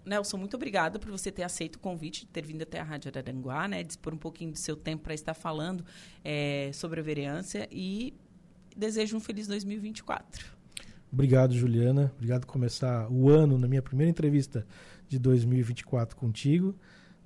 Nelson, 0.05 0.37
muito 0.37 0.57
obrigada 0.57 0.99
por 0.99 1.11
você 1.11 1.33
ter 1.33 1.43
aceito 1.43 1.77
o 1.77 1.79
convite, 1.79 2.27
ter 2.27 2.45
vindo 2.45 2.63
até 2.63 2.79
a 2.79 2.85
Rádio 2.85 3.11
Araranguá, 3.11 3.67
né? 3.67 3.83
Dispor 3.83 4.15
um 4.15 4.19
pouquinho 4.19 4.53
do 4.53 4.59
seu 4.59 4.77
tempo 4.77 5.03
para 5.05 5.15
estar 5.15 5.35
falando 5.35 5.85
eh, 6.25 6.71
sobre 6.73 7.01
a 7.01 7.03
vereança 7.03 7.67
e 7.71 8.15
desejo 8.77 9.17
um 9.17 9.21
feliz 9.21 9.47
2024. 9.49 10.55
Obrigado, 11.13 11.55
Juliana. 11.55 12.13
Obrigado 12.17 12.47
por 12.47 12.53
começar 12.53 13.11
o 13.11 13.29
ano 13.29 13.59
na 13.59 13.67
minha 13.67 13.83
primeira 13.83 14.11
entrevista 14.11 14.67
de 15.09 15.19
2024 15.19 16.17
contigo. 16.17 16.79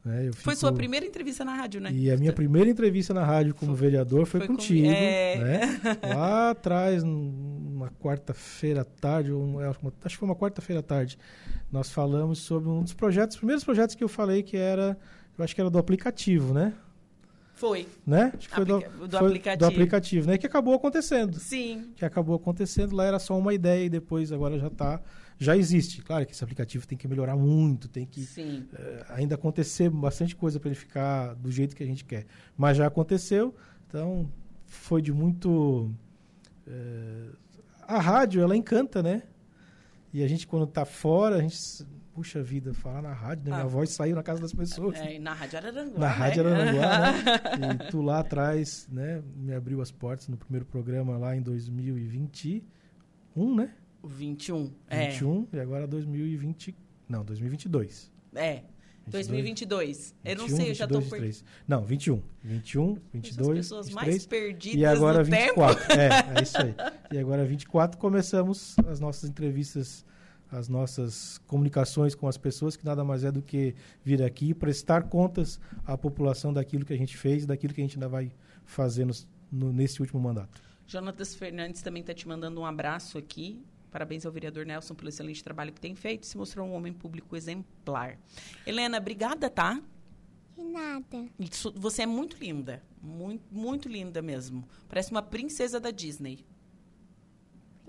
Né? 0.05 0.29
Eu 0.29 0.33
Foi 0.35 0.55
fico- 0.55 0.57
sua 0.57 0.73
primeira 0.73 1.05
entrevista 1.07 1.45
na 1.45 1.55
rádio, 1.55 1.81
né? 1.81 1.91
E 1.93 2.11
a 2.11 2.17
minha 2.17 2.33
primeira 2.33 2.69
entrevista 2.71 3.13
na 3.13 3.25
rádio 3.25 3.55
como 3.55 3.75
vereador 3.75 4.27
foi, 4.27 4.41
foi 4.41 4.47
contigo, 4.49 4.87
É. 4.89 5.37
né? 5.37 5.61
Lá 6.17 6.51
atrás, 6.51 7.03
numa 7.05 7.91
quarta-feira 8.01 8.83
à 8.83 8.85
tarde, 8.85 9.33
ou 9.33 9.43
uma- 9.45 9.67
acho 9.69 10.15
que 10.15 10.17
foi 10.17 10.29
uma 10.29 10.37
quarta-feira 10.37 10.81
à 10.81 10.83
tarde, 10.83 11.19
nós 11.71 11.91
falamos 11.91 12.39
sobre 12.41 12.69
um 12.69 12.83
dos 12.83 12.93
projetos, 12.95 13.37
os 13.37 13.41
primeiros 13.41 13.65
projetos 13.65 13.95
que 13.95 14.03
eu 14.03 14.09
falei 14.09 14.43
que 14.43 14.57
era, 14.57 14.99
eu 15.39 15.45
acho 15.45 15.55
que 15.55 15.61
era 15.61 15.71
do 15.71 15.79
aplicativo, 15.79 16.53
né? 16.55 16.73
Foi. 17.61 17.87
Né? 18.07 18.33
Acho 18.37 18.49
que 18.49 18.55
foi 18.55 18.65
do, 18.65 18.77
Aplica- 18.77 19.07
do 19.07 19.19
foi 19.19 19.27
aplicativo. 19.29 19.59
do 19.59 19.75
aplicativo, 19.75 20.27
né? 20.31 20.39
Que 20.39 20.47
acabou 20.47 20.75
acontecendo. 20.75 21.39
Sim. 21.39 21.93
Que 21.95 22.05
acabou 22.07 22.35
acontecendo, 22.35 22.97
lá 22.97 23.05
era 23.05 23.19
só 23.19 23.39
uma 23.39 23.53
ideia 23.53 23.85
e 23.85 23.89
depois 23.91 24.33
agora 24.33 24.59
já 24.59 24.71
tá, 24.71 24.99
já 25.39 25.55
existe. 25.57 26.01
Claro 26.03 26.25
que 26.25 26.33
esse 26.33 26.43
aplicativo 26.43 26.87
tem 26.87 26.97
que 26.97 27.07
melhorar 27.07 27.37
muito, 27.37 27.87
tem 27.87 28.07
que 28.07 28.27
eh, 28.73 29.05
ainda 29.11 29.35
acontecer 29.35 29.91
bastante 29.91 30.35
coisa 30.35 30.59
para 30.59 30.71
ele 30.71 30.75
ficar 30.75 31.35
do 31.35 31.51
jeito 31.53 31.77
que 31.77 31.83
a 31.83 31.87
gente 31.87 32.03
quer. 32.05 32.25
Mas 32.57 32.79
já 32.79 32.87
aconteceu, 32.87 33.55
então 33.87 34.27
foi 34.65 35.03
de 35.03 35.13
muito. 35.13 35.91
eh, 36.67 37.29
a 37.87 37.99
rádio, 37.99 38.41
ela 38.43 38.57
encanta, 38.57 39.03
né? 39.03 39.23
E 40.15 40.23
a 40.23 40.29
gente, 40.29 40.47
quando 40.47 40.67
tá 40.67 40.85
fora, 40.87 41.37
a 41.37 41.41
gente. 41.43 41.57
Puxa 42.21 42.43
vida, 42.43 42.75
falar 42.75 43.01
na 43.01 43.15
rádio, 43.15 43.45
né? 43.45 43.51
Minha 43.53 43.65
Ah. 43.65 43.67
voz 43.67 43.89
saiu 43.95 44.15
na 44.15 44.23
casa 44.23 44.43
das 44.43 44.53
pessoas. 44.53 44.95
É, 44.99 45.19
na 45.19 45.33
Rádio 45.33 45.57
Araranguá. 45.57 45.99
Na 45.99 46.07
né? 46.09 46.13
Rádio 46.13 46.47
Araranguá, 46.47 47.13
né? 47.57 47.79
E 47.87 47.91
tu 47.91 48.03
lá 48.03 48.19
atrás, 48.21 48.87
né? 48.93 49.23
Me 49.35 49.55
abriu 49.55 49.81
as 49.81 49.91
portas 49.91 50.29
no 50.29 50.37
primeiro 50.37 50.67
programa 50.67 51.17
lá 51.17 51.35
em 51.35 51.41
2021, 51.41 53.55
né? 53.55 53.73
O 54.03 54.07
21. 54.07 54.71
É. 54.91 55.09
21 55.13 55.49
e 55.51 55.59
agora 55.61 55.87
2020. 55.87 56.77
Não, 57.09 57.25
2022. 57.25 58.13
É. 58.35 58.65
2022. 59.07 60.15
Eu 60.23 60.37
não 60.37 60.47
sei, 60.47 60.73
eu 60.73 60.75
já 60.75 60.87
tô 60.87 61.01
22, 61.01 61.11
perdido. 61.11 61.47
23. 61.47 61.65
Não, 61.67 61.83
21. 61.83 62.23
21, 62.45 62.99
22, 63.15 63.49
As 63.49 63.57
pessoas 63.67 63.87
23. 63.87 64.15
mais 64.15 64.27
perdidas 64.27 64.79
E 64.79 64.85
agora 64.85 65.19
no 65.21 65.25
24. 65.25 65.89
tempo. 65.89 65.99
É, 65.99 66.39
é 66.39 66.43
isso 66.43 66.59
aí. 66.59 66.75
E 67.13 67.19
agora 67.19 67.47
24 67.47 67.99
começamos 67.99 68.77
as 68.87 69.01
nossas 69.01 69.31
entrevistas, 69.31 70.05
as 70.51 70.69
nossas 70.69 71.39
comunicações 71.47 72.15
com 72.15 72.27
as 72.27 72.37
pessoas, 72.37 72.77
que 72.77 72.85
nada 72.85 73.05
mais 73.05 73.25
é 73.25 73.31
do 73.31 73.41
que 73.43 73.75
vir 74.05 74.23
aqui 74.23 74.51
e 74.51 74.55
prestar 74.55 75.05
contas 75.05 75.61
à 75.87 75.97
população 75.97 76.53
daquilo 76.53 76.85
que 76.85 76.93
a 76.93 76.97
gente 76.99 77.17
fez, 77.17 77.47
daquilo 77.47 77.73
que 77.73 77.81
a 77.81 77.85
gente 77.85 77.97
ainda 77.97 78.09
vai 78.09 78.33
fazer 78.65 79.05
nos- 79.05 79.27
no- 79.51 79.73
nesse 79.73 80.01
último 80.01 80.21
mandato. 80.21 80.61
Jonatas 80.87 81.35
Fernandes 81.35 81.83
também 81.83 82.01
está 82.01 82.13
te 82.13 82.27
mandando 82.27 82.61
um 82.61 82.67
abraço 82.67 83.17
aqui. 83.17 83.63
Parabéns 83.91 84.25
ao 84.27 84.33
vereador 84.33 84.65
Nelson 84.67 84.95
pelo 84.95 85.09
excelente 85.09 85.43
trabalho 85.43 85.73
que 85.73 85.81
tem 85.81 85.95
feito. 85.95 86.27
Se 86.27 86.37
mostrou 86.37 86.67
um 86.67 86.73
homem 86.75 86.93
público 86.93 87.37
exemplar. 87.37 88.19
Helena, 88.67 88.99
obrigada, 88.99 89.49
tá? 89.51 89.81
De 90.57 90.65
nada. 90.65 91.27
Isso- 91.39 91.73
Você 91.77 92.03
é 92.03 92.07
muito 92.07 92.37
linda. 92.39 92.83
Muito, 93.03 93.43
muito 93.51 93.89
linda 93.89 94.21
mesmo. 94.21 94.65
Parece 94.89 95.11
uma 95.11 95.23
princesa 95.23 95.81
da 95.81 95.91
Disney. 95.91 96.45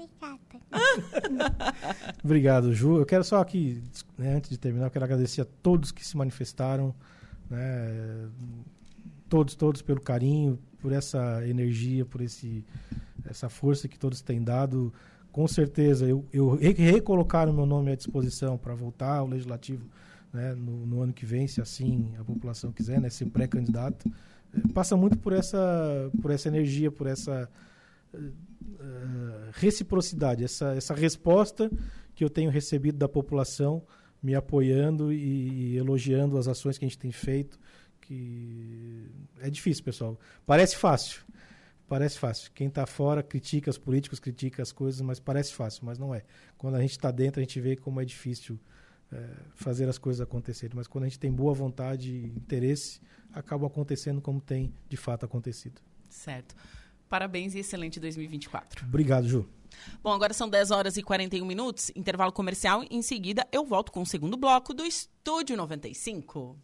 Obrigada. 0.03 0.61
Obrigado, 2.23 2.73
Ju. 2.73 2.97
Eu 2.97 3.05
quero 3.05 3.23
só 3.23 3.39
aqui, 3.41 3.81
né, 4.17 4.35
antes 4.35 4.49
de 4.49 4.57
terminar, 4.57 4.87
eu 4.87 4.91
quero 4.91 5.05
agradecer 5.05 5.41
a 5.41 5.45
todos 5.61 5.91
que 5.91 6.05
se 6.05 6.15
manifestaram, 6.17 6.93
né, 7.49 8.29
todos, 9.29 9.55
todos 9.55 9.81
pelo 9.81 10.01
carinho, 10.01 10.59
por 10.79 10.91
essa 10.91 11.45
energia, 11.47 12.05
por 12.05 12.21
esse, 12.21 12.65
essa 13.25 13.49
força 13.49 13.87
que 13.87 13.97
todos 13.99 14.21
têm 14.21 14.43
dado. 14.43 14.93
Com 15.31 15.47
certeza, 15.47 16.05
eu, 16.05 16.25
eu 16.33 16.55
re- 16.55 16.73
recolocar 16.73 17.47
o 17.47 17.53
meu 17.53 17.65
nome 17.65 17.91
à 17.91 17.95
disposição 17.95 18.57
para 18.57 18.73
voltar 18.73 19.17
ao 19.17 19.27
Legislativo 19.27 19.85
né, 20.33 20.53
no, 20.55 20.85
no 20.85 21.01
ano 21.01 21.13
que 21.13 21.25
vem, 21.25 21.47
se 21.47 21.61
assim 21.61 22.13
a 22.19 22.23
população 22.23 22.71
quiser, 22.71 22.99
né, 22.99 23.09
ser 23.09 23.25
pré-candidato. 23.27 24.09
passa 24.73 24.95
muito 24.97 25.17
por 25.17 25.31
essa, 25.33 26.09
por 26.21 26.31
essa 26.31 26.47
energia, 26.49 26.91
por 26.91 27.07
essa 27.07 27.49
uh, 28.13 29.51
reciprocidade, 29.53 30.43
essa, 30.43 30.73
essa 30.73 30.93
resposta 30.93 31.71
que 32.13 32.23
eu 32.23 32.29
tenho 32.29 32.51
recebido 32.51 32.97
da 32.97 33.09
população 33.09 33.85
me 34.21 34.35
apoiando 34.35 35.11
e, 35.11 35.73
e 35.73 35.77
elogiando 35.77 36.37
as 36.37 36.47
ações 36.47 36.77
que 36.77 36.85
a 36.85 36.87
gente 36.87 36.97
tem 36.97 37.11
feito. 37.11 37.59
Que 37.99 39.09
é 39.39 39.49
difícil, 39.49 39.83
pessoal. 39.83 40.19
Parece 40.45 40.75
fácil. 40.75 41.23
Parece 41.87 42.17
fácil. 42.17 42.51
Quem 42.53 42.67
está 42.67 42.85
fora 42.85 43.21
critica 43.21 43.69
os 43.69 43.77
políticos, 43.77 44.19
critica 44.19 44.61
as 44.61 44.71
coisas, 44.71 45.01
mas 45.01 45.19
parece 45.19 45.53
fácil, 45.53 45.85
mas 45.85 45.97
não 45.97 46.13
é. 46.13 46.23
Quando 46.57 46.75
a 46.75 46.81
gente 46.81 46.91
está 46.91 47.11
dentro, 47.11 47.39
a 47.39 47.43
gente 47.43 47.59
vê 47.59 47.75
como 47.75 47.99
é 47.99 48.05
difícil 48.05 48.59
é, 49.11 49.27
fazer 49.55 49.89
as 49.89 49.97
coisas 49.97 50.21
acontecerem. 50.21 50.75
Mas 50.75 50.87
quando 50.87 51.03
a 51.03 51.07
gente 51.07 51.19
tem 51.19 51.31
boa 51.31 51.53
vontade 51.53 52.11
e 52.11 52.27
interesse, 52.27 53.01
acaba 53.33 53.67
acontecendo 53.67 54.21
como 54.21 54.39
tem 54.39 54.73
de 54.87 54.97
fato 54.97 55.25
acontecido. 55.25 55.81
Certo. 56.09 56.55
Parabéns 57.11 57.55
e 57.55 57.59
excelente 57.59 57.99
2024. 57.99 58.85
Obrigado, 58.85 59.27
Ju. 59.27 59.45
Bom, 60.01 60.13
agora 60.13 60.33
são 60.33 60.47
10 60.47 60.71
horas 60.71 60.95
e 60.95 61.03
41 61.03 61.45
minutos, 61.45 61.91
intervalo 61.93 62.31
comercial. 62.31 62.85
Em 62.89 63.01
seguida, 63.01 63.45
eu 63.51 63.65
volto 63.65 63.91
com 63.91 64.01
o 64.01 64.05
segundo 64.05 64.37
bloco 64.37 64.73
do 64.73 64.85
Estúdio 64.85 65.57
95. 65.57 66.57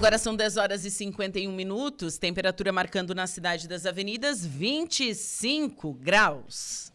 Agora 0.00 0.16
são 0.16 0.34
10 0.34 0.56
horas 0.56 0.86
e 0.86 0.90
51 0.90 1.52
minutos, 1.52 2.16
temperatura 2.16 2.72
marcando 2.72 3.14
na 3.14 3.26
cidade 3.26 3.68
das 3.68 3.84
avenidas 3.84 4.46
25 4.46 5.92
graus. 5.92 6.89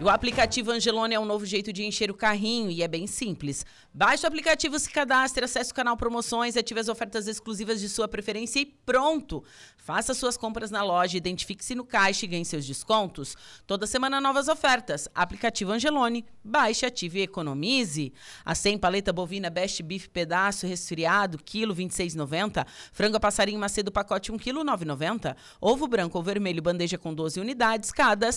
O 0.00 0.08
aplicativo 0.08 0.70
Angelone 0.70 1.16
é 1.16 1.18
um 1.18 1.24
novo 1.24 1.44
jeito 1.44 1.72
de 1.72 1.84
encher 1.84 2.08
o 2.08 2.14
carrinho 2.14 2.70
e 2.70 2.84
é 2.84 2.88
bem 2.88 3.08
simples. 3.08 3.66
Baixe 3.92 4.24
o 4.24 4.28
aplicativo, 4.28 4.78
se 4.78 4.88
cadastre, 4.88 5.44
acesse 5.44 5.72
o 5.72 5.74
canal 5.74 5.96
Promoções, 5.96 6.56
ative 6.56 6.78
as 6.78 6.88
ofertas 6.88 7.26
exclusivas 7.26 7.80
de 7.80 7.88
sua 7.88 8.06
preferência 8.06 8.60
e 8.60 8.66
pronto! 8.66 9.42
Faça 9.76 10.14
suas 10.14 10.36
compras 10.36 10.70
na 10.70 10.84
loja, 10.84 11.16
identifique-se 11.16 11.74
no 11.74 11.84
caixa 11.84 12.26
e 12.26 12.28
ganhe 12.28 12.44
seus 12.44 12.64
descontos. 12.64 13.34
Toda 13.66 13.88
semana 13.88 14.20
novas 14.20 14.46
ofertas. 14.46 15.08
Aplicativo 15.14 15.72
Angelone, 15.72 16.24
baixe, 16.44 16.86
ative 16.86 17.18
e 17.18 17.22
economize. 17.22 18.12
A 18.44 18.54
100 18.54 18.78
paleta 18.78 19.12
bovina 19.12 19.50
Best 19.50 19.82
Beef 19.82 20.06
pedaço 20.08 20.66
resfriado, 20.66 21.38
quilo 21.38 21.74
26,90. 21.74 22.66
Frango 22.92 23.18
passarinho 23.18 23.58
macedo 23.58 23.90
pacote 23.90 24.30
1 24.30 24.36
quilo 24.36 24.62
9,90. 24.62 25.34
Ovo 25.60 25.88
branco 25.88 26.18
ou 26.18 26.22
vermelho 26.22 26.62
bandeja 26.62 26.98
com 26.98 27.12
12 27.12 27.40
unidades, 27.40 27.90
cada 27.90 28.30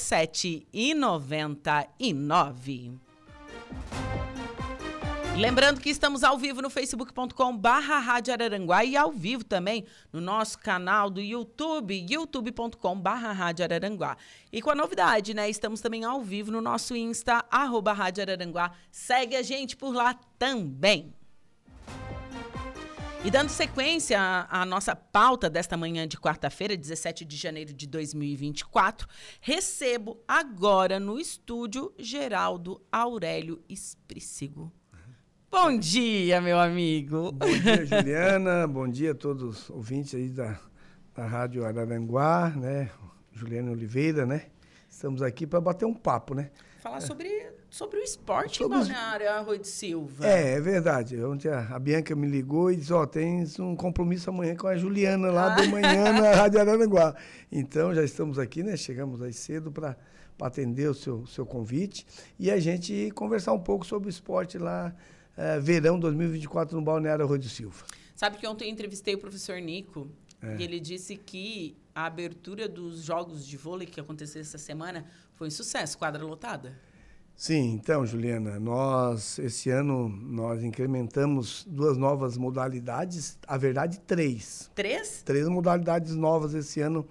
7,99. 1.56 3.00
Lembrando 5.38 5.80
que 5.80 5.90
estamos 5.90 6.24
ao 6.24 6.38
vivo 6.38 6.62
no 6.62 6.70
facebook.com 6.70 7.58
barra 7.58 8.00
Rádio 8.00 8.34
Araranguá 8.34 8.84
e 8.84 8.98
ao 8.98 9.12
vivo 9.12 9.44
também 9.44 9.86
no 10.12 10.20
nosso 10.20 10.60
canal 10.60 11.10
do 11.10 11.22
YouTube, 11.22 12.06
youtube.com 12.08 13.00
barra 13.00 13.32
Rádio 13.32 13.64
Araranguá. 13.64 14.18
E 14.52 14.62
com 14.62 14.70
a 14.70 14.76
novidade, 14.76 15.34
né? 15.34 15.50
Estamos 15.50 15.80
também 15.80 16.04
ao 16.04 16.22
vivo 16.22 16.52
no 16.52 16.62
nosso 16.62 16.96
Insta, 16.96 17.46
arroba 17.50 17.94
Rádio 17.94 18.22
Araranguá. 18.24 18.74
Segue 18.92 19.36
a 19.36 19.42
gente 19.42 19.78
por 19.78 19.96
lá 19.96 20.14
também. 20.38 21.14
E 23.24 23.30
dando 23.30 23.50
sequência 23.50 24.20
à, 24.20 24.62
à, 24.62 24.66
nossa 24.66 24.96
pauta 24.96 25.48
desta 25.48 25.78
manhã 25.78 26.08
de 26.08 26.18
quarta-feira, 26.18 26.76
17 26.76 27.24
de 27.24 27.38
janeiro 27.38 27.72
de 27.72 27.86
2024, 27.86 29.08
recebo 29.40 30.20
agora 30.28 31.00
no 31.00 31.20
estúdio 31.20 31.94
Geraldo 32.00 32.82
Aurélio 32.92 33.62
Esprícigo. 33.70 34.72
Bom 35.52 35.78
dia, 35.78 36.42
meu 36.42 36.60
amigo. 36.60 37.32
Bom 37.32 37.46
dia, 37.46 37.86
Juliana. 37.86 38.66
Bom 38.68 38.88
dia 38.88 39.12
a 39.12 39.16
todos 39.16 39.44
os 39.44 39.70
ouvintes 39.70 40.16
aí 40.16 40.30
da, 40.30 40.60
da 41.14 41.28
Rádio 41.28 41.64
Araranguá, 41.64 42.50
né? 42.50 42.90
Juliana 43.34 43.72
Oliveira, 43.72 44.26
né? 44.26 44.48
Estamos 44.90 45.22
aqui 45.22 45.46
para 45.46 45.62
bater 45.62 45.86
um 45.86 45.94
papo, 45.94 46.34
né? 46.34 46.50
Falar 46.82 47.02
sobre, 47.02 47.30
sobre 47.72 48.00
o 48.00 48.04
esporte 48.04 48.58
sobre 48.58 48.76
em 48.76 48.80
Balneário 48.80 49.30
Arroio 49.30 49.60
de 49.60 49.68
Silva. 49.68 50.28
É, 50.28 50.56
é 50.56 50.62
verdade. 50.62 51.24
Ontem 51.24 51.48
a, 51.48 51.80
Bianca 51.80 52.14
me 52.14 52.28
ligou 52.28 52.70
e 52.70 52.76
disse, 52.76 52.92
ó, 52.92 53.02
oh, 53.02 53.08
tens 53.08 53.58
um 53.60 53.78
compromisso 53.78 54.30
amanhã 54.30 54.58
com 54.58 54.68
a 54.68 54.76
Juliana 54.76 55.32
lá 55.32 55.54
ah. 55.54 55.62
de 55.62 55.70
manhã 55.70 56.12
na 56.12 56.36
Rádio 56.36 56.60
Araranguá. 56.60 57.16
Então, 57.50 57.96
já 57.96 58.04
estamos 58.04 58.38
aqui, 58.38 58.62
né? 58.62 58.76
Chegamos 58.76 59.22
aí 59.22 59.32
cedo 59.32 59.72
para 59.72 59.96
atender 60.42 60.90
o 60.90 60.94
seu, 60.94 61.26
seu 61.28 61.46
convite 61.46 62.06
e 62.38 62.52
a 62.52 62.60
gente 62.60 63.10
conversar 63.12 63.54
um 63.54 63.60
pouco 63.60 63.86
sobre 63.86 64.10
o 64.10 64.12
esporte 64.12 64.58
lá 64.58 64.94
é, 65.38 65.58
verão 65.60 65.98
2024 65.98 66.76
no 66.76 66.84
Balneário 66.84 67.24
Arroio 67.24 67.40
de 67.40 67.50
Silva. 67.50 67.86
Sabe 68.14 68.38
que 68.38 68.46
ontem 68.46 68.66
eu 68.66 68.72
entrevistei 68.72 69.16
o 69.16 69.18
professor 69.18 69.62
Nico 69.62 70.10
é. 70.42 70.58
e 70.58 70.64
ele 70.64 70.80
disse 70.80 71.16
que 71.16 71.78
a 71.96 72.06
abertura 72.06 72.68
dos 72.68 73.04
jogos 73.04 73.48
de 73.48 73.56
vôlei 73.56 73.88
que 73.88 74.00
aconteceu 74.00 74.42
essa 74.42 74.58
semana 74.58 75.06
foi 75.36 75.48
um 75.48 75.52
sucesso, 75.52 75.98
quadra 75.98 76.24
lotada. 76.24 76.78
Sim, 77.42 77.72
então, 77.72 78.06
Juliana, 78.06 78.60
nós 78.60 79.40
esse 79.40 79.72
ano 79.72 80.08
nós 80.08 80.64
incrementamos 80.64 81.66
duas 81.68 81.98
novas 81.98 82.38
modalidades, 82.38 83.36
a 83.48 83.58
verdade 83.58 84.00
três. 84.02 84.70
Três? 84.76 85.24
Três 85.24 85.48
modalidades 85.50 86.16
novas 86.16 86.54
esse 86.54 86.82
ano 86.82 87.04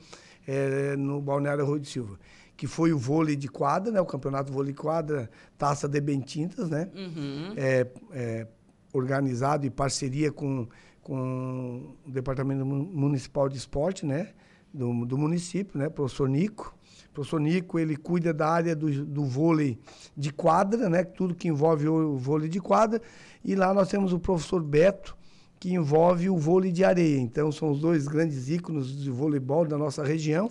é, 0.47 0.95
no 0.95 1.21
Balneário 1.21 1.65
Arroio 1.65 1.81
de 1.81 1.89
Silva 1.89 2.17
que 2.57 2.69
foi 2.69 2.93
o 2.93 2.99
vôlei 2.99 3.35
de 3.35 3.49
quadra, 3.49 3.91
né? 3.91 4.01
O 4.01 4.07
campeonato 4.07 4.53
vôlei 4.53 4.73
de 4.73 4.79
quadra, 4.79 5.29
Taça 5.59 5.89
de 5.89 6.01
Bentintas, 6.01 6.71
né? 6.71 6.89
Uhum. 6.95 7.55
É, 7.57 7.87
é, 8.13 8.47
organizado 8.93 9.67
em 9.67 9.71
parceria 9.71 10.31
com, 10.31 10.69
com 11.03 11.97
o 12.07 12.11
Departamento 12.11 12.65
Municipal 12.65 13.49
de 13.49 13.57
Esporte, 13.57 14.07
né? 14.07 14.29
Do, 14.73 15.07
do 15.07 15.19
município, 15.19 15.77
né? 15.77 15.89
Professor 15.89 16.29
Nico. 16.29 16.79
O 17.11 17.13
professor 17.13 17.41
Nico, 17.41 17.79
ele 17.79 17.97
cuida 17.97 18.33
da 18.33 18.49
área 18.49 18.75
do, 18.75 19.05
do 19.05 19.25
vôlei 19.25 19.79
de 20.17 20.33
quadra, 20.33 20.89
né? 20.89 21.03
Tudo 21.03 21.35
que 21.35 21.49
envolve 21.49 21.89
o 21.89 22.17
vôlei 22.17 22.49
de 22.49 22.61
quadra. 22.61 23.03
E 23.45 23.55
lá 23.55 23.75
nós 23.75 23.89
temos 23.89 24.13
o 24.13 24.19
professor 24.19 24.63
Beto, 24.63 25.17
que 25.59 25.75
envolve 25.75 26.31
o 26.31 26.39
vôlei 26.39 26.73
de 26.73 26.85
areia. 26.85 27.19
Então, 27.19 27.51
são 27.53 27.71
os 27.71 27.81
dois 27.81 28.07
grandes 28.07 28.49
ícones 28.49 28.87
de 28.97 29.11
voleibol 29.11 29.67
da 29.67 29.77
nossa 29.77 30.03
região 30.05 30.49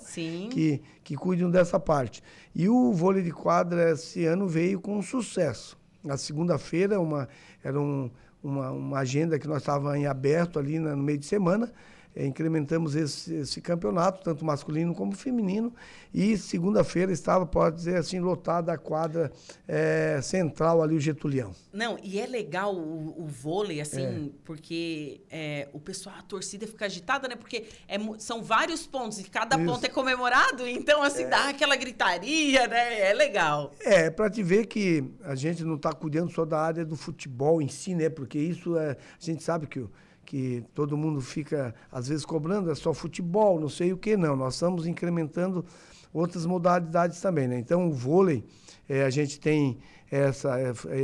que, 0.49 0.81
que 1.03 1.15
cuidam 1.15 1.49
dessa 1.49 1.79
parte. 1.79 2.21
E 2.53 2.69
o 2.69 2.91
vôlei 2.91 3.23
de 3.23 3.31
quadra 3.31 3.91
esse 3.91 4.25
ano 4.25 4.47
veio 4.47 4.79
com 4.79 5.01
sucesso. 5.01 5.79
Na 6.03 6.15
segunda-feira, 6.15 6.99
uma, 6.99 7.27
era 7.63 7.79
um, 7.79 8.11
uma, 8.43 8.71
uma 8.71 8.99
agenda 8.99 9.39
que 9.39 9.47
nós 9.47 9.63
estávamos 9.63 9.97
em 9.97 10.05
aberto 10.05 10.59
ali 10.59 10.77
no 10.77 10.95
meio 10.95 11.17
de 11.17 11.25
semana, 11.25 11.71
é, 12.15 12.25
incrementamos 12.25 12.95
esse, 12.95 13.33
esse, 13.35 13.61
campeonato, 13.61 14.23
tanto 14.23 14.43
masculino 14.43 14.93
como 14.95 15.15
feminino. 15.15 15.73
E 16.13 16.37
segunda-feira 16.37 17.11
estava, 17.11 17.45
pode 17.45 17.77
dizer 17.77 17.97
assim, 17.97 18.19
lotada 18.19 18.73
a 18.73 18.77
quadra 18.77 19.31
é, 19.67 20.19
central 20.21 20.81
ali, 20.81 20.95
o 20.95 20.99
Getulião. 20.99 21.53
Não, 21.71 21.97
e 22.03 22.19
é 22.19 22.25
legal 22.25 22.75
o, 22.75 23.23
o 23.23 23.27
vôlei, 23.27 23.79
assim, 23.79 24.31
é. 24.33 24.39
porque 24.43 25.21
é, 25.29 25.69
o 25.71 25.79
pessoal, 25.79 26.15
a 26.17 26.23
torcida 26.23 26.65
fica 26.65 26.85
agitada, 26.85 27.27
né? 27.27 27.35
Porque 27.35 27.65
é 27.87 27.99
são 28.17 28.41
vários 28.41 28.87
pontos 28.87 29.19
e 29.19 29.23
cada 29.23 29.55
Isso. 29.55 29.65
ponto 29.65 29.85
é 29.85 29.89
comemorado, 29.89 30.67
então, 30.67 31.03
assim, 31.03 31.23
é. 31.23 31.27
dá 31.27 31.49
aquela 31.49 31.75
gritaria, 31.75 32.67
né? 32.67 33.09
É 33.11 33.13
legal. 33.13 33.71
É, 33.81 34.09
para 34.09 34.29
te 34.29 34.41
ver 34.41 34.65
que 34.65 35.03
a 35.23 35.35
gente 35.35 35.63
não 35.63 35.75
está 35.75 35.93
cuidando 35.93 36.31
só 36.31 36.43
da 36.43 36.59
área 36.59 36.83
do 36.83 36.95
futebol 36.95 37.61
em 37.61 37.67
si, 37.67 37.93
né? 37.93 38.09
Porque 38.09 38.39
isso 38.39 38.77
é. 38.77 38.91
A 38.91 38.97
gente 39.23 39.43
sabe 39.43 39.67
que 39.67 39.79
o 39.79 39.91
que 40.29 40.63
todo 40.75 40.95
mundo 40.95 41.21
fica, 41.21 41.73
às 41.91 42.07
vezes, 42.07 42.23
cobrando, 42.23 42.69
é 42.69 42.75
só 42.75 42.93
futebol, 42.93 43.59
não 43.59 43.67
sei 43.67 43.91
o 43.91 43.97
que, 43.97 44.15
não. 44.15 44.35
Nós 44.35 44.53
estamos 44.53 44.85
incrementando 44.85 45.65
outras 46.13 46.45
modalidades 46.45 47.19
também, 47.19 47.47
né? 47.47 47.57
Então, 47.57 47.89
o 47.89 47.91
vôlei, 47.91 48.45
é, 48.87 49.03
a 49.03 49.09
gente 49.09 49.39
tem 49.39 49.79
essa, 50.11 50.55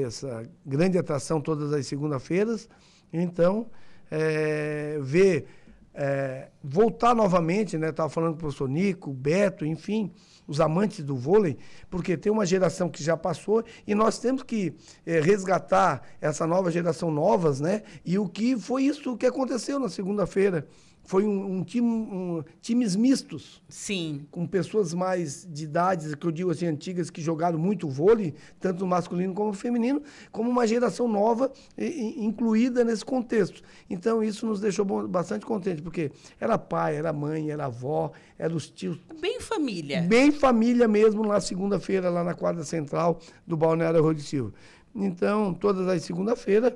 essa 0.05 0.43
grande 0.63 0.99
atração 0.99 1.41
todas 1.41 1.73
as 1.73 1.87
segunda-feiras. 1.87 2.69
Então, 3.11 3.65
é, 4.11 4.99
ver 5.01 5.47
é, 5.91 6.49
voltar 6.63 7.15
novamente, 7.15 7.79
né? 7.79 7.89
Estava 7.89 8.09
falando 8.09 8.33
com 8.33 8.35
o 8.35 8.39
professor 8.41 8.69
Nico, 8.69 9.11
Beto, 9.11 9.65
enfim, 9.65 10.11
os 10.47 10.61
amantes 10.61 11.03
do 11.03 11.15
vôlei, 11.15 11.57
porque 11.89 12.15
tem 12.15 12.31
uma 12.31 12.45
geração 12.45 12.89
que 12.89 13.03
já 13.03 13.17
passou 13.17 13.63
e 13.85 13.95
nós 13.95 14.19
temos 14.19 14.43
que 14.43 14.73
é, 15.05 15.19
resgatar 15.19 16.01
essa 16.21 16.45
nova 16.45 16.71
geração 16.71 17.09
novas, 17.11 17.59
né? 17.59 17.83
E 18.05 18.17
o 18.17 18.27
que 18.27 18.57
foi 18.57 18.83
isso 18.83 19.17
que 19.17 19.25
aconteceu 19.25 19.79
na 19.79 19.89
segunda-feira 19.89 20.67
foi 21.05 21.23
um, 21.23 21.57
um 21.57 21.63
time, 21.63 21.87
um, 21.87 22.43
times 22.61 22.95
mistos. 22.95 23.61
Sim. 23.69 24.25
Com 24.31 24.45
pessoas 24.45 24.93
mais 24.93 25.47
de 25.49 25.63
idades, 25.63 26.13
que 26.15 26.25
eu 26.25 26.31
digo 26.31 26.51
assim, 26.51 26.65
antigas, 26.65 27.09
que 27.09 27.21
jogaram 27.21 27.57
muito 27.57 27.87
vôlei, 27.87 28.33
tanto 28.59 28.79
no 28.79 28.87
masculino 28.87 29.33
como 29.33 29.49
no 29.49 29.53
feminino, 29.53 30.01
como 30.31 30.49
uma 30.49 30.67
geração 30.67 31.07
nova 31.07 31.51
incluída 31.77 32.83
nesse 32.83 33.05
contexto. 33.05 33.61
Então, 33.89 34.23
isso 34.23 34.45
nos 34.45 34.59
deixou 34.59 34.85
bastante 35.07 35.45
contente, 35.45 35.81
porque 35.81 36.11
era 36.39 36.57
pai, 36.57 36.95
era 36.95 37.13
mãe, 37.13 37.51
era 37.51 37.65
avó, 37.65 38.11
eram 38.37 38.55
os 38.55 38.69
tios. 38.69 38.99
Bem 39.21 39.39
família. 39.39 40.01
Bem 40.01 40.31
família 40.31 40.87
mesmo, 40.87 41.25
na 41.25 41.39
segunda-feira, 41.39 42.09
lá 42.09 42.23
na 42.23 42.33
quadra 42.33 42.63
central 42.63 43.19
do 43.45 43.55
Balneário 43.55 44.13
de 44.13 44.23
Silva. 44.23 44.53
Então, 44.95 45.53
todas 45.53 45.87
as 45.87 46.03
segunda-feiras, 46.03 46.73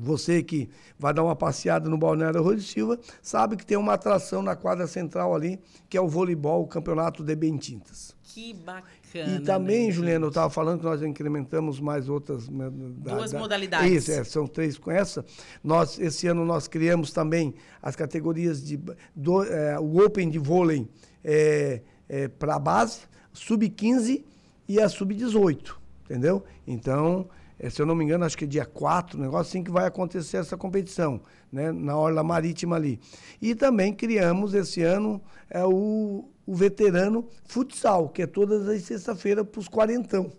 você 0.00 0.42
que 0.42 0.70
vai 0.98 1.12
dar 1.12 1.22
uma 1.22 1.36
passeada 1.36 1.88
no 1.88 1.98
Balneário 1.98 2.56
de 2.56 2.62
Silva, 2.62 2.98
sabe 3.22 3.56
que 3.56 3.66
tem 3.66 3.76
uma 3.76 3.94
atração 3.94 4.42
na 4.42 4.56
quadra 4.56 4.86
central 4.86 5.34
ali, 5.34 5.60
que 5.88 5.96
é 5.96 6.00
o 6.00 6.08
voleibol, 6.08 6.62
o 6.62 6.66
campeonato 6.66 7.22
de 7.22 7.36
Bentintas. 7.36 8.16
Que 8.22 8.54
bacana. 8.54 8.86
E 9.12 9.40
também, 9.40 9.88
né, 9.88 9.92
Juliana, 9.92 10.24
eu 10.24 10.28
estava 10.28 10.48
falando 10.48 10.78
que 10.78 10.84
nós 10.84 11.02
incrementamos 11.02 11.80
mais 11.80 12.08
outras... 12.08 12.48
Né, 12.48 12.70
Duas 12.70 13.32
da, 13.32 13.38
modalidades. 13.38 14.08
Isso, 14.08 14.12
é, 14.12 14.24
são 14.24 14.46
três 14.46 14.78
com 14.78 14.90
essa. 14.90 15.24
Nós, 15.62 15.98
esse 15.98 16.28
ano 16.28 16.44
nós 16.44 16.68
criamos 16.68 17.12
também 17.12 17.54
as 17.82 17.94
categorias 17.94 18.64
de... 18.64 18.80
Do, 19.14 19.42
é, 19.42 19.78
o 19.78 20.04
Open 20.04 20.30
de 20.30 20.38
vôlei 20.38 20.88
é, 21.24 21.82
é 22.08 22.28
para 22.28 22.54
a 22.54 22.58
base, 22.58 23.00
sub-15 23.32 24.24
e 24.68 24.80
a 24.80 24.88
sub-18, 24.88 25.74
entendeu? 26.04 26.44
Então 26.66 27.28
se 27.68 27.82
eu 27.82 27.84
não 27.84 27.94
me 27.94 28.04
engano, 28.04 28.24
acho 28.24 28.38
que 28.38 28.44
é 28.44 28.48
dia 28.48 28.64
4, 28.64 29.18
um 29.18 29.22
negócio 29.22 29.50
assim 29.50 29.62
que 29.62 29.70
vai 29.70 29.86
acontecer 29.86 30.38
essa 30.38 30.56
competição, 30.56 31.20
né, 31.52 31.70
na 31.70 31.94
Orla 31.94 32.22
Marítima 32.22 32.76
ali. 32.76 32.98
E 33.42 33.54
também 33.54 33.92
criamos 33.92 34.54
esse 34.54 34.82
ano 34.82 35.20
é, 35.50 35.62
o, 35.64 36.24
o 36.46 36.54
veterano 36.54 37.28
futsal, 37.44 38.08
que 38.08 38.22
é 38.22 38.26
todas 38.26 38.66
as 38.66 38.82
sexta-feiras 38.82 39.46
para 39.46 39.58
os 39.58 39.68
quarentão. 39.68 40.32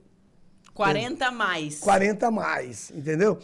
40 0.73 1.27
a 1.27 1.31
mais. 1.31 1.79
40 1.79 2.27
a 2.27 2.31
mais, 2.31 2.91
entendeu? 2.91 3.37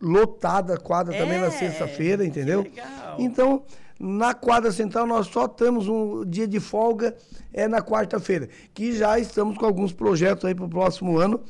Lotada 0.00 0.74
a 0.74 0.76
quadra 0.76 1.14
é, 1.14 1.18
também 1.18 1.38
na 1.38 1.46
é, 1.46 1.50
sexta-feira, 1.50 2.24
entendeu? 2.24 2.62
legal. 2.62 3.16
Então, 3.20 3.62
na 4.00 4.34
quadra 4.34 4.72
central, 4.72 5.06
nós 5.06 5.28
só 5.28 5.46
temos 5.46 5.86
um 5.86 6.24
dia 6.24 6.48
de 6.48 6.58
folga 6.58 7.14
é 7.52 7.68
na 7.68 7.80
quarta-feira, 7.80 8.48
que 8.74 8.92
já 8.92 9.16
estamos 9.18 9.56
com 9.56 9.64
alguns 9.64 9.92
projetos 9.92 10.44
aí 10.44 10.54
para 10.54 10.64
o 10.64 10.68
próximo 10.68 11.16
ano 11.18 11.40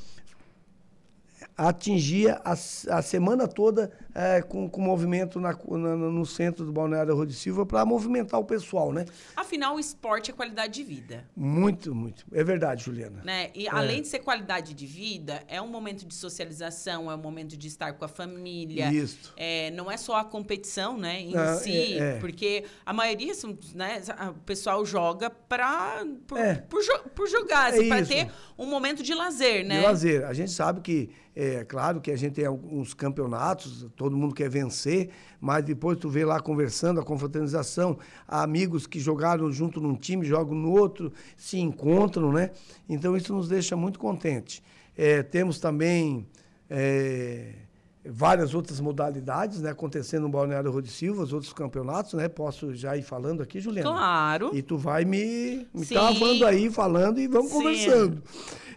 atingia 1.56 2.40
a, 2.44 2.52
a 2.52 3.02
semana 3.02 3.46
toda 3.46 3.92
é, 4.14 4.42
com, 4.42 4.68
com 4.68 4.80
movimento 4.80 5.40
na, 5.40 5.52
na, 5.52 5.96
no 5.96 6.26
centro 6.26 6.64
do 6.64 6.72
Balneário 6.72 7.24
de 7.26 7.34
Silva 7.34 7.64
para 7.64 7.84
movimentar 7.84 8.38
o 8.40 8.44
pessoal, 8.44 8.92
né? 8.92 9.04
Afinal, 9.36 9.76
o 9.76 9.80
esporte 9.80 10.30
é 10.30 10.34
qualidade 10.34 10.74
de 10.74 10.82
vida. 10.82 11.24
Muito, 11.36 11.94
muito. 11.94 12.24
É 12.32 12.42
verdade, 12.42 12.84
Juliana. 12.84 13.22
Né? 13.24 13.50
E 13.54 13.66
é. 13.66 13.70
além 13.70 14.02
de 14.02 14.08
ser 14.08 14.20
qualidade 14.20 14.74
de 14.74 14.86
vida, 14.86 15.42
é 15.48 15.60
um 15.60 15.68
momento 15.68 16.04
de 16.04 16.14
socialização, 16.14 17.10
é 17.10 17.14
um 17.14 17.18
momento 17.18 17.56
de 17.56 17.68
estar 17.68 17.92
com 17.92 18.04
a 18.04 18.08
família. 18.08 18.92
Isso. 18.92 19.32
É, 19.36 19.70
não 19.72 19.90
é 19.90 19.96
só 19.96 20.16
a 20.16 20.24
competição, 20.24 20.96
né, 20.98 21.20
em 21.20 21.32
si, 21.58 21.98
é, 21.98 22.16
é. 22.16 22.18
porque 22.18 22.64
a 22.84 22.92
maioria, 22.92 23.32
né, 23.74 24.02
o 24.28 24.40
pessoal 24.40 24.84
joga 24.84 25.30
para 25.30 26.04
por, 26.26 26.38
é. 26.38 26.54
por, 26.54 26.82
por, 27.14 27.28
jogar, 27.28 27.72
assim, 27.72 27.88
para 27.88 28.04
ter 28.04 28.30
um 28.58 28.66
momento 28.66 29.02
de 29.02 29.14
lazer, 29.14 29.64
né? 29.64 29.78
De 29.78 29.84
lazer. 29.84 30.24
A 30.24 30.32
gente 30.32 30.50
sabe 30.50 30.80
que 30.80 31.10
é 31.36 31.64
claro 31.64 32.00
que 32.00 32.10
a 32.10 32.16
gente 32.16 32.34
tem 32.34 32.46
alguns 32.46 32.94
campeonatos, 32.94 33.86
todo 33.96 34.16
mundo 34.16 34.34
quer 34.34 34.48
vencer, 34.48 35.10
mas 35.40 35.64
depois 35.64 35.98
tu 35.98 36.08
vê 36.08 36.24
lá 36.24 36.38
conversando, 36.38 37.00
a 37.00 37.04
confraternização, 37.04 37.98
amigos 38.28 38.86
que 38.86 39.00
jogaram 39.00 39.50
junto 39.50 39.80
num 39.80 39.96
time, 39.96 40.24
jogam 40.24 40.54
no 40.54 40.70
outro, 40.70 41.12
se 41.36 41.58
encontram, 41.58 42.32
né? 42.32 42.50
Então 42.88 43.16
isso 43.16 43.34
nos 43.34 43.48
deixa 43.48 43.74
muito 43.74 43.98
contente. 43.98 44.62
É, 44.96 45.24
temos 45.24 45.58
também 45.58 46.24
é, 46.70 47.63
várias 48.06 48.54
outras 48.54 48.80
modalidades 48.80 49.60
né, 49.60 49.70
acontecendo 49.70 50.24
no 50.24 50.28
Balneário 50.28 50.80
de 50.82 50.90
Silva, 50.90 51.22
os 51.22 51.32
outros 51.32 51.52
campeonatos, 51.52 52.14
né? 52.14 52.28
Posso 52.28 52.74
já 52.74 52.96
ir 52.96 53.02
falando 53.02 53.42
aqui, 53.42 53.60
Juliana? 53.60 53.90
Claro. 53.90 54.50
E 54.52 54.62
tu 54.62 54.76
vai 54.76 55.04
me, 55.04 55.66
me 55.72 55.86
travando 55.86 56.44
aí, 56.44 56.70
falando 56.70 57.18
e 57.18 57.26
vamos 57.26 57.50
Sim. 57.50 57.58
conversando. 57.58 58.22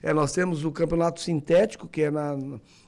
É, 0.02 0.14
nós 0.14 0.32
temos 0.32 0.64
o 0.64 0.72
campeonato 0.72 1.20
sintético, 1.20 1.88
que 1.88 2.04
é 2.04 2.12
na, 2.12 2.38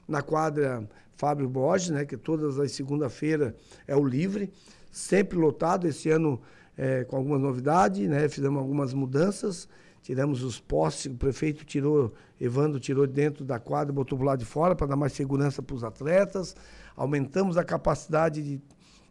na 0.08 0.22
quadra 0.22 0.88
Fábio 1.14 1.48
Borges, 1.48 1.90
né, 1.90 2.04
que 2.06 2.16
todas 2.16 2.58
as 2.58 2.72
segunda-feira 2.72 3.54
é 3.86 3.94
o 3.94 4.02
livre, 4.02 4.50
sempre 4.90 5.38
lotado. 5.38 5.86
Esse 5.86 6.08
ano 6.08 6.40
é, 6.76 7.04
com 7.04 7.16
algumas 7.16 7.40
novidades, 7.40 8.08
né, 8.08 8.26
fizemos 8.28 8.58
algumas 8.58 8.94
mudanças, 8.94 9.68
tiramos 10.02 10.42
os 10.42 10.60
postes, 10.60 11.12
o 11.12 11.16
prefeito 11.16 11.64
tirou, 11.64 12.12
Evandro 12.40 12.80
tirou 12.80 13.06
dentro 13.06 13.44
da 13.44 13.58
quadra, 13.58 13.92
botou 13.92 14.18
para 14.18 14.26
lado 14.26 14.38
de 14.40 14.44
fora 14.44 14.74
para 14.74 14.86
dar 14.86 14.96
mais 14.96 15.12
segurança 15.12 15.62
para 15.62 15.76
os 15.76 15.84
atletas, 15.84 16.56
aumentamos 16.96 17.56
a 17.56 17.64
capacidade 17.64 18.42
de 18.42 18.60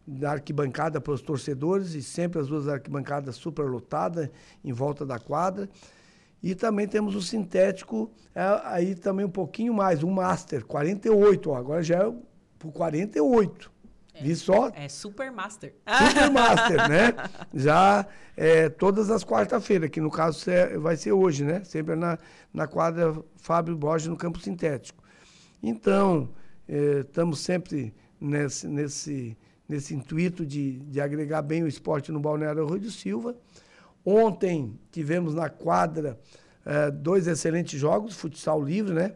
da 0.10 0.32
arquibancada 0.32 1.00
para 1.00 1.14
os 1.14 1.22
torcedores 1.22 1.94
e 1.94 2.02
sempre 2.02 2.42
as 2.42 2.48
duas 2.48 2.68
arquibancadas 2.68 3.36
super 3.36 3.66
lotadas 3.66 4.30
em 4.64 4.74
volta 4.74 5.06
da 5.06 5.20
quadra. 5.20 5.70
E 6.42 6.56
também 6.56 6.88
temos 6.88 7.16
o 7.16 7.22
sintético, 7.22 8.10
é, 8.34 8.42
aí 8.64 8.96
também 8.96 9.26
um 9.26 9.30
pouquinho 9.30 9.74
mais, 9.74 10.04
um 10.04 10.10
Master, 10.10 10.66
48, 10.66 11.50
ó, 11.50 11.56
agora 11.56 11.84
já 11.84 11.98
é 11.98 12.14
por 12.58 12.72
48. 12.72 13.72
É, 14.20 14.24
Vi 14.24 14.36
só? 14.36 14.70
É 14.76 14.88
Super 14.90 15.32
Master. 15.32 15.74
Super 15.88 16.30
Master, 16.32 16.90
né? 16.90 17.14
Já 17.54 18.06
é, 18.36 18.70
todas 18.70 19.10
as 19.10 19.24
quarta-feiras, 19.24 19.90
que 19.90 20.02
no 20.02 20.12
caso 20.12 20.46
vai 20.80 20.96
ser 20.96 21.12
hoje, 21.12 21.44
né? 21.44 21.64
Sempre 21.64 21.96
na, 21.96 22.18
na 22.54 22.68
quadra 22.68 23.16
Fábio 23.38 23.76
Borges, 23.76 24.08
no 24.08 24.18
campo 24.18 24.40
sintético. 24.40 25.04
Então, 25.62 26.30
é, 26.68 27.00
estamos 27.02 27.40
sempre 27.40 27.94
nesse, 28.20 28.68
nesse, 28.68 29.38
nesse 29.68 29.94
intuito 29.94 30.46
de, 30.46 30.80
de 30.80 31.00
agregar 31.00 31.42
bem 31.42 31.64
o 31.64 31.68
esporte 31.68 32.12
no 32.12 32.20
Balneário 32.20 32.66
Rui 32.66 32.80
do 32.80 32.92
Silva. 32.92 33.36
Ontem 34.06 34.80
tivemos 34.92 35.36
na 35.36 35.50
quadra 35.50 36.20
uh, 36.66 36.92
dois 36.92 37.28
excelentes 37.28 37.80
jogos, 37.80 38.16
futsal 38.16 38.64
livre, 38.64 38.94
né? 38.94 39.14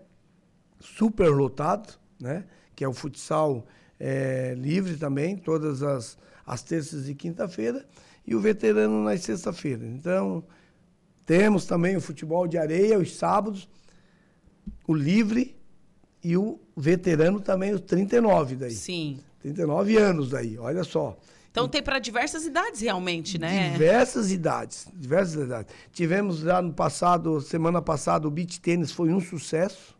Super 0.79 1.29
lotado, 1.29 1.97
né? 2.19 2.45
Que 2.75 2.83
é 2.83 2.87
o 2.87 2.93
futsal 2.93 3.65
é, 4.05 4.53
livre 4.57 4.97
também, 4.97 5.37
todas 5.37 5.81
as, 5.81 6.17
as 6.45 6.61
terças 6.61 7.07
e 7.07 7.15
quinta-feira, 7.15 7.85
e 8.27 8.35
o 8.35 8.39
veterano 8.41 9.01
nas 9.01 9.21
sexta-feira. 9.21 9.85
Então, 9.85 10.43
temos 11.25 11.65
também 11.65 11.95
o 11.95 12.01
futebol 12.01 12.45
de 12.45 12.57
areia, 12.57 12.99
os 12.99 13.15
sábados, 13.15 13.69
o 14.85 14.93
livre 14.93 15.55
e 16.21 16.35
o 16.35 16.59
veterano 16.75 17.39
também, 17.39 17.73
os 17.73 17.79
39 17.79 18.57
daí. 18.57 18.71
Sim. 18.71 19.21
39 19.39 19.95
anos 19.95 20.31
daí, 20.31 20.57
olha 20.57 20.83
só. 20.83 21.17
Então 21.49 21.69
tem 21.69 21.81
para 21.81 21.99
diversas 21.99 22.45
idades 22.45 22.81
realmente, 22.81 23.37
né? 23.37 23.69
Diversas 23.69 24.31
idades, 24.31 24.87
diversas 24.93 25.45
idades. 25.45 25.73
Tivemos 25.93 26.43
lá 26.43 26.61
no 26.61 26.73
passado, 26.73 27.39
semana 27.39 27.81
passada, 27.81 28.27
o 28.27 28.31
beach 28.31 28.59
tênis 28.59 28.91
foi 28.91 29.13
um 29.13 29.21
sucesso. 29.21 29.95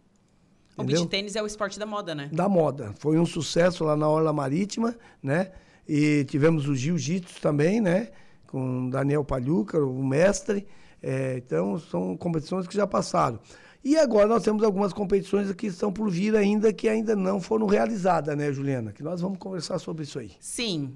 O 0.78 0.84
beach 0.84 1.08
tênis 1.08 1.36
é 1.36 1.44
o 1.44 1.46
esporte 1.46 1.78
da 1.78 1.86
moda, 1.86 2.16
né? 2.16 2.30
Da 2.32 2.50
moda. 2.50 2.94
Foi 3.00 3.18
um 3.18 3.26
sucesso 3.26 3.84
lá 3.84 3.96
na 3.96 4.08
Orla 4.10 4.34
Marítima, 4.34 4.96
né? 5.22 5.52
E 5.88 6.26
tivemos 6.26 6.68
o 6.68 6.76
jiu-jitsu 6.76 7.40
também, 7.42 7.80
né? 7.80 8.10
Com 8.48 8.90
Daniel 8.90 9.24
Palhuca, 9.24 9.78
o 9.80 10.04
mestre. 10.04 10.66
É, 11.02 11.38
então, 11.38 11.78
são 11.78 12.16
competições 12.18 12.68
que 12.68 12.76
já 12.76 12.88
passaram. 12.88 13.40
E 13.84 13.98
agora 13.98 14.28
nós 14.28 14.44
temos 14.44 14.64
algumas 14.64 14.94
competições 14.94 15.52
que 15.54 15.68
estão 15.68 15.92
por 15.92 16.10
vir 16.10 16.36
ainda, 16.36 16.72
que 16.72 16.88
ainda 16.88 17.16
não 17.16 17.42
foram 17.42 17.68
realizadas, 17.68 18.36
né, 18.38 18.52
Juliana? 18.52 18.94
Que 18.94 19.04
nós 19.04 19.20
vamos 19.20 19.38
conversar 19.38 19.78
sobre 19.80 20.04
isso 20.04 20.18
aí. 20.18 20.32
Sim 20.40 20.94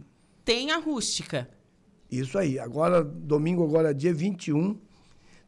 tem 0.47 0.71
a 0.71 0.77
rústica. 0.77 1.49
Isso 2.09 2.37
aí. 2.37 2.57
Agora, 2.57 3.03
domingo, 3.03 3.65
agora 3.65 3.93
dia 3.93 4.13
21, 4.13 4.79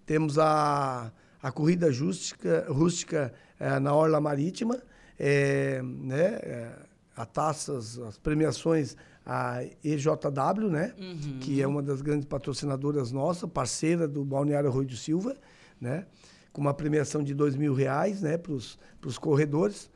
temos 0.06 0.38
a, 0.38 1.10
a 1.42 1.52
corrida 1.54 1.90
rústica, 1.90 2.66
rústica 2.68 3.34
é, 3.60 3.80
na 3.80 3.94
Orla 3.94 4.22
Marítima, 4.22 4.82
é, 5.18 5.82
né, 5.84 6.40
é, 6.42 6.72
a 7.16 7.26
taças, 7.26 8.00
as 8.00 8.18
premiações 8.18 8.96
a 9.26 9.64
EJW, 9.84 10.70
né, 10.72 10.94
uhum. 10.98 11.40
que 11.40 11.62
é 11.62 11.68
uma 11.68 11.84
das 11.84 12.02
grandes 12.02 12.26
patrocinadoras 12.26 13.12
nossa, 13.12 13.48
parceira 13.48 14.08
do 14.08 14.26
Balneário 14.26 14.72
Rui 14.72 14.86
do 14.86 14.96
Silva, 14.96 15.36
né, 15.80 16.06
com 16.52 16.62
uma 16.62 16.74
premiação 16.74 17.22
de 17.22 17.34
dois 17.34 17.56
mil 17.56 17.74
reais, 17.74 18.22
né, 18.22 18.38
para 18.38 18.54
os 18.54 19.18
corredores. 19.20 19.90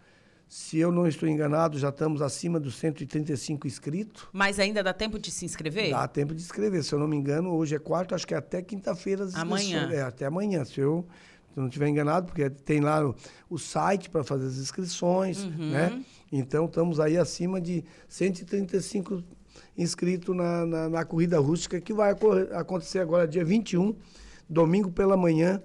Se 0.47 0.77
eu 0.77 0.91
não 0.91 1.07
estou 1.07 1.27
enganado, 1.27 1.79
já 1.79 1.89
estamos 1.89 2.21
acima 2.21 2.59
dos 2.59 2.75
135 2.75 3.65
inscritos. 3.65 4.27
Mas 4.31 4.59
ainda 4.59 4.83
dá 4.83 4.93
tempo 4.93 5.17
de 5.17 5.31
se 5.31 5.45
inscrever? 5.45 5.89
Dá 5.89 6.07
tempo 6.07 6.35
de 6.35 6.43
inscrever. 6.43 6.83
Se 6.83 6.93
eu 6.93 6.99
não 6.99 7.07
me 7.07 7.17
engano, 7.17 7.49
hoje 7.55 7.73
é 7.73 7.79
quarto, 7.79 8.13
acho 8.13 8.27
que 8.27 8.35
é 8.35 8.37
até 8.37 8.61
quinta-feira. 8.61 9.27
Amanhã. 9.33 9.89
É, 9.91 10.03
até 10.03 10.27
amanhã. 10.27 10.63
Se 10.63 10.79
eu 10.79 11.07
se 11.53 11.59
eu 11.59 11.61
não 11.61 11.67
estiver 11.67 11.87
enganado, 11.87 12.25
porque 12.25 12.49
tem 12.49 12.79
lá 12.81 13.05
o, 13.07 13.15
o 13.49 13.57
site 13.59 14.09
para 14.09 14.23
fazer 14.23 14.47
as 14.47 14.57
inscrições, 14.57 15.43
Uhum. 15.43 15.69
né? 15.71 16.03
Então, 16.31 16.65
estamos 16.65 16.99
aí 16.99 17.15
acima 17.15 17.61
de 17.61 17.83
135 18.09 19.23
inscritos 19.77 20.35
na, 20.35 20.65
na, 20.65 20.89
na 20.89 21.05
corrida 21.05 21.39
rústica, 21.39 21.79
que 21.79 21.93
vai 21.93 22.15
acontecer 22.53 22.99
agora 22.99 23.27
dia 23.27 23.45
21, 23.45 23.95
domingo 24.49 24.91
pela 24.91 25.15
manhã, 25.15 25.61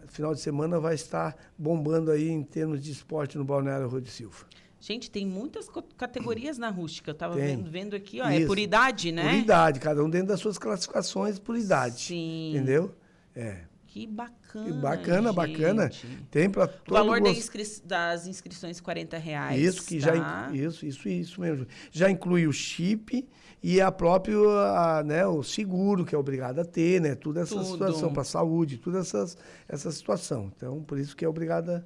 final 0.06 0.32
de 0.34 0.40
semana 0.40 0.78
vai 0.78 0.94
estar 0.94 1.36
bombando 1.58 2.10
aí 2.10 2.28
em 2.30 2.42
termos 2.42 2.80
de 2.82 2.92
esporte 2.92 3.36
no 3.36 3.44
Balneário 3.44 3.88
Rui 3.88 4.00
de 4.00 4.10
Silva. 4.10 4.46
Gente, 4.84 5.08
tem 5.08 5.24
muitas 5.24 5.68
categorias 5.96 6.58
na 6.58 6.68
rústica. 6.68 7.12
Eu 7.12 7.14
tava 7.14 7.36
Tem. 7.36 7.56
vendo, 7.56 7.70
vendo 7.70 7.94
aqui, 7.94 8.20
ó. 8.20 8.28
É 8.28 8.38
Isso. 8.38 8.48
por 8.48 8.58
idade, 8.58 9.12
né? 9.12 9.22
Por 9.22 9.34
idade, 9.38 9.78
cada 9.78 10.02
um 10.02 10.10
dentro 10.10 10.26
das 10.28 10.40
suas 10.40 10.58
classificações 10.58 11.38
por 11.38 11.56
idade. 11.56 12.00
Sim. 12.00 12.50
Entendeu? 12.50 12.92
É. 13.34 13.58
Que 13.86 14.06
bacana. 14.08 14.68
E 14.68 14.72
bacana, 14.72 15.32
bacana. 15.32 15.82
gente. 15.84 16.06
Tem 16.32 16.50
para 16.50 16.64
O 16.64 16.68
todo 16.68 16.94
valor 16.96 17.20
da 17.20 17.28
gosto. 17.28 17.38
inscri- 17.38 17.82
das 17.84 18.26
inscrições 18.26 18.80
40 18.80 19.18
reais. 19.18 19.62
Isso 19.62 19.86
que 19.86 20.00
já 20.00 20.12
tá? 20.12 20.46
inclui, 20.48 20.66
isso, 20.66 20.84
isso, 20.84 21.08
isso 21.08 21.40
mesmo. 21.40 21.64
Já 21.92 22.10
inclui 22.10 22.46
o 22.48 22.52
chip 22.52 23.24
e 23.62 23.80
a 23.80 23.92
próprio 23.92 24.48
a, 24.50 25.04
né, 25.04 25.24
o 25.26 25.44
seguro 25.44 26.04
que 26.04 26.12
é 26.14 26.18
obrigado 26.18 26.58
a 26.58 26.64
ter, 26.64 27.00
né? 27.00 27.14
Toda 27.14 27.42
essa 27.42 27.54
Tudo. 27.54 27.66
situação 27.66 28.12
para 28.12 28.24
saúde, 28.24 28.78
toda 28.78 28.98
essas, 28.98 29.36
essa 29.68 29.92
situação. 29.92 30.50
Então, 30.56 30.82
por 30.82 30.98
isso 30.98 31.14
que 31.14 31.24
é 31.24 31.28
obrigado 31.28 31.70
a 31.70 31.84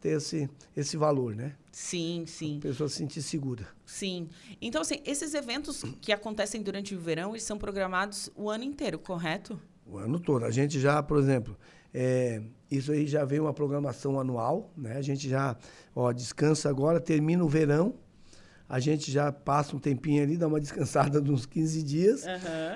ter 0.00 0.16
esse, 0.16 0.48
esse 0.76 0.96
valor, 0.96 1.34
né? 1.34 1.54
Sim, 1.72 2.24
sim, 2.26 2.58
A 2.58 2.62
pessoa 2.62 2.88
se 2.88 2.96
sentir 2.96 3.22
segura. 3.22 3.66
sim. 3.86 4.28
Então, 4.60 4.82
assim, 4.82 5.00
esses 5.04 5.34
eventos 5.34 5.84
que 6.00 6.12
acontecem 6.12 6.62
durante 6.62 6.94
o 6.94 6.98
verão, 7.00 7.30
eles 7.30 7.42
são 7.44 7.56
programados 7.58 8.30
o 8.34 8.50
ano 8.50 8.64
inteiro, 8.64 8.98
correto? 8.98 9.60
O 9.86 9.96
ano 9.96 10.18
todo. 10.18 10.44
A 10.44 10.50
gente 10.50 10.78
já, 10.80 11.02
por 11.02 11.18
exemplo, 11.18 11.56
é, 11.94 12.42
isso 12.70 12.92
aí 12.92 13.06
já 13.06 13.24
vem 13.24 13.40
uma 13.40 13.54
programação 13.54 14.18
anual, 14.20 14.72
né? 14.76 14.96
A 14.96 15.02
gente 15.02 15.28
já, 15.28 15.56
ó, 15.94 16.12
descansa 16.12 16.68
agora, 16.68 17.00
termina 17.00 17.44
o 17.44 17.48
verão, 17.48 17.94
a 18.68 18.78
gente 18.80 19.10
já 19.10 19.32
passa 19.32 19.74
um 19.74 19.78
tempinho 19.78 20.22
ali, 20.22 20.36
dá 20.36 20.46
uma 20.46 20.60
descansada 20.60 21.20
de 21.22 21.30
uns 21.30 21.46
15 21.46 21.82
dias, 21.82 22.24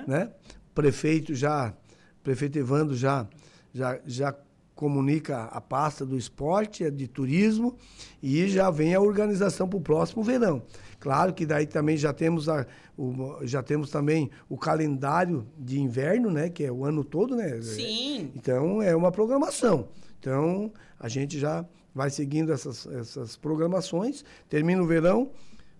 né? 0.06 0.30
Prefeito 0.74 1.34
já, 1.34 1.74
prefeito 2.22 2.58
Evandro 2.58 2.96
já, 2.96 3.28
já, 3.74 4.00
já 4.06 4.34
comunica 4.82 5.44
a 5.44 5.60
pasta 5.60 6.04
do 6.04 6.18
esporte, 6.18 6.84
a 6.84 6.90
de 6.90 7.06
turismo, 7.06 7.76
e 8.20 8.48
já 8.48 8.68
vem 8.68 8.96
a 8.96 9.00
organização 9.00 9.68
para 9.68 9.78
o 9.78 9.80
próximo 9.80 10.24
verão. 10.24 10.60
Claro 10.98 11.32
que 11.32 11.46
daí 11.46 11.68
também 11.68 11.96
já 11.96 12.12
temos, 12.12 12.48
a, 12.48 12.66
o, 12.98 13.38
já 13.42 13.62
temos 13.62 13.90
também 13.90 14.28
o 14.48 14.58
calendário 14.58 15.46
de 15.56 15.78
inverno, 15.78 16.32
né? 16.32 16.50
Que 16.50 16.64
é 16.64 16.72
o 16.72 16.84
ano 16.84 17.04
todo, 17.04 17.36
né? 17.36 17.62
Sim. 17.62 18.32
Então, 18.34 18.82
é 18.82 18.96
uma 18.96 19.12
programação. 19.12 19.86
Então, 20.18 20.72
a 20.98 21.08
gente 21.08 21.38
já 21.38 21.64
vai 21.94 22.10
seguindo 22.10 22.52
essas, 22.52 22.84
essas 22.86 23.36
programações, 23.36 24.24
termina 24.48 24.82
o 24.82 24.86
verão, 24.86 25.30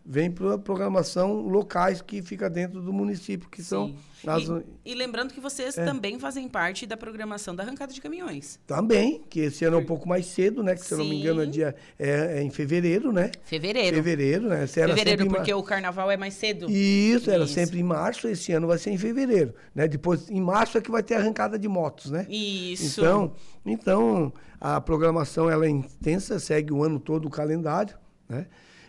vem 0.05 0.31
para 0.31 0.55
a 0.55 0.59
programação 0.59 1.41
locais 1.43 2.03
que 2.03 2.21
fica 2.23 2.51
dentro 2.51 2.81
do 2.83 2.93
município, 2.93 3.49
que 3.49 3.63
são 3.63 3.89
Sim. 4.21 4.29
as... 4.29 4.43
E, 4.85 4.93
e 4.93 4.95
lembrando 4.97 5.33
que 5.33 5.41
vocês 5.41 5.79
É. 5.79 5.85
também 5.85 6.19
fazem 6.19 6.49
parte 6.49 6.87
da 6.87 6.97
programação 6.97 7.55
da 7.55 7.63
arrancada 7.63 7.93
de 7.93 8.01
caminhões. 8.01 8.59
Também, 8.67 9.23
que 9.31 9.41
esse 9.41 9.65
ano 9.65 9.77
é 9.77 9.81
um 9.81 9.85
pouco 9.87 10.09
mais 10.09 10.27
cedo, 10.27 10.63
né? 10.63 10.75
Que 10.75 10.85
se 10.85 10.93
eu 10.93 10.99
não 10.99 11.05
me 11.05 11.21
engano 11.21 11.41
é, 11.43 11.45
Sim. 11.45 11.51
dia, 11.51 11.75
é, 11.99 12.39
é 12.39 12.43
em 12.43 12.51
fevereiro, 12.51 13.13
né? 13.13 13.31
Fevereiro. 13.45 13.95
Fevereiro, 13.97 14.49
né? 14.49 14.67
Fevereiro, 14.67 15.23
em 15.25 15.29
mar- 15.29 15.37
porque 15.37 15.55
o 15.55 15.63
carnaval 15.63 16.11
é 16.11 16.17
mais 16.17 16.35
cedo. 16.35 16.69
Isso, 16.69 17.31
era 17.31 17.45
Isso. 17.45 17.55
sempre 17.55 17.79
em 17.79 17.85
março, 17.85 18.27
esse 18.27 18.53
ano 18.53 18.67
vai 18.67 18.79
ser 18.79 18.91
em 18.91 18.99
fevereiro, 18.99 19.55
né? 19.75 19.87
Depois, 19.87 20.29
em 20.29 20.41
março 20.41 20.77
é 20.79 20.81
que 20.81 20.91
vai 20.91 21.03
ter 21.03 21.15
arrancada 21.15 21.57
de 21.59 21.69
motos, 21.69 22.11
né? 22.11 22.27
Isso. 22.29 23.01
Então, 23.01 23.33
então 23.65 24.33
a 24.61 24.81
programação 24.81 25.49
ela 25.49 25.65
é 25.65 25.69
intensa, 25.69 26.41
segue 26.41 26.73
o 26.73 26.83
ano 26.83 26.99
todo 26.99 27.27
o 27.27 27.31
calendário, 27.31 27.97
né? 28.29 28.47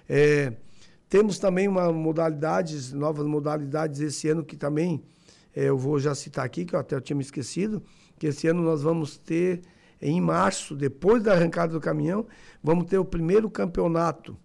É, 0.10 0.54
temos 1.14 1.38
também 1.38 1.68
uma 1.68 1.94
modalidades, 1.94 2.92
novas 2.92 3.28
modalidades 3.28 4.00
esse 4.00 4.28
ano 4.30 4.44
que 4.44 4.56
também 4.56 5.04
é, 5.56 5.66
eu 5.66 5.78
vou 5.78 6.00
já 6.00 6.16
citar 6.16 6.44
aqui, 6.44 6.66
que 6.66 6.74
eu 6.74 6.80
até 6.80 7.00
tinha 7.00 7.16
me 7.16 7.22
esquecido, 7.22 7.84
que 8.18 8.26
esse 8.26 8.48
ano 8.48 8.64
nós 8.64 8.82
vamos 8.82 9.16
ter 9.16 9.62
em 10.02 10.20
março, 10.20 10.76
depois 10.76 11.22
da 11.22 11.34
arrancada 11.34 11.72
do 11.72 11.80
caminhão, 11.80 12.26
vamos 12.64 12.86
ter 12.86 12.98
o 12.98 13.06
primeiro 13.06 13.48
campeonato 13.48 14.36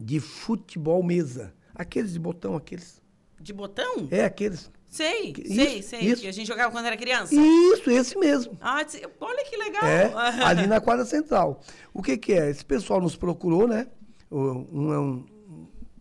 de 0.00 0.20
futebol 0.20 1.02
mesa. 1.02 1.52
Aqueles 1.74 2.14
de 2.14 2.18
botão, 2.18 2.56
aqueles. 2.56 3.02
De 3.38 3.52
botão? 3.52 4.08
É, 4.10 4.24
aqueles. 4.24 4.70
Sei, 4.88 5.34
Isso, 5.36 5.54
sei, 5.54 5.82
sei. 5.82 6.00
isso. 6.00 6.22
Que 6.22 6.28
a 6.28 6.32
gente 6.32 6.46
jogava 6.46 6.72
quando 6.72 6.86
era 6.86 6.96
criança. 6.96 7.34
Isso, 7.34 7.90
esse 7.90 8.16
mesmo. 8.16 8.56
Ah, 8.58 8.86
olha 9.20 9.44
que 9.44 9.56
legal. 9.58 9.84
É, 9.84 10.10
ali 10.44 10.66
na 10.66 10.80
quadra 10.80 11.04
central. 11.04 11.60
O 11.92 12.02
que 12.02 12.16
que 12.16 12.32
é? 12.32 12.48
Esse 12.48 12.64
pessoal 12.64 13.02
nos 13.02 13.16
procurou, 13.16 13.68
né? 13.68 13.86
Um 14.30 14.92
é 14.92 14.98
um, 14.98 15.33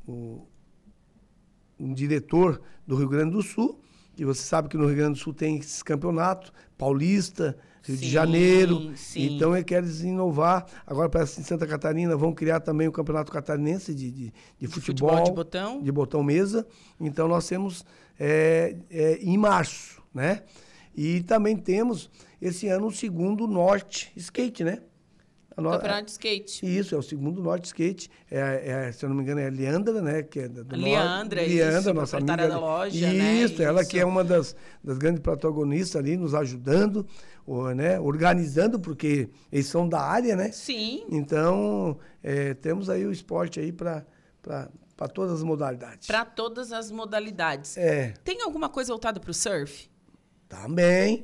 um, 0.08 0.42
um 1.80 1.94
diretor 1.94 2.62
do 2.86 2.96
Rio 2.96 3.10
Grande 3.10 3.32
do 3.32 3.42
Sul, 3.42 3.80
que 4.16 4.26
você 4.26 4.42
sabe 4.42 4.70
que 4.70 4.78
no 4.78 4.86
Rio 4.86 4.96
Grande 4.96 5.20
do 5.20 5.24
Sul 5.24 5.34
tem 5.34 5.58
esses 5.58 5.82
campeonatos, 5.82 6.52
Paulista, 6.78 7.58
Rio 7.84 7.98
Sim, 7.98 8.04
de 8.04 8.10
Janeiro. 8.10 8.94
sim. 8.96 9.36
Então, 9.36 9.54
ele 9.56 9.64
quer 9.64 9.84
inovar. 9.84 10.66
Agora, 10.88 11.10
parece 11.10 11.36
que 11.36 11.42
em 11.42 11.44
Santa 11.44 11.68
Catarina 11.68 12.16
vão 12.16 12.34
criar 12.34 12.62
também 12.62 12.88
o 12.88 12.92
Campeonato 12.92 13.32
Catarinense 13.32 13.94
de, 13.94 14.10
de, 14.10 14.34
de 14.58 14.68
futebol. 14.68 15.10
futebol 15.10 15.24
de 15.24 15.32
botão. 15.32 15.82
De 15.82 15.92
botão 15.92 16.24
mesa. 16.24 16.66
Então, 17.00 17.28
nós 17.28 17.46
temos 17.48 17.86
é, 18.18 18.78
é, 18.90 19.18
em 19.22 19.38
março, 19.38 20.02
né? 20.14 20.44
E 20.96 21.24
também 21.24 21.58
temos, 21.58 22.10
esse 22.42 22.68
ano, 22.68 22.88
o 22.88 22.92
segundo 22.92 23.48
Norte 23.48 24.14
Skate, 24.16 24.64
né? 24.64 24.82
A 25.56 25.62
no- 25.62 25.70
Campeonato 25.72 26.06
de 26.06 26.12
skate. 26.12 26.66
Isso, 26.66 26.96
é 26.96 26.98
o 26.98 27.02
segundo 27.04 27.42
Norte 27.42 27.66
Skate. 27.66 28.10
É, 28.32 28.88
é, 28.88 28.92
se 28.92 29.06
eu 29.06 29.10
não 29.10 29.16
me 29.16 29.22
engano, 29.22 29.40
é 29.40 29.48
a 29.48 29.52
Leandra, 29.52 30.02
né? 30.02 30.24
Que 30.24 30.40
é 30.42 30.48
do 30.48 30.76
Leandra, 30.76 31.42
Norte. 31.42 31.56
isso, 31.56 31.66
Leandra, 31.70 31.94
nossa 31.94 32.18
amiga. 32.18 32.48
da 32.48 32.58
loja, 32.60 33.14
né? 33.14 33.34
Isso, 33.36 33.62
ela 33.62 33.82
que 33.86 33.98
Isso. 33.98 34.04
é 34.04 34.06
uma 34.06 34.24
das, 34.24 34.56
das 34.84 34.98
grandes 34.98 35.22
protagonistas 35.22 35.96
ali, 36.02 36.18
nos 36.18 36.34
ajudando, 36.34 37.06
o, 37.46 37.68
né? 37.70 38.00
organizando, 38.00 38.80
porque 38.80 39.30
eles 39.52 39.68
são 39.68 39.88
da 39.88 40.02
área, 40.02 40.36
né? 40.36 40.52
Sim. 40.52 41.06
Então, 41.12 42.00
é, 42.24 42.54
temos 42.56 42.90
aí 42.90 43.06
o 43.06 43.12
esporte 43.12 43.60
aí 43.60 43.72
para 43.72 44.04
todas 45.14 45.34
as 45.34 45.44
modalidades. 45.44 46.08
Para 46.08 46.26
todas 46.26 46.72
as 46.72 46.90
modalidades. 46.90 47.78
É, 47.78 48.14
Tem 48.24 48.42
alguma 48.42 48.70
coisa 48.70 48.92
voltada 48.92 49.20
para 49.20 49.30
o 49.32 49.34
surf? 49.34 49.88
também. 50.48 51.24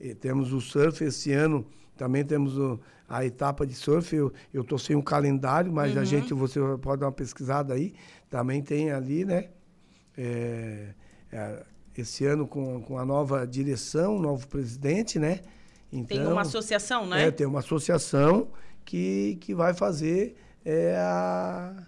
E 0.00 0.14
temos 0.14 0.52
o 0.52 0.60
surf 0.60 1.02
esse 1.04 1.32
ano, 1.32 1.66
também 1.98 2.24
temos 2.24 2.56
o, 2.56 2.80
a 3.08 3.24
etapa 3.26 3.66
de 3.66 3.74
surf. 3.74 4.14
Eu 4.16 4.32
estou 4.54 4.78
sem 4.78 4.94
um 4.94 5.02
calendário, 5.02 5.70
mas 5.72 5.96
a 5.96 6.04
gente, 6.04 6.32
você 6.32 6.60
pode 6.80 7.00
dar 7.00 7.06
uma 7.06 7.12
pesquisada 7.12 7.74
aí. 7.74 7.92
Também 8.30 8.62
tem 8.62 8.92
ali, 8.92 9.24
né? 9.24 9.48
É, 10.16 10.94
é, 11.32 11.62
esse 11.96 12.24
ano 12.24 12.46
com, 12.46 12.80
com 12.82 12.98
a 12.98 13.04
nova 13.04 13.46
direção, 13.46 14.18
novo 14.18 14.46
presidente, 14.46 15.18
né? 15.18 15.40
Tem 16.06 16.26
uma 16.26 16.42
associação, 16.42 17.06
né? 17.06 17.26
É, 17.26 17.30
tem 17.30 17.46
uma 17.46 17.58
associação 17.58 18.48
que, 18.84 19.36
que 19.40 19.54
vai 19.54 19.74
fazer 19.74 20.36
é, 20.64 20.96
a, 20.96 21.82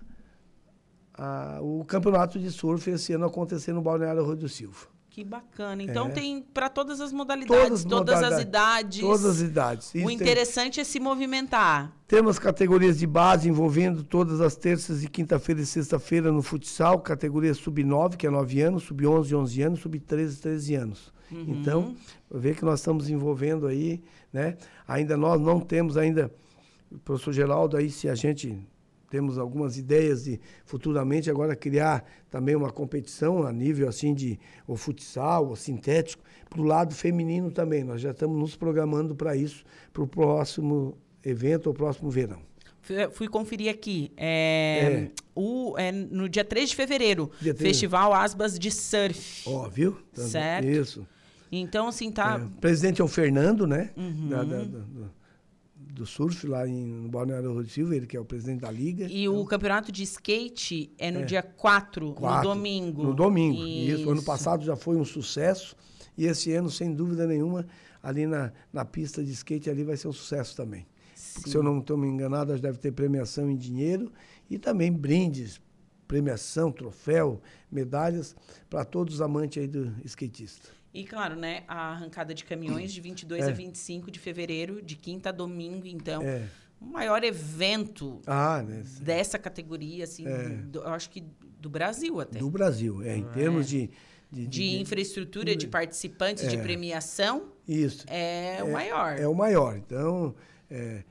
a, 1.15 1.59
o 1.63 1.85
campeonato 1.85 2.39
de 2.39 2.51
surf 2.51 2.91
esse 2.91 3.13
ano 3.13 3.27
acontecer 3.27 3.73
no 3.73 3.83
Balneário 3.83 4.25
Rio 4.25 4.37
do 4.37 4.49
Silva. 4.49 4.87
Que 5.21 5.25
bacana. 5.25 5.83
Então 5.83 6.09
tem 6.09 6.41
para 6.41 6.71
todas 6.71 6.99
as 6.99 7.13
modalidades, 7.13 7.63
Todas 7.63 7.85
todas, 7.85 8.15
as 8.17 8.23
as 8.23 8.31
modalidades. 8.31 8.99
idades. 8.99 9.01
Todas 9.01 9.25
as 9.27 9.41
idades. 9.43 9.95
Isso 9.95 10.05
O 10.05 10.07
tem- 10.09 10.15
interessante 10.17 10.81
é 10.81 10.85
se 10.85 10.99
movimentar. 10.99 11.93
Temos 12.09 12.39
categorias 12.39 12.99
de 12.99 13.07
base 13.07 13.47
envolvendo 13.47 14.03
todas 14.03 14.41
as 14.41 14.57
terças 14.57 15.05
e 15.05 15.09
quinta-feira 15.09 15.61
e 15.61 15.67
sexta-feira 15.67 16.33
no 16.33 16.41
futsal, 16.43 16.99
categoria 17.01 17.53
sub-9, 17.53 18.17
que 18.17 18.27
é 18.27 18.31
9 18.31 18.63
anos, 18.63 18.85
sub-11, 18.85 19.35
11 19.37 19.61
anos, 19.63 19.81
sub-13, 19.81 20.41
13 20.41 20.75
anos. 20.75 21.13
Então, 21.31 21.95
vê 22.31 22.55
que 22.55 22.65
nós 22.65 22.81
estamos 22.81 23.11
envolvendo 23.11 23.67
aí, 23.67 24.03
né? 24.33 24.57
Ainda 24.89 25.17
nós 25.19 25.39
não 25.39 25.61
temos 25.61 25.99
ainda, 25.99 26.33
professor 27.05 27.33
Geraldo, 27.33 27.77
aí 27.77 27.91
se 27.91 28.09
a 28.09 28.15
gente 28.15 28.59
temos 29.11 29.37
algumas 29.37 29.77
ideias 29.77 30.25
de 30.25 30.41
futuramente 30.65 31.29
agora 31.29 31.55
criar 31.57 32.05
também 32.31 32.55
uma 32.55 32.71
competição 32.71 33.43
a 33.43 33.53
nível 33.53 33.89
assim 33.89 34.15
de 34.15 34.39
o 34.67 34.77
futsal, 34.77 35.51
o 35.51 35.57
sintético, 35.57 36.23
para 36.49 36.61
o 36.61 36.65
lado 36.65 36.95
feminino 36.95 37.51
também. 37.51 37.83
Nós 37.85 38.01
já 38.01 38.13
estamos 38.13 38.39
nos 38.39 38.57
programando 38.57 39.15
para 39.15 39.37
isso, 39.37 39.65
para 39.93 40.03
o 40.03 40.07
próximo 40.07 40.97
evento, 41.25 41.69
o 41.69 41.75
próximo 41.75 42.09
verão. 42.09 42.41
Fui- 42.81 43.11
Fui 43.11 43.29
conferir 43.29 43.71
aqui. 43.71 44.11
É, 44.17 45.11
É. 45.17 45.21
O, 45.35 45.75
é 45.79 45.91
no 45.93 46.29
dia 46.29 46.45
3 46.45 46.71
de 46.71 46.77
fevereiro, 46.77 47.31
Dia 47.41 47.53
3. 47.55 47.69
Festival 47.71 48.13
Asbas 48.15 48.59
de 48.59 48.71
Surf. 48.71 49.43
Ó, 49.47 49.69
viu? 49.69 49.97
Certo. 50.13 50.67
Isso. 50.67 51.07
Então, 51.53 51.89
assim, 51.89 52.11
tá. 52.13 52.39
É, 52.41 52.45
o 52.45 52.49
presidente 52.61 53.01
é 53.01 53.05
o 53.05 53.09
Fernando, 53.09 53.67
né? 53.67 53.91
Uhum. 53.97 54.29
Da- 54.29 54.45
da- 54.45 54.63
do, 54.63 55.11
do- 56.01 56.07
surf 56.07 56.47
lá 56.47 56.67
em, 56.67 56.87
no 56.87 57.09
Balneário 57.09 57.67
Silva, 57.69 57.95
ele 57.95 58.07
que 58.07 58.17
é 58.17 58.21
o 58.21 58.25
presidente 58.25 58.61
da 58.61 58.71
liga. 58.71 59.07
E 59.09 59.29
o 59.29 59.45
campeonato 59.45 59.93
de 59.93 60.03
skate 60.03 60.91
é 60.99 61.11
no 61.11 61.25
dia 61.25 61.43
4, 61.43 62.07
no 62.07 62.15
Quatro. 62.15 62.49
domingo. 62.49 63.03
No 63.03 63.15
domingo. 63.15 63.63
Isso. 63.67 64.11
Ano 64.11 64.23
passado 64.23 64.65
já 64.65 64.77
foi 64.77 64.97
um 64.97 65.05
sucesso. 65.05 65.77
E 66.17 66.27
esse 66.27 66.53
ano, 66.53 66.71
sem 66.71 66.93
dúvida 66.93 67.27
nenhuma, 67.27 67.67
ali 68.03 68.27
na, 68.27 68.53
na 68.73 68.85
pista 68.85 69.23
de 69.23 69.31
skate 69.33 69.71
ali 69.71 69.85
vai 69.85 69.97
ser 69.97 70.09
um 70.09 70.13
sucesso 70.13 70.57
também. 70.57 70.87
Porque, 71.35 71.51
se 71.51 71.57
eu 71.57 71.63
não 71.63 71.79
estou 71.79 71.97
me 71.97 72.09
enganado, 72.09 72.57
deve 72.59 72.79
ter 72.79 72.93
premiação 72.93 73.51
em 73.51 73.57
dinheiro 73.57 74.11
e 74.49 74.59
também 74.59 74.91
brindes, 74.93 75.61
premiação, 76.09 76.73
troféu, 76.73 77.41
medalhas 77.71 78.35
para 78.69 78.85
todos 78.85 79.15
os 79.17 79.21
amantes 79.21 79.63
aí 79.63 79.69
do 79.69 79.95
skatista. 80.05 80.69
E 80.93 81.05
claro, 81.05 81.37
né, 81.37 81.63
a 81.69 81.93
arrancada 81.93 82.35
de 82.35 82.45
caminhões 82.45 82.93
de 82.93 83.01
22 83.01 83.47
a 83.47 83.53
25 83.53 84.11
de 84.11 84.19
fevereiro, 84.19 84.83
de 84.83 84.97
quinta 84.97 85.29
a 85.29 85.33
domingo, 85.33 85.87
então, 85.87 86.21
É. 86.23 86.47
o 86.81 86.87
maior 86.87 87.23
evento 87.23 88.21
Ah, 88.27 88.63
né? 88.63 88.83
dessa 89.01 89.39
categoria, 89.39 90.03
assim, 90.05 90.25
do- 90.69 90.81
eu 90.81 90.89
acho 90.89 91.09
que 91.11 91.23
do 91.61 91.71
Brasil 91.71 92.19
até. 92.21 92.39
É. 92.39 92.41
Do 92.41 92.51
Brasil, 92.51 93.03
é, 93.03 93.17
em 93.17 93.25
termos 93.25 93.69
de, 93.69 93.89
de, 94.33 94.47
de, 94.49 94.81
infraestrutura, 94.81 95.55
de 95.55 95.69
participantes, 95.69 96.49
de 96.49 96.57
premiação, 96.59 97.53
Isso. 97.69 98.05
é, 98.09 98.59
o 98.65 98.73
maior. 98.73 99.17
É 99.19 99.29
o 99.29 99.35
maior. 99.35 99.77
Então, 99.77 100.35
é, 100.69 101.05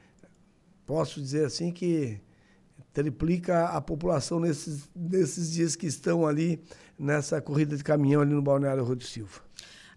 posso 0.86 1.22
dizer 1.22 1.46
assim 1.46 1.72
que 1.72 2.20
triplica 2.92 3.66
a 3.68 3.80
população 3.80 4.40
nesses, 4.42 4.90
nesses 4.96 5.52
dias 5.52 5.76
que 5.76 5.86
estão 5.88 6.26
ali 6.28 6.62
nessa 6.98 7.40
corrida 7.42 7.78
de 7.78 7.84
caminhão 7.84 8.22
ali 8.22 8.34
no 8.34 8.42
Balneário 8.42 8.84
Rui 8.84 8.96
do 8.98 9.04
Silva. 9.06 9.42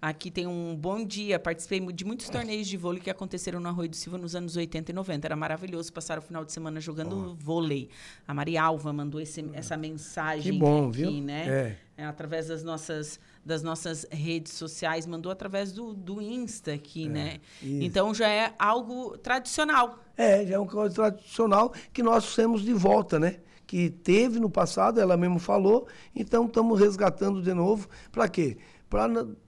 Aqui 0.03 0.33
tem 0.33 0.49
um 0.49 0.75
bom 0.75 1.05
dia. 1.05 1.39
Participei 1.39 1.79
de 1.93 2.05
muitos 2.05 2.29
torneios 2.29 2.67
de 2.67 2.77
vôlei 2.77 3.01
que 3.01 3.09
aconteceram 3.09 3.61
no 3.61 3.69
Arroio 3.69 3.89
do 3.89 3.95
Silva 3.95 4.19
nos 4.19 4.35
anos 4.35 4.57
80 4.57 4.91
e 4.91 4.95
90. 4.95 5.29
Era 5.29 5.37
maravilhoso 5.37 5.93
passar 5.93 6.19
o 6.19 6.23
final 6.23 6.45
de 6.45 6.51
semana 6.53 6.81
jogando 6.81 7.37
vôlei. 7.39 7.89
A 8.27 8.35
Maria 8.35 8.65
Alva 8.65 8.93
mandou 8.93 9.21
esse- 9.21 9.49
essa 9.53 9.77
mensagem 9.77 10.55
Que 10.55 10.59
bom, 10.59 10.89
aqui, 10.89 10.97
viu? 11.03 11.13
né? 11.23 11.77
É, 11.97 12.05
através 12.05 12.49
das 12.49 12.65
nossas, 12.65 13.21
das 13.47 13.63
nossas 13.63 14.05
redes 14.11 14.55
sociais. 14.55 15.07
Mandou 15.07 15.31
através 15.31 15.71
do, 15.71 15.95
do 15.95 16.21
Insta 16.21 16.73
aqui, 16.75 17.09
né? 17.09 17.39
isso. 17.63 17.85
Então 17.85 18.13
já 18.13 18.29
é 18.29 18.53
algo 18.59 19.17
tradicional. 19.19 20.01
É, 20.17 20.45
já 20.45 20.57
é 20.57 20.59
uma 20.59 20.67
coisa 20.67 20.93
tradicional 20.93 21.73
que 21.93 22.03
nós 22.03 22.35
temos 22.35 22.63
de 22.63 22.73
volta, 22.75 23.21
né? 23.21 23.37
Que 23.69 23.89
teve 23.89 24.41
no 24.41 24.51
passado, 24.51 25.01
ela 25.01 25.17
mesmo 25.17 25.39
falou, 25.39 25.87
então 26.15 26.45
estamos 26.47 26.81
resgatando 26.81 27.41
de 27.41 27.55
novo. 27.55 27.89
Para 28.11 28.29
quê? 28.29 28.59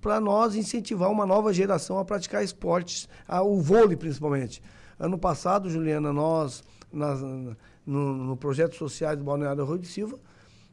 Para 0.01 0.21
nós 0.23 0.55
incentivar 0.55 1.11
uma 1.11 1.27
nova 1.27 1.53
geração 1.53 1.99
a 1.99 2.05
praticar 2.05 2.43
esportes, 2.43 3.07
a- 3.29 3.43
o 3.43 3.61
vôlei 3.61 3.95
principalmente. 3.95 4.63
Ano 4.99 5.19
passado, 5.19 5.69
Juliana, 5.69 6.15
nós, 6.15 6.65
nas- 6.91 7.21
no, 7.21 8.15
no 8.15 8.37
projeto 8.39 8.75
social 8.75 9.15
do 9.15 9.23
Balneário 9.23 9.63
Rui 9.67 9.79
de 9.79 9.87
Silva, 9.87 10.19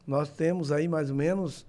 nós 0.06 0.30
temos 0.30 0.72
aí 0.72 0.88
mais 0.88 1.10
ou 1.10 1.16
menos 1.16 1.66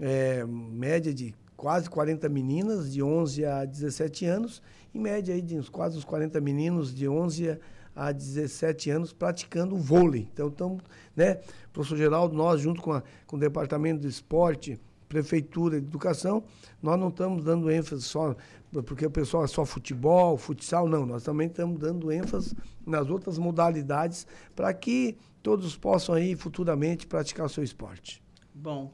é, 0.00 0.42
média 0.46 1.12
de 1.12 1.34
quase 1.54 1.90
40 1.90 2.28
meninas 2.30 2.90
de 2.90 3.02
11 3.02 3.44
a 3.44 3.64
17 3.66 4.24
anos, 4.24 4.62
em 4.94 5.00
média 5.00 5.34
aí 5.34 5.42
de 5.42 5.58
uns, 5.58 5.68
quase 5.68 5.98
uns 5.98 6.04
40 6.04 6.40
meninos 6.40 6.94
de 6.94 7.06
11 7.08 7.58
a 7.94 8.10
17 8.12 8.90
anos 8.90 9.12
praticando 9.12 9.76
vôlei. 9.76 10.28
Então, 10.32 10.48
estamos, 10.48 10.82
né, 11.14 11.40
professor 11.74 11.98
Geraldo, 11.98 12.34
nós 12.34 12.60
junto 12.60 12.80
com, 12.80 12.92
a- 12.92 13.02
com 13.26 13.36
o 13.36 13.38
Departamento 13.40 14.00
de 14.00 14.08
Esporte, 14.08 14.80
Prefeitura 15.08 15.80
de 15.80 15.86
Educação, 15.86 16.44
nós 16.82 16.98
não 16.98 17.08
estamos 17.08 17.44
dando 17.44 17.70
ênfase 17.70 18.02
só, 18.02 18.36
porque 18.84 19.06
o 19.06 19.10
pessoal 19.10 19.44
é 19.44 19.46
só 19.46 19.64
futebol, 19.64 20.36
futsal, 20.36 20.88
não, 20.88 21.06
nós 21.06 21.22
também 21.22 21.48
estamos 21.48 21.78
dando 21.78 22.12
ênfase 22.12 22.54
nas 22.86 23.08
outras 23.08 23.38
modalidades 23.38 24.26
para 24.54 24.72
que 24.74 25.16
todos 25.42 25.76
possam 25.76 26.14
aí 26.14 26.36
futuramente 26.36 27.06
praticar 27.06 27.46
o 27.46 27.48
seu 27.48 27.64
esporte. 27.64 28.22
Bom. 28.54 28.92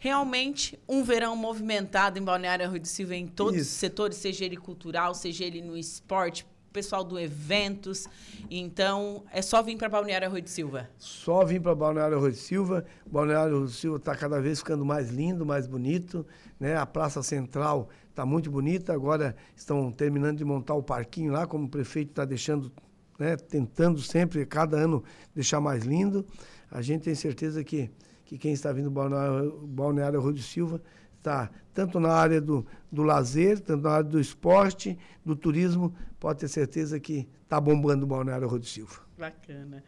Realmente, 0.00 0.78
um 0.88 1.02
verão 1.02 1.34
movimentado 1.34 2.20
em 2.20 2.22
Balneário 2.22 2.70
Rui 2.70 2.78
do 2.78 2.86
Silva 2.86 3.16
em 3.16 3.26
todos 3.26 3.60
os 3.60 3.66
Isso. 3.66 3.78
setores, 3.78 4.16
seja 4.16 4.44
ele 4.44 4.56
cultural, 4.56 5.12
seja 5.12 5.44
ele 5.44 5.60
no 5.60 5.76
esporte, 5.76 6.46
pessoal 6.72 7.04
do 7.04 7.18
eventos. 7.18 8.06
Então, 8.50 9.24
é 9.32 9.42
só 9.42 9.62
vir 9.62 9.76
para 9.76 9.88
Balneário 9.88 10.30
Rui 10.30 10.42
do 10.42 10.48
Silva. 10.48 10.88
Só 10.98 11.44
vim 11.44 11.60
para 11.60 11.74
Balneário 11.74 12.18
Rui 12.18 12.32
de 12.32 12.38
Silva. 12.38 12.84
Balneário 13.06 13.58
Rui 13.58 13.66
de 13.66 13.74
Silva 13.74 13.96
está 13.96 14.14
cada 14.14 14.40
vez 14.40 14.58
ficando 14.58 14.84
mais 14.84 15.10
lindo, 15.10 15.44
mais 15.44 15.66
bonito. 15.66 16.26
Né? 16.58 16.76
A 16.76 16.86
Praça 16.86 17.22
Central 17.22 17.88
está 18.10 18.24
muito 18.24 18.50
bonita. 18.50 18.92
Agora 18.92 19.34
estão 19.56 19.90
terminando 19.90 20.38
de 20.38 20.44
montar 20.44 20.74
o 20.74 20.82
parquinho 20.82 21.32
lá, 21.32 21.46
como 21.46 21.66
o 21.66 21.68
prefeito 21.68 22.10
está 22.10 22.24
deixando, 22.24 22.72
né? 23.18 23.36
tentando 23.36 24.00
sempre, 24.00 24.44
cada 24.46 24.76
ano, 24.76 25.02
deixar 25.34 25.60
mais 25.60 25.84
lindo. 25.84 26.24
A 26.70 26.82
gente 26.82 27.02
tem 27.02 27.14
certeza 27.14 27.64
que, 27.64 27.90
que 28.24 28.36
quem 28.36 28.52
está 28.52 28.72
vindo 28.72 28.90
Balneário, 28.90 29.66
Balneário 29.66 30.20
Rui 30.20 30.34
de 30.34 30.42
Silva 30.42 30.80
está 31.16 31.50
tanto 31.78 32.00
na 32.00 32.12
área 32.12 32.40
do, 32.40 32.66
do 32.90 33.04
lazer, 33.04 33.60
tanto 33.60 33.84
na 33.84 33.90
área 33.90 34.10
do 34.10 34.18
esporte, 34.18 34.98
do 35.24 35.36
turismo, 35.36 35.94
pode 36.18 36.40
ter 36.40 36.48
certeza 36.48 36.98
que 36.98 37.28
está 37.44 37.60
bombando 37.60 38.04
o 38.04 38.08
Balneário 38.08 38.58
de 38.58 38.66
Silva. 38.66 38.96
Bacana. 39.16 39.84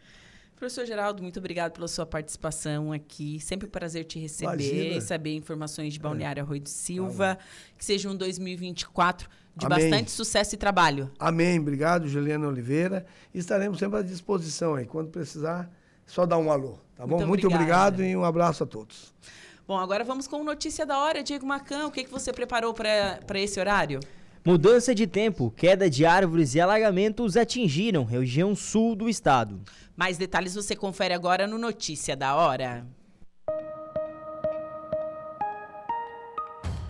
Professor 0.54 0.86
Geraldo, 0.86 1.20
muito 1.20 1.40
obrigado 1.40 1.72
pela 1.72 1.88
sua 1.88 2.06
participação 2.06 2.92
aqui. 2.92 3.40
Sempre 3.40 3.66
um 3.66 3.70
prazer 3.70 4.04
te 4.04 4.20
receber 4.20 4.52
Imagina. 4.52 4.94
e 4.98 5.00
saber 5.00 5.34
informações 5.34 5.94
de 5.94 5.98
Balneário 5.98 6.44
Arroio 6.44 6.60
do 6.60 6.68
Silva. 6.68 7.36
Que 7.76 7.84
seja 7.84 8.08
um 8.08 8.14
2024 8.14 9.28
de 9.56 9.66
Amém. 9.66 9.90
bastante 9.90 10.12
sucesso 10.12 10.54
e 10.54 10.58
trabalho. 10.58 11.10
Amém. 11.18 11.58
Obrigado, 11.58 12.06
Juliana 12.06 12.46
Oliveira. 12.46 13.04
Estaremos 13.34 13.80
sempre 13.80 13.98
à 13.98 14.02
disposição 14.02 14.76
aí. 14.76 14.86
Quando 14.86 15.10
precisar, 15.10 15.68
só 16.06 16.24
dá 16.24 16.38
um 16.38 16.52
alô, 16.52 16.78
tá 16.94 17.04
bom? 17.04 17.16
Muito 17.16 17.26
Muito 17.26 17.46
obrigado 17.48 18.04
e 18.04 18.14
um 18.14 18.24
abraço 18.24 18.62
a 18.62 18.66
todos. 18.66 19.12
Bom, 19.70 19.78
agora 19.78 20.02
vamos 20.02 20.26
com 20.26 20.42
notícia 20.42 20.84
da 20.84 20.98
hora. 20.98 21.22
Diego 21.22 21.46
Macan, 21.46 21.86
o 21.86 21.92
que, 21.92 22.02
que 22.02 22.10
você 22.10 22.32
preparou 22.32 22.74
para 22.74 23.38
esse 23.38 23.60
horário? 23.60 24.00
Mudança 24.44 24.92
de 24.92 25.06
tempo, 25.06 25.48
queda 25.56 25.88
de 25.88 26.04
árvores 26.04 26.56
e 26.56 26.60
alagamentos 26.60 27.36
atingiram 27.36 28.02
região 28.02 28.52
sul 28.56 28.96
do 28.96 29.08
estado. 29.08 29.60
Mais 29.96 30.18
detalhes 30.18 30.56
você 30.56 30.74
confere 30.74 31.14
agora 31.14 31.46
no 31.46 31.56
Notícia 31.56 32.16
da 32.16 32.34
Hora. 32.34 32.84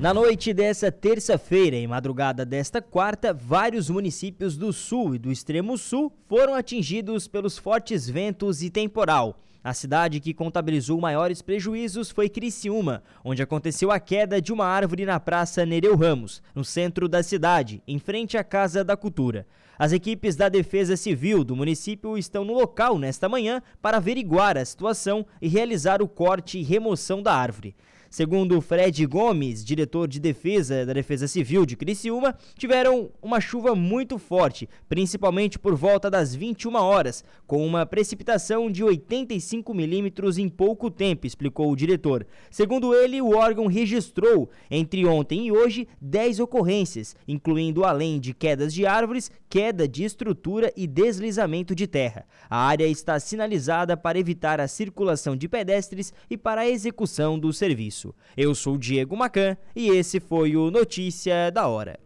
Na 0.00 0.14
noite 0.14 0.54
dessa 0.54 0.92
terça-feira 0.92 1.74
e 1.74 1.84
madrugada 1.84 2.46
desta 2.46 2.80
quarta, 2.80 3.34
vários 3.34 3.90
municípios 3.90 4.56
do 4.56 4.72
sul 4.72 5.16
e 5.16 5.18
do 5.18 5.32
extremo 5.32 5.76
sul 5.76 6.12
foram 6.28 6.54
atingidos 6.54 7.26
pelos 7.26 7.58
fortes 7.58 8.08
ventos 8.08 8.62
e 8.62 8.70
temporal. 8.70 9.40
A 9.62 9.74
cidade 9.74 10.20
que 10.20 10.32
contabilizou 10.32 11.00
maiores 11.00 11.42
prejuízos 11.42 12.12
foi 12.12 12.28
Criciúma, 12.28 13.02
onde 13.24 13.42
aconteceu 13.42 13.90
a 13.90 13.98
queda 13.98 14.40
de 14.40 14.52
uma 14.52 14.66
árvore 14.66 15.04
na 15.04 15.18
Praça 15.18 15.66
Nereu 15.66 15.96
Ramos, 15.96 16.40
no 16.54 16.64
centro 16.64 17.08
da 17.08 17.20
cidade, 17.20 17.82
em 17.84 17.98
frente 17.98 18.38
à 18.38 18.44
Casa 18.44 18.84
da 18.84 18.96
Cultura. 18.96 19.48
As 19.76 19.90
equipes 19.90 20.36
da 20.36 20.48
Defesa 20.48 20.96
Civil 20.96 21.42
do 21.42 21.56
município 21.56 22.16
estão 22.16 22.44
no 22.44 22.54
local 22.54 23.00
nesta 23.00 23.28
manhã 23.28 23.60
para 23.82 23.96
averiguar 23.96 24.56
a 24.56 24.64
situação 24.64 25.26
e 25.42 25.48
realizar 25.48 26.00
o 26.00 26.06
corte 26.06 26.56
e 26.56 26.62
remoção 26.62 27.20
da 27.20 27.34
árvore. 27.34 27.74
Segundo 28.10 28.58
Fred 28.62 29.04
Gomes, 29.04 29.62
diretor 29.62 30.08
de 30.08 30.18
defesa 30.18 30.86
da 30.86 30.94
Defesa 30.94 31.28
Civil 31.28 31.66
de 31.66 31.76
Criciúma, 31.76 32.34
tiveram 32.56 33.10
uma 33.20 33.38
chuva 33.38 33.74
muito 33.74 34.16
forte, 34.16 34.66
principalmente 34.88 35.58
por 35.58 35.74
volta 35.74 36.10
das 36.10 36.34
21 36.34 36.74
horas, 36.76 37.22
com 37.46 37.64
uma 37.66 37.84
precipitação 37.84 38.70
de 38.70 38.82
85 38.82 39.74
milímetros 39.74 40.38
em 40.38 40.48
pouco 40.48 40.90
tempo, 40.90 41.26
explicou 41.26 41.70
o 41.70 41.76
diretor. 41.76 42.26
Segundo 42.50 42.94
ele, 42.94 43.20
o 43.20 43.36
órgão 43.36 43.66
registrou, 43.66 44.48
entre 44.70 45.04
ontem 45.04 45.46
e 45.46 45.52
hoje, 45.52 45.86
10 46.00 46.40
ocorrências, 46.40 47.14
incluindo, 47.26 47.84
além 47.84 48.18
de 48.18 48.32
quedas 48.32 48.72
de 48.72 48.86
árvores, 48.86 49.30
queda 49.50 49.86
de 49.86 50.04
estrutura 50.04 50.72
e 50.74 50.86
deslizamento 50.86 51.74
de 51.74 51.86
terra. 51.86 52.24
A 52.48 52.66
área 52.66 52.86
está 52.86 53.20
sinalizada 53.20 53.98
para 53.98 54.18
evitar 54.18 54.62
a 54.62 54.68
circulação 54.68 55.36
de 55.36 55.46
pedestres 55.46 56.10
e 56.30 56.38
para 56.38 56.62
a 56.62 56.68
execução 56.68 57.38
do 57.38 57.52
serviço 57.52 57.97
isso. 57.98 58.14
Eu 58.36 58.54
sou 58.54 58.78
Diego 58.78 59.16
Macan 59.16 59.56
e 59.74 59.88
esse 59.88 60.20
foi 60.20 60.56
o 60.56 60.70
Notícia 60.70 61.50
da 61.50 61.66
Hora. 61.66 61.98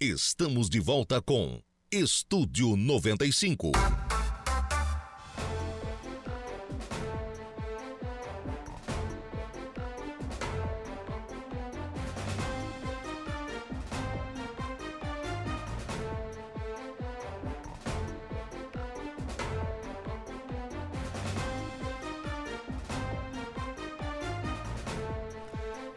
Estamos 0.00 0.68
de 0.68 0.80
volta 0.80 1.20
com 1.20 1.60
Estúdio 1.92 2.76
95. 2.76 3.72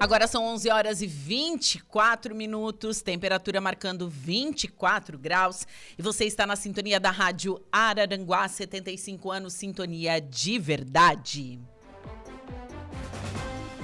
Agora 0.07 0.25
são 0.25 0.45
11 0.45 0.69
horas 0.69 1.01
e 1.01 1.05
24 1.05 2.33
minutos, 2.33 3.01
temperatura 3.01 3.59
marcando 3.59 4.07
24 4.07 5.19
graus. 5.19 5.67
E 5.99 6.01
você 6.01 6.23
está 6.23 6.47
na 6.47 6.55
sintonia 6.55 6.97
da 6.97 7.11
Rádio 7.11 7.61
Araranguá, 7.69 8.47
75 8.47 9.29
anos, 9.29 9.51
sintonia 9.51 10.21
de 10.21 10.57
verdade. 10.59 11.59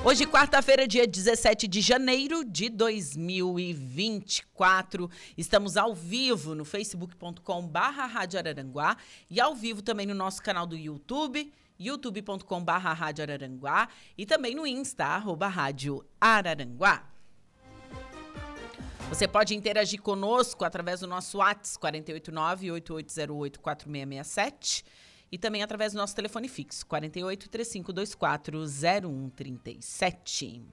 Hoje, 0.05 0.26
quarta-feira, 0.26 0.88
dia 0.88 1.05
17 1.05 1.67
de 1.67 1.82
janeiro 1.82 2.45
de 2.45 2.69
2024. 2.69 5.11
Estamos 5.38 5.76
ao 5.76 5.93
vivo 5.93 6.55
no 6.55 6.63
facebook.com/barra 6.63 8.05
Rádio 8.05 8.39
Araranguá 8.39 8.95
e 9.30 9.41
ao 9.41 9.53
vivo 9.53 9.82
também 9.82 10.05
no 10.05 10.15
nosso 10.15 10.41
canal 10.41 10.65
do 10.65 10.78
YouTube 10.78 11.51
youtube.com.br 11.80 12.71
Rádio 12.71 13.24
Araranguá 13.24 13.88
e 14.17 14.26
também 14.26 14.55
no 14.55 14.65
Insta, 14.65 15.05
arroba 15.05 15.47
Rádio 15.47 16.03
Araranguá. 16.19 17.13
Você 19.09 19.28
pode 19.28 19.53
interagir 19.53 20.01
conosco 20.01 20.65
através 20.65 21.01
do 21.01 21.07
nosso 21.07 21.38
WhatsApp 21.38 22.01
489-8808-4667 22.01 24.84
e 25.32 25.38
também 25.38 25.61
através 25.61 25.93
do 25.93 25.97
nosso 25.97 26.15
telefone 26.15 26.47
fixo 26.47 26.84
48 26.88 27.47
3524 27.49 28.65
0137. 28.67 30.65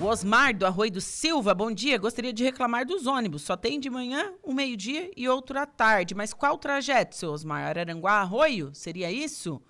O 0.00 0.06
Osmar 0.06 0.56
do 0.56 0.64
Arroio 0.64 0.92
do 0.92 1.00
Silva, 1.00 1.54
bom 1.54 1.70
dia. 1.70 1.98
Gostaria 1.98 2.32
de 2.32 2.42
reclamar 2.42 2.86
dos 2.86 3.06
ônibus. 3.06 3.42
Só 3.42 3.54
tem 3.54 3.78
de 3.78 3.90
manhã, 3.90 4.32
um 4.42 4.54
meio-dia 4.54 5.10
e 5.14 5.28
outro 5.28 5.58
à 5.58 5.66
tarde. 5.66 6.14
Mas 6.14 6.32
qual 6.32 6.56
trajeto, 6.56 7.16
seu 7.16 7.30
Osmar? 7.30 7.66
Araranguá 7.66 8.12
Arroio? 8.12 8.74
Seria 8.74 9.12
isso? 9.12 9.60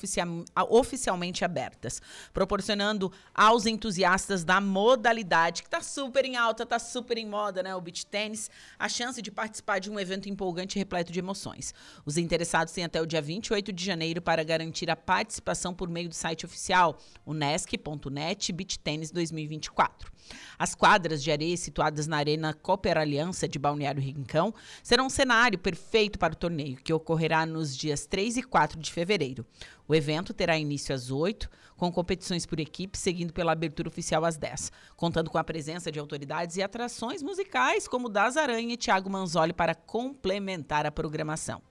oficialmente 0.69 1.45
abertas, 1.45 2.01
proporcionando 2.33 3.11
aos 3.31 3.67
entusiastas 3.67 4.43
da 4.43 4.59
modalidade, 4.59 5.61
que 5.61 5.67
está 5.67 5.81
super 5.81 6.25
em 6.25 6.35
alta, 6.35 6.63
está 6.63 6.79
super 6.79 7.15
em 7.19 7.27
moda, 7.27 7.61
né? 7.61 7.75
O 7.75 7.81
beach 7.81 8.07
tênis, 8.07 8.49
a 8.79 8.89
chance 8.89 9.21
de 9.21 9.29
participar 9.29 9.77
de 9.77 9.91
um 9.91 9.99
evento 9.99 10.27
empolgante 10.27 10.77
e 10.77 10.79
repleto 10.79 11.11
de 11.11 11.19
emoções. 11.19 11.75
Os 12.07 12.17
interessados 12.17 12.73
têm 12.73 12.83
até 12.83 12.99
o 12.99 13.05
dia 13.05 13.21
28 13.21 13.71
de 13.71 13.85
janeiro 13.85 14.23
para 14.23 14.43
garantir 14.43 14.89
a 14.89 14.95
participação 14.95 15.75
por 15.75 15.87
meio 15.87 16.09
do 16.09 16.15
site 16.15 16.43
oficial, 16.43 16.97
o 17.23 17.35
nesc.net 17.35 18.51
Beach 18.51 18.79
Tênis 18.79 19.11
2024. 19.11 20.14
As 20.57 20.73
quadras 20.73 21.23
de 21.23 21.31
areia 21.31 21.57
situadas 21.57 22.07
na 22.07 22.17
Arena 22.17 22.53
Cooper 22.53 22.97
Aliança 22.97 23.47
de 23.47 23.59
Balneário 23.59 24.01
Rincão 24.01 24.53
serão 24.83 25.07
um 25.07 25.09
cenário 25.09 25.59
perfeito 25.59 26.17
para 26.17 26.33
o 26.33 26.37
torneio, 26.37 26.77
que 26.77 26.93
ocorrerá 26.93 27.45
nos 27.45 27.75
dias 27.75 28.05
3 28.05 28.37
e 28.37 28.43
4 28.43 28.79
de 28.79 28.91
fevereiro. 28.91 29.45
O 29.87 29.93
evento 29.93 30.33
terá 30.33 30.57
início 30.57 30.95
às 30.95 31.11
8, 31.11 31.49
com 31.77 31.91
competições 31.91 32.45
por 32.45 32.59
equipe, 32.59 32.97
seguindo 32.97 33.33
pela 33.33 33.51
abertura 33.51 33.89
oficial 33.89 34.25
às 34.25 34.37
10, 34.37 34.71
contando 34.95 35.29
com 35.29 35.37
a 35.37 35.43
presença 35.43 35.91
de 35.91 35.99
autoridades 35.99 36.55
e 36.55 36.63
atrações 36.63 37.21
musicais 37.21 37.87
como 37.87 38.09
Das 38.09 38.37
Aranha 38.37 38.73
e 38.73 38.77
Tiago 38.77 39.09
Manzoli 39.09 39.53
para 39.53 39.75
complementar 39.75 40.85
a 40.85 40.91
programação. 40.91 41.61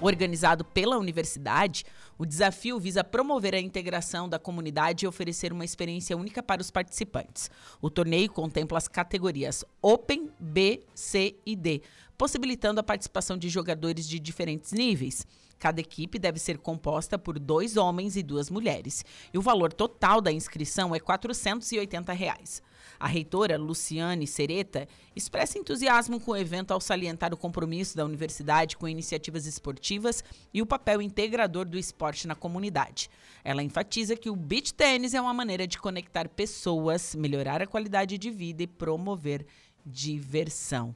Organizado 0.00 0.64
pela 0.64 0.96
universidade, 0.96 1.84
o 2.16 2.24
desafio 2.24 2.78
visa 2.78 3.02
promover 3.02 3.52
a 3.54 3.60
integração 3.60 4.28
da 4.28 4.38
comunidade 4.38 5.04
e 5.04 5.08
oferecer 5.08 5.52
uma 5.52 5.64
experiência 5.64 6.16
única 6.16 6.40
para 6.40 6.60
os 6.60 6.70
participantes. 6.70 7.50
O 7.82 7.90
torneio 7.90 8.30
contempla 8.30 8.78
as 8.78 8.86
categorias 8.86 9.64
Open, 9.82 10.30
B, 10.38 10.84
C 10.94 11.34
e 11.44 11.56
D, 11.56 11.82
possibilitando 12.16 12.78
a 12.78 12.84
participação 12.84 13.36
de 13.36 13.48
jogadores 13.48 14.08
de 14.08 14.20
diferentes 14.20 14.72
níveis. 14.72 15.26
Cada 15.58 15.80
equipe 15.80 16.18
deve 16.18 16.38
ser 16.38 16.58
composta 16.58 17.18
por 17.18 17.36
dois 17.36 17.76
homens 17.76 18.16
e 18.16 18.22
duas 18.22 18.48
mulheres. 18.48 19.04
E 19.34 19.38
o 19.38 19.42
valor 19.42 19.72
total 19.72 20.20
da 20.20 20.30
inscrição 20.30 20.94
é 20.94 21.00
480 21.00 22.12
reais. 22.12 22.62
A 22.98 23.06
reitora 23.06 23.56
Luciane 23.56 24.26
Sereta 24.26 24.88
expressa 25.14 25.58
entusiasmo 25.58 26.18
com 26.18 26.32
o 26.32 26.36
evento 26.36 26.72
ao 26.72 26.80
salientar 26.80 27.32
o 27.32 27.36
compromisso 27.36 27.96
da 27.96 28.04
universidade 28.04 28.76
com 28.76 28.88
iniciativas 28.88 29.46
esportivas 29.46 30.24
e 30.52 30.60
o 30.60 30.66
papel 30.66 31.00
integrador 31.00 31.64
do 31.64 31.78
esporte 31.78 32.26
na 32.26 32.34
comunidade. 32.34 33.08
Ela 33.44 33.62
enfatiza 33.62 34.16
que 34.16 34.30
o 34.30 34.36
beach 34.36 34.74
tênis 34.74 35.14
é 35.14 35.20
uma 35.20 35.34
maneira 35.34 35.66
de 35.66 35.78
conectar 35.78 36.28
pessoas, 36.28 37.14
melhorar 37.14 37.62
a 37.62 37.66
qualidade 37.66 38.18
de 38.18 38.30
vida 38.30 38.62
e 38.62 38.66
promover 38.66 39.46
diversão. 39.86 40.94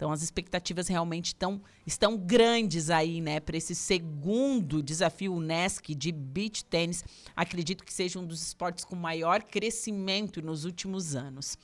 Então 0.00 0.10
as 0.10 0.22
expectativas 0.22 0.88
realmente 0.88 1.34
tão, 1.34 1.60
estão 1.86 2.16
grandes 2.16 2.88
aí, 2.88 3.20
né, 3.20 3.38
para 3.38 3.58
esse 3.58 3.74
segundo 3.74 4.82
desafio 4.82 5.34
UNESCO 5.34 5.94
de 5.94 6.10
beach 6.10 6.64
tênis. 6.64 7.04
Acredito 7.36 7.84
que 7.84 7.92
seja 7.92 8.18
um 8.18 8.24
dos 8.24 8.40
esportes 8.40 8.82
com 8.82 8.96
maior 8.96 9.42
crescimento 9.42 10.40
nos 10.40 10.64
últimos 10.64 11.14
anos. 11.14 11.58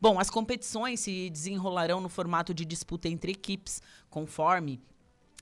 Bom, 0.00 0.18
as 0.18 0.28
competições 0.28 0.98
se 0.98 1.30
desenrolarão 1.30 2.00
no 2.00 2.08
formato 2.08 2.52
de 2.52 2.64
disputa 2.64 3.08
entre 3.08 3.30
equipes, 3.30 3.80
conforme 4.10 4.80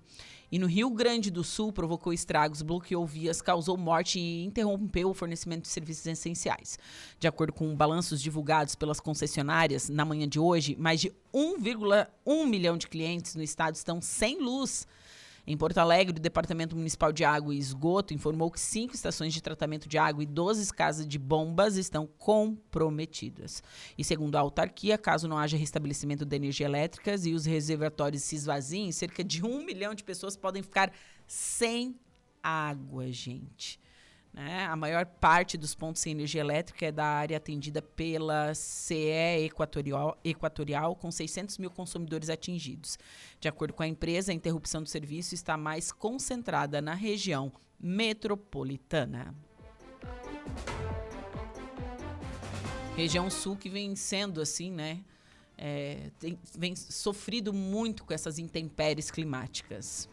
e 0.51 0.59
no 0.59 0.67
Rio 0.67 0.91
Grande 0.91 1.31
do 1.31 1.43
Sul 1.43 1.73
provocou 1.73 2.13
estragos, 2.13 2.63
bloqueou 2.63 3.07
vias, 3.07 3.43
causou 3.43 3.77
morte 3.77 4.19
e 4.19 4.45
interrompeu 4.45 5.11
o 5.11 5.15
fornecimento 5.15 5.63
de 5.63 5.69
serviços 5.69 6.07
essenciais. 6.07 6.79
De 7.19 7.27
acordo 7.27 7.53
com 7.53 7.75
balanços 7.75 8.23
divulgados 8.23 8.75
pelas 8.75 9.01
concessionárias 9.01 9.89
na 9.89 10.05
manhã 10.05 10.29
de 10.29 10.39
hoje, 10.39 10.77
mais 10.77 11.01
de 11.01 11.13
1,1 11.35 12.47
milhão 12.47 12.77
de 12.77 12.87
clientes 12.87 13.35
no 13.35 13.43
estado 13.43 13.75
estão 13.75 14.01
sem 14.01 14.41
luz 14.41 14.87
em 15.47 15.57
Porto 15.57 15.79
Alegre, 15.79 16.19
o 16.19 16.21
Departamento 16.21 16.75
Municipal 16.75 17.13
de 17.13 17.25
Água 17.25 17.55
e 17.55 17.59
Esgoto 17.59 18.13
informou 18.13 18.51
que 18.51 18.59
cinco 18.59 18.95
estações 18.95 19.33
de 19.33 19.41
tratamento 19.41 19.89
de 19.89 19.97
água 19.97 20.23
e 20.23 20.27
12 20.27 20.73
casas 20.75 21.07
de 21.07 21.19
bombas 21.19 21.77
estão 21.77 22.07
comprometidas. 22.19 23.63
E 23.97 24.03
segundo 24.03 24.35
a 24.37 24.41
autarquia, 24.41 24.99
caso 24.99 25.29
não 25.29 25.39
haja 25.39 25.57
restabelecimento 25.57 26.25
de 26.25 26.35
energia 26.35 26.67
elétrica 26.67 27.15
e 27.25 27.33
os 27.33 27.47
reservatórios 27.47 28.23
se 28.23 28.35
esvaziem, 28.35 28.91
cerca 28.91 29.23
de 29.23 29.45
um 29.45 29.65
milhão 29.65 29.95
de 29.95 30.03
pessoas 30.03 30.37
podem 30.37 30.63
ficar 30.63 30.93
sem 31.27 31.95
água, 32.43 33.11
gente. 33.13 33.79
Né? 34.37 34.67
A 34.67 34.77
maior 34.77 35.07
parte 35.07 35.57
dos 35.57 35.75
pontos 35.75 36.03
sem 36.03 36.13
energia 36.13 36.43
elétrica 36.43 36.85
é 36.85 36.93
da 36.93 37.07
área 37.07 37.39
atendida 37.39 37.81
pela 37.81 38.55
CE 38.55 39.47
Equatorial, 39.47 40.19
Equatorial, 40.23 40.95
com 40.95 41.11
600 41.11 41.57
mil 41.57 41.71
consumidores 41.71 42.29
atingidos. 42.29 42.99
De 43.41 43.49
acordo 43.49 43.73
com 43.73 43.83
a 43.83 43.89
empresa, 43.89 44.33
a 44.33 44.35
interrupção 44.35 44.83
do 44.83 44.89
serviço 44.91 45.35
está 45.35 45.57
mais 45.57 45.91
concentrada 45.91 46.83
na 46.83 46.93
região 46.93 47.51
metropolitana. 47.81 49.35
Região 52.95 53.31
Sul 53.31 53.57
que 53.57 53.71
vem 53.71 53.97
sendo 53.97 54.43
assim, 54.43 54.71
né? 54.71 55.01
É, 55.57 56.11
tem, 56.19 56.39
vem 56.59 56.77
sofrido 56.77 57.55
muito 57.55 58.05
com 58.05 58.13
essas 58.13 58.39
intempéries 58.39 59.11
climáticas. 59.11 60.11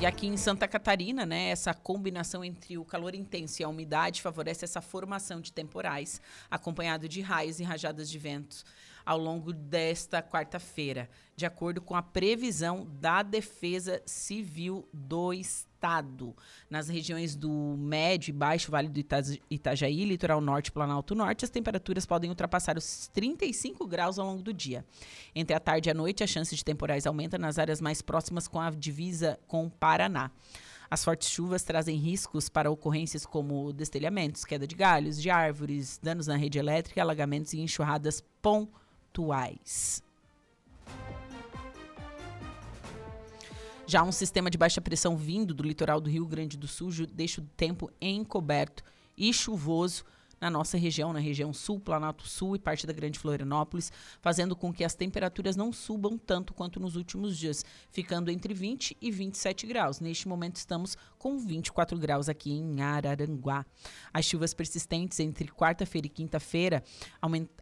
E 0.00 0.06
aqui 0.06 0.28
em 0.28 0.36
Santa 0.36 0.68
Catarina, 0.68 1.26
né, 1.26 1.48
essa 1.48 1.74
combinação 1.74 2.44
entre 2.44 2.78
o 2.78 2.84
calor 2.84 3.16
intenso 3.16 3.60
e 3.60 3.64
a 3.64 3.68
umidade 3.68 4.22
favorece 4.22 4.64
essa 4.64 4.80
formação 4.80 5.40
de 5.40 5.52
temporais, 5.52 6.20
acompanhado 6.48 7.08
de 7.08 7.20
raios 7.20 7.58
e 7.58 7.64
rajadas 7.64 8.08
de 8.08 8.16
ventos 8.16 8.64
ao 9.04 9.18
longo 9.18 9.52
desta 9.52 10.22
quarta-feira, 10.22 11.10
de 11.34 11.44
acordo 11.44 11.80
com 11.80 11.96
a 11.96 12.02
previsão 12.02 12.86
da 13.00 13.24
Defesa 13.24 14.00
Civil 14.06 14.88
do 14.92 15.32
Estado. 15.32 15.67
Nas 16.68 16.88
regiões 16.88 17.34
do 17.34 17.50
Médio 17.78 18.30
e 18.30 18.32
Baixo 18.32 18.70
Vale 18.70 18.88
do 18.88 19.00
Itajaí, 19.50 20.04
Litoral 20.04 20.40
Norte 20.40 20.68
e 20.68 20.72
Planalto 20.72 21.14
Norte, 21.14 21.44
as 21.44 21.50
temperaturas 21.50 22.04
podem 22.04 22.30
ultrapassar 22.30 22.76
os 22.76 23.08
35 23.08 23.86
graus 23.86 24.18
ao 24.18 24.26
longo 24.26 24.42
do 24.42 24.52
dia. 24.52 24.84
Entre 25.34 25.54
a 25.54 25.60
tarde 25.60 25.88
e 25.88 25.90
a 25.90 25.94
noite, 25.94 26.24
a 26.24 26.26
chance 26.26 26.54
de 26.54 26.64
temporais 26.64 27.06
aumenta 27.06 27.38
nas 27.38 27.58
áreas 27.58 27.80
mais 27.80 28.02
próximas 28.02 28.48
com 28.48 28.60
a 28.60 28.70
divisa 28.70 29.38
com 29.46 29.66
o 29.66 29.70
Paraná. 29.70 30.30
As 30.90 31.04
fortes 31.04 31.28
chuvas 31.28 31.62
trazem 31.62 31.96
riscos 31.96 32.48
para 32.48 32.70
ocorrências 32.70 33.26
como 33.26 33.72
destelhamentos, 33.72 34.44
queda 34.44 34.66
de 34.66 34.74
galhos, 34.74 35.20
de 35.20 35.28
árvores, 35.28 36.00
danos 36.02 36.26
na 36.26 36.36
rede 36.36 36.58
elétrica, 36.58 37.02
alagamentos 37.02 37.52
e 37.52 37.60
enxurradas 37.60 38.24
pontuais 38.40 40.02
Já 43.90 44.02
um 44.02 44.12
sistema 44.12 44.50
de 44.50 44.58
baixa 44.58 44.82
pressão 44.82 45.16
vindo 45.16 45.54
do 45.54 45.62
litoral 45.62 45.98
do 45.98 46.10
Rio 46.10 46.26
Grande 46.26 46.58
do 46.58 46.68
Sul 46.68 46.90
deixa 47.10 47.40
o 47.40 47.44
tempo 47.56 47.90
encoberto 47.98 48.84
e 49.16 49.32
chuvoso 49.32 50.04
na 50.38 50.50
nossa 50.50 50.76
região, 50.76 51.10
na 51.10 51.18
região 51.18 51.54
sul, 51.54 51.80
Planalto 51.80 52.28
Sul 52.28 52.54
e 52.54 52.58
parte 52.58 52.86
da 52.86 52.92
Grande 52.92 53.18
Florianópolis, 53.18 53.90
fazendo 54.20 54.54
com 54.54 54.74
que 54.74 54.84
as 54.84 54.94
temperaturas 54.94 55.56
não 55.56 55.72
subam 55.72 56.18
tanto 56.18 56.52
quanto 56.52 56.78
nos 56.78 56.96
últimos 56.96 57.38
dias, 57.38 57.64
ficando 57.90 58.30
entre 58.30 58.52
20 58.52 58.94
e 59.00 59.10
27 59.10 59.66
graus. 59.66 60.00
Neste 60.00 60.28
momento 60.28 60.56
estamos 60.56 60.94
com 61.16 61.38
24 61.38 61.98
graus 61.98 62.28
aqui 62.28 62.52
em 62.52 62.82
Araranguá. 62.82 63.64
As 64.12 64.26
chuvas 64.26 64.52
persistentes 64.52 65.18
entre 65.18 65.48
quarta-feira 65.48 66.06
e 66.06 66.10
quinta-feira 66.10 66.84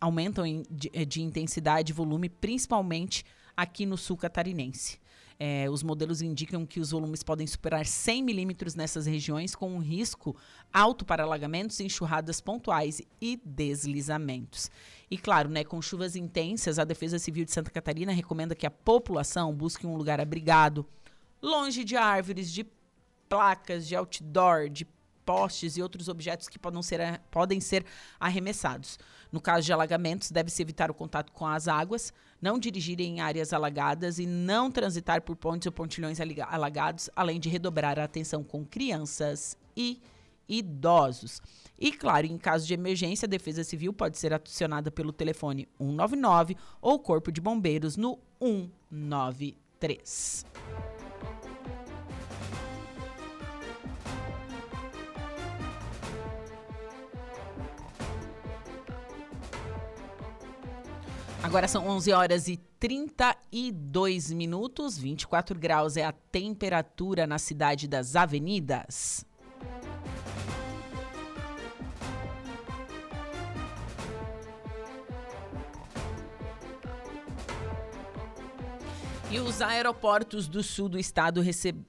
aumentam 0.01 0.45
de, 0.69 0.91
de 1.07 1.23
intensidade 1.23 1.93
e 1.93 1.95
volume, 1.95 2.29
principalmente 2.29 3.25
aqui 3.57 3.87
no 3.87 3.97
sul 3.97 4.17
catarinense. 4.17 4.99
É, 5.39 5.69
os 5.69 5.83
modelos 5.83 6.23
indicam 6.23 6.65
que 6.65 6.81
os 6.81 6.91
volumes 6.91 7.23
podem 7.23 7.47
superar 7.47 7.85
100 7.85 8.23
milímetros 8.23 8.75
nessas 8.75 9.05
regiões, 9.05 9.55
com 9.55 9.71
um 9.71 9.79
risco 9.79 10.35
alto 10.73 11.05
para 11.05 11.25
alagamentos, 11.25 11.79
enxurradas 11.81 12.41
pontuais 12.41 13.03
e 13.21 13.39
deslizamentos. 13.45 14.71
E 15.11 15.19
claro, 15.19 15.49
né, 15.49 15.63
com 15.63 15.81
chuvas 15.83 16.17
intensas, 16.17 16.79
a 16.79 16.85
Defesa 16.85 17.19
Civil 17.19 17.45
de 17.45 17.53
Santa 17.53 17.71
Catarina 17.71 18.13
recomenda 18.13 18.55
que 18.55 18.67
a 18.67 18.71
população 18.71 19.55
busque 19.55 19.87
um 19.87 19.97
lugar 19.97 20.21
abrigado, 20.21 20.87
longe 21.43 21.85
de 21.85 21.97
árvores, 21.97 22.51
de 22.51 22.67
placas, 23.29 23.87
de 23.87 23.95
outdoor, 23.95 24.71
de 24.71 24.87
postes 25.27 25.77
e 25.77 25.83
outros 25.83 26.09
objetos 26.09 26.49
que 26.49 26.59
podem 26.59 26.83
ser, 26.83 27.21
podem 27.31 27.61
ser 27.61 27.85
arremessados. 28.19 28.99
No 29.37 29.41
caso 29.43 29.67
de 29.67 29.73
alagamentos, 29.75 30.31
deve-se 30.31 30.63
evitar 30.63 30.91
o 30.91 30.95
contato 30.95 31.31
com 31.31 31.47
as 31.47 31.69
águas, 31.69 32.11
não 32.41 32.59
dirigir 32.59 32.99
em 33.03 33.21
áreas 33.21 33.53
alagadas 33.53 34.19
e 34.19 34.25
não 34.25 34.71
transitar 34.71 35.21
por 35.21 35.37
pontes 35.37 35.67
ou 35.67 35.73
pontilhões 35.73 36.19
alagados, 36.49 37.11
além 37.15 37.39
de 37.39 37.51
redobrar 37.51 37.99
a 37.99 38.05
atenção 38.05 38.43
com 38.43 38.65
crianças 38.65 39.55
e 39.77 40.01
idosos. 40.49 41.43
E, 41.79 41.93
claro, 41.93 42.27
em 42.27 42.39
caso 42.39 42.67
de 42.67 42.73
emergência, 42.73 43.27
a 43.27 43.29
Defesa 43.29 43.63
Civil 43.63 43.93
pode 43.93 44.17
ser 44.17 44.33
acionada 44.33 44.91
pelo 44.91 45.13
telefone 45.13 45.69
199 45.79 46.57
ou 46.81 46.99
Corpo 46.99 47.31
de 47.31 47.39
Bombeiros 47.39 47.99
no 47.99 48.19
193. 48.41 50.47
Agora 61.43 61.69
são 61.69 61.87
11 61.87 62.13
horas 62.13 62.49
e 62.49 62.57
32 62.81 64.33
minutos, 64.33 64.99
24 64.99 65.59
graus 65.59 65.97
é 65.97 66.05
a 66.05 66.13
temperatura 66.13 67.27
na 67.27 67.39
cidade 67.39 67.87
das 67.87 68.17
avenidas. 68.17 69.25
E 79.31 79.41
os 79.41 79.61
aeroportos 79.61 80.47
do 80.49 80.63
sul 80.63 80.89
do 80.89 80.99
estado 80.99 81.43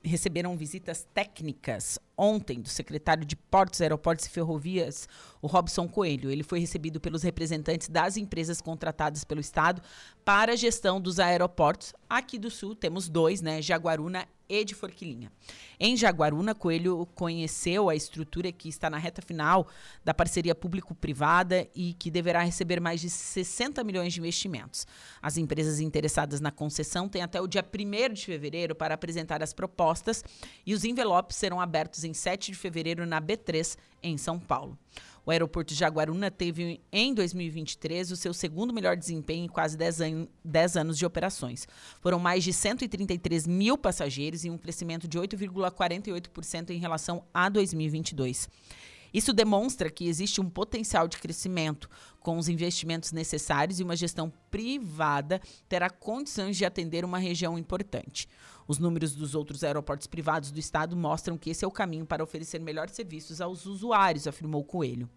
receberam 0.03 0.57
visitas 0.57 1.07
técnicas 1.13 1.99
ontem 2.17 2.59
do 2.59 2.67
secretário 2.67 3.23
de 3.23 3.35
Portos, 3.35 3.79
Aeroportos 3.79 4.25
e 4.25 4.29
Ferrovias, 4.29 5.07
o 5.41 5.47
Robson 5.47 5.87
Coelho. 5.87 6.31
Ele 6.31 6.43
foi 6.43 6.59
recebido 6.59 6.99
pelos 6.99 7.23
representantes 7.23 7.87
das 7.87 8.17
empresas 8.17 8.59
contratadas 8.61 9.23
pelo 9.23 9.39
Estado 9.39 9.81
para 10.25 10.53
a 10.53 10.55
gestão 10.55 10.99
dos 10.99 11.19
aeroportos. 11.19 11.93
Aqui 12.09 12.39
do 12.39 12.49
Sul 12.49 12.75
temos 12.75 13.07
dois, 13.07 13.41
né? 13.41 13.61
Jaguaruna 13.61 14.27
e 14.49 14.63
de 14.63 14.73
Forquilinha. 14.73 15.31
Em 15.79 15.95
Jaguaruna, 15.95 16.55
Coelho 16.55 17.05
conheceu 17.13 17.89
a 17.89 17.95
estrutura 17.95 18.51
que 18.51 18.69
está 18.69 18.89
na 18.89 18.97
reta 18.97 19.21
final 19.21 19.67
da 20.03 20.13
parceria 20.13 20.55
público-privada 20.55 21.67
e 21.75 21.93
que 21.93 22.09
deverá 22.09 22.41
receber 22.41 22.79
mais 22.79 23.01
de 23.01 23.09
60 23.09 23.83
milhões 23.83 24.13
de 24.13 24.19
investimentos. 24.19 24.87
As 25.21 25.37
empresas 25.37 25.79
interessadas 25.79 26.39
na 26.39 26.51
concessão 26.51 27.09
têm 27.09 27.21
até 27.21 27.41
o 27.41 27.47
dia 27.47 27.63
1 27.63 28.13
de 28.13 28.25
fevereiro 28.25 28.73
para 28.73 28.95
apresentar 28.95 29.43
as 29.43 29.53
propostas 29.53 30.23
e 30.65 30.73
os 30.73 30.83
envelopes 30.83 31.37
serão 31.37 31.59
abertos 31.59 32.03
em 32.07 32.13
7 32.13 32.51
de 32.51 32.57
fevereiro 32.57 33.05
na 33.05 33.21
B3, 33.21 33.77
em 34.01 34.17
São 34.17 34.39
Paulo. 34.39 34.77
O 35.25 35.31
aeroporto 35.31 35.73
de 35.73 35.79
Jaguaruna 35.79 36.31
teve, 36.31 36.79
em 36.89 37.13
2023, 37.13 38.11
o 38.11 38.15
seu 38.15 38.33
segundo 38.33 38.73
melhor 38.73 38.95
desempenho 38.95 39.43
em 39.43 39.49
quase 39.49 39.75
10, 39.75 40.01
an 40.01 40.27
10 40.43 40.77
anos 40.77 40.97
de 40.97 41.05
operações. 41.05 41.67
Foram 41.99 42.17
mais 42.17 42.45
de 42.45 42.53
133 42.53 43.45
mil 43.45 43.77
passageiros 43.77 44.45
e 44.45 44.49
um 44.49 44.57
crescimento 44.57 45.05
de 45.05 45.19
8,48% 45.19 46.69
em 46.69 46.79
relação 46.79 47.25
a 47.33 47.49
2022. 47.49 48.47
Isso 49.13 49.33
demonstra 49.33 49.89
que 49.89 50.07
existe 50.07 50.39
um 50.39 50.49
potencial 50.49 51.07
de 51.07 51.17
crescimento 51.17 51.89
com 52.19 52.37
os 52.37 52.47
investimentos 52.47 53.11
necessários 53.11 53.79
e 53.79 53.83
uma 53.83 53.95
gestão 53.95 54.31
privada 54.51 55.41
terá 55.67 55.89
condições 55.89 56.57
de 56.57 56.65
atender 56.65 57.03
uma 57.03 57.17
região 57.17 57.57
importante. 57.57 58.27
Os 58.67 58.79
números 58.79 59.15
dos 59.15 59.33
outros 59.33 59.63
aeroportos 59.63 60.07
privados 60.07 60.51
do 60.51 60.59
estado 60.59 60.95
mostram 60.95 61.37
que 61.37 61.49
esse 61.49 61.63
é 61.63 61.67
o 61.67 61.71
caminho 61.71 62.05
para 62.05 62.23
oferecer 62.23 62.59
melhores 62.59 62.93
serviços 62.93 63.39
aos 63.39 63.65
usuários, 63.65 64.27
afirmou 64.27 64.63
Coelho. 64.63 65.09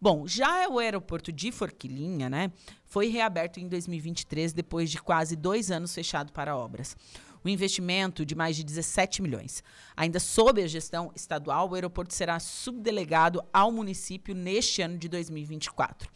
Bom, 0.00 0.26
já 0.26 0.68
o 0.68 0.78
aeroporto 0.78 1.30
de 1.30 1.52
Forquilinha, 1.52 2.30
né, 2.30 2.50
foi 2.86 3.08
reaberto 3.08 3.60
em 3.60 3.68
2023 3.68 4.52
depois 4.52 4.90
de 4.90 5.00
quase 5.02 5.36
dois 5.36 5.70
anos 5.70 5.94
fechado 5.94 6.32
para 6.32 6.56
obras 6.56 6.96
um 7.44 7.48
investimento 7.48 8.24
de 8.24 8.34
mais 8.34 8.56
de 8.56 8.64
17 8.64 9.20
milhões. 9.20 9.62
Ainda 9.94 10.18
sob 10.18 10.62
a 10.62 10.66
gestão 10.66 11.12
estadual, 11.14 11.68
o 11.68 11.74
aeroporto 11.74 12.14
será 12.14 12.40
subdelegado 12.40 13.44
ao 13.52 13.70
município 13.70 14.34
neste 14.34 14.80
ano 14.80 14.96
de 14.96 15.08
2024. 15.08 16.10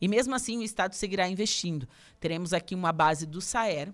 E 0.00 0.06
mesmo 0.06 0.34
assim, 0.34 0.58
o 0.58 0.62
Estado 0.62 0.94
seguirá 0.94 1.26
investindo. 1.28 1.88
Teremos 2.20 2.52
aqui 2.52 2.74
uma 2.74 2.92
base 2.92 3.24
do 3.24 3.40
SAER, 3.40 3.92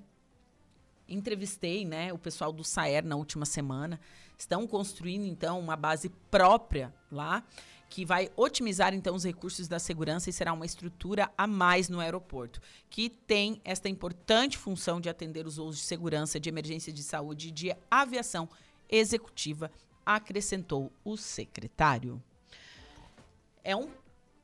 entrevistei 1.10 1.84
né, 1.84 2.12
o 2.12 2.18
pessoal 2.18 2.52
do 2.52 2.64
SAER 2.64 3.04
na 3.04 3.16
última 3.16 3.44
semana. 3.44 4.00
Estão 4.38 4.66
construindo, 4.66 5.26
então, 5.26 5.58
uma 5.58 5.76
base 5.76 6.08
própria 6.30 6.94
lá, 7.10 7.44
que 7.90 8.04
vai 8.04 8.30
otimizar, 8.36 8.94
então, 8.94 9.14
os 9.14 9.24
recursos 9.24 9.66
da 9.66 9.78
segurança 9.78 10.30
e 10.30 10.32
será 10.32 10.52
uma 10.52 10.64
estrutura 10.64 11.30
a 11.36 11.46
mais 11.46 11.88
no 11.88 11.98
aeroporto, 11.98 12.60
que 12.88 13.10
tem 13.10 13.60
esta 13.64 13.88
importante 13.88 14.56
função 14.56 15.00
de 15.00 15.08
atender 15.08 15.46
os 15.46 15.56
voos 15.56 15.76
de 15.76 15.82
segurança, 15.82 16.38
de 16.38 16.48
emergência 16.48 16.92
de 16.92 17.02
saúde 17.02 17.48
e 17.48 17.52
de 17.52 17.76
aviação 17.90 18.48
executiva, 18.88 19.70
acrescentou 20.06 20.92
o 21.04 21.16
secretário. 21.16 22.22
É 23.62 23.74
um 23.76 23.90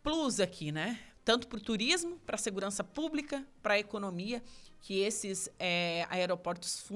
plus 0.02 0.40
aqui, 0.40 0.70
né? 0.70 0.98
Tanto 1.24 1.48
para 1.48 1.58
o 1.58 1.60
turismo, 1.60 2.18
para 2.24 2.36
a 2.36 2.38
segurança 2.38 2.84
pública, 2.84 3.44
para 3.62 3.74
a 3.74 3.78
economia 3.78 4.42
que 4.86 5.00
esses 5.00 5.48
é, 5.58 6.06
aeroportos 6.08 6.86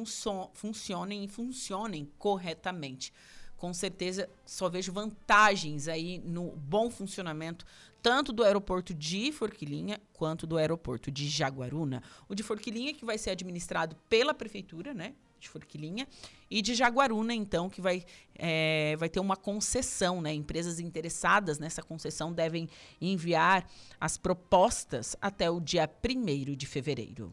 funcionem 0.54 1.24
e 1.24 1.28
funcionem 1.28 2.08
corretamente. 2.20 3.12
Com 3.56 3.74
certeza, 3.74 4.30
só 4.46 4.68
vejo 4.68 4.92
vantagens 4.92 5.88
aí 5.88 6.20
no 6.20 6.52
bom 6.52 6.88
funcionamento 6.88 7.66
tanto 8.00 8.32
do 8.32 8.44
aeroporto 8.44 8.94
de 8.94 9.32
Forquilinha 9.32 10.00
quanto 10.12 10.46
do 10.46 10.56
aeroporto 10.56 11.10
de 11.10 11.28
Jaguaruna. 11.28 12.00
O 12.28 12.34
de 12.36 12.44
Forquilinha 12.44 12.94
que 12.94 13.04
vai 13.04 13.18
ser 13.18 13.30
administrado 13.30 13.96
pela 14.08 14.32
prefeitura, 14.32 14.94
né? 14.94 15.12
de 15.40 15.48
Forquilinha, 15.48 16.06
e 16.48 16.62
de 16.62 16.74
Jaguaruna, 16.76 17.34
então, 17.34 17.68
que 17.68 17.80
vai, 17.80 18.04
é, 18.36 18.94
vai 18.98 19.08
ter 19.08 19.18
uma 19.20 19.36
concessão, 19.36 20.20
né? 20.20 20.34
Empresas 20.34 20.78
interessadas 20.78 21.58
nessa 21.58 21.82
concessão 21.82 22.30
devem 22.30 22.68
enviar 23.00 23.66
as 23.98 24.18
propostas 24.18 25.16
até 25.18 25.50
o 25.50 25.58
dia 25.58 25.90
1 26.04 26.54
de 26.54 26.66
fevereiro. 26.66 27.32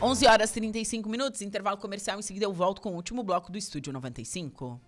11 0.00 0.26
horas 0.26 0.50
e 0.50 0.54
35 0.54 1.08
minutos, 1.08 1.42
intervalo 1.42 1.76
comercial. 1.76 2.18
Em 2.18 2.22
seguida, 2.22 2.44
eu 2.44 2.52
volto 2.52 2.80
com 2.80 2.90
o 2.90 2.96
último 2.96 3.22
bloco 3.22 3.52
do 3.52 3.58
Estúdio 3.58 3.92
95. 3.92 4.80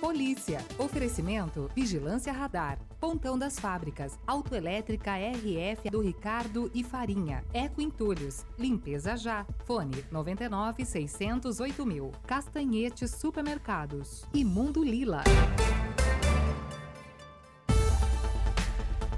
Polícia. 0.00 0.64
Oferecimento 0.78 1.70
Vigilância 1.74 2.32
Radar. 2.32 2.78
Pontão 3.00 3.38
das 3.38 3.58
Fábricas. 3.58 4.18
Autoelétrica 4.26 5.12
RF 5.16 5.88
do 5.88 6.00
Ricardo 6.00 6.70
e 6.74 6.84
Farinha. 6.84 7.42
Eco 7.54 7.80
Entulhos. 7.80 8.44
Limpeza 8.58 9.16
Já. 9.16 9.46
Fone 9.64 10.04
99 10.10 10.84
608 10.84 11.86
mil. 11.86 12.12
Castanhetes 12.26 13.12
Supermercados. 13.12 14.24
E 14.34 14.44
Mundo 14.44 14.84
Lila. 14.84 15.22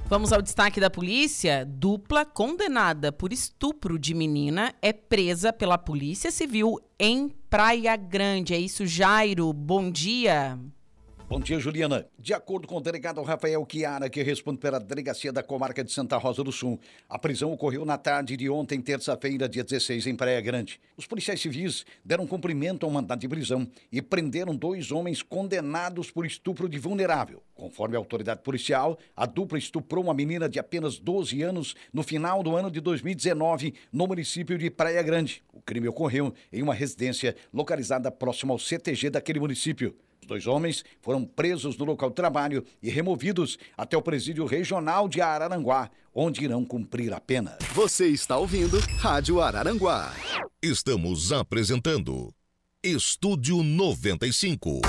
Vamos 0.07 0.35
ao 0.35 0.43
destaque 0.43 0.79
da 0.79 0.91
polícia. 0.91 1.65
Dupla 1.65 2.27
condenada 2.27 3.11
por 3.11 3.33
estupro 3.33 3.99
de 3.99 4.13
menina 4.13 4.75
é 4.83 4.93
presa 4.93 5.51
pela 5.51 5.79
Polícia 5.79 6.31
Civil 6.31 6.79
em 6.99 7.31
Praia 7.49 7.97
Grande. 7.97 8.53
É 8.53 8.59
isso, 8.59 8.87
Jairo. 8.87 9.51
Bom 9.53 9.91
dia. 9.91 10.59
Juliana. 11.59 12.07
De 12.19 12.33
acordo 12.33 12.67
com 12.67 12.77
o 12.77 12.81
delegado 12.81 13.23
Rafael 13.23 13.67
Chiara, 13.71 14.09
que 14.09 14.23
responde 14.23 14.59
pela 14.59 14.79
delegacia 14.79 15.33
da 15.33 15.43
comarca 15.43 15.83
de 15.83 15.93
Santa 15.93 16.17
Rosa 16.17 16.45
do 16.45 16.53
Sul, 16.53 16.79
a 17.09 17.19
prisão 17.19 17.53
ocorreu 17.53 17.85
na 17.85 17.99
tarde 17.99 18.37
de 18.37 18.49
ontem, 18.49 18.81
terça-feira, 18.81 19.49
dia 19.49 19.65
16, 19.65 20.07
em 20.07 20.17
Praia 20.17 20.41
Grande. 20.41 20.81
Os 20.97 21.07
policiais 21.07 21.41
civis 21.41 21.85
deram 22.05 22.27
cumprimento 22.27 22.87
ao 22.87 22.93
mandado 22.93 23.21
de 23.21 23.29
prisão 23.29 23.69
e 23.91 24.01
prenderam 24.01 24.55
dois 24.55 24.91
homens 24.93 25.23
condenados 25.23 26.11
por 26.11 26.25
estupro 26.25 26.69
de 26.69 26.79
vulnerável. 26.79 27.43
Conforme 27.55 27.97
a 27.97 27.99
autoridade 27.99 28.43
policial, 28.43 28.99
a 29.17 29.27
dupla 29.27 29.59
estuprou 29.59 30.05
uma 30.05 30.15
menina 30.15 30.49
de 30.49 30.59
apenas 30.59 30.99
12 30.99 31.43
anos 31.43 31.75
no 31.93 32.03
final 32.03 32.43
do 32.43 32.57
ano 32.57 32.71
de 32.71 32.81
2019, 32.81 33.75
no 33.93 34.07
município 34.07 34.59
de 34.59 34.71
Praia 34.71 35.03
Grande. 35.03 35.43
O 35.53 35.61
crime 35.61 35.89
ocorreu 35.89 36.33
em 36.53 36.63
uma 36.63 36.75
residência 36.75 37.35
localizada 37.53 38.11
próximo 38.11 38.53
ao 38.53 38.59
CTG 38.59 39.11
daquele 39.11 39.41
município. 39.41 39.95
Os 40.25 40.27
dois 40.27 40.47
homens 40.47 40.83
foram 41.03 41.23
presos 41.23 41.77
no 41.77 41.85
local 41.85 42.09
de 42.09 42.17
trabalho 42.17 42.65
e 42.83 42.89
removidos 42.89 43.59
até 43.77 43.95
o 43.95 44.01
presídio 44.01 44.47
regional 44.47 45.07
de 45.07 45.21
Araranguá, 45.21 45.91
onde 46.15 46.43
irão 46.43 46.65
cumprir 46.65 47.13
a 47.13 47.21
pena. 47.21 47.59
Você 47.75 48.09
está 48.09 48.39
ouvindo 48.39 48.81
Rádio 49.01 49.41
Araranguá. 49.43 50.15
Estamos 50.63 51.31
apresentando 51.31 52.33
Estúdio 52.83 53.63
95. 53.63 54.81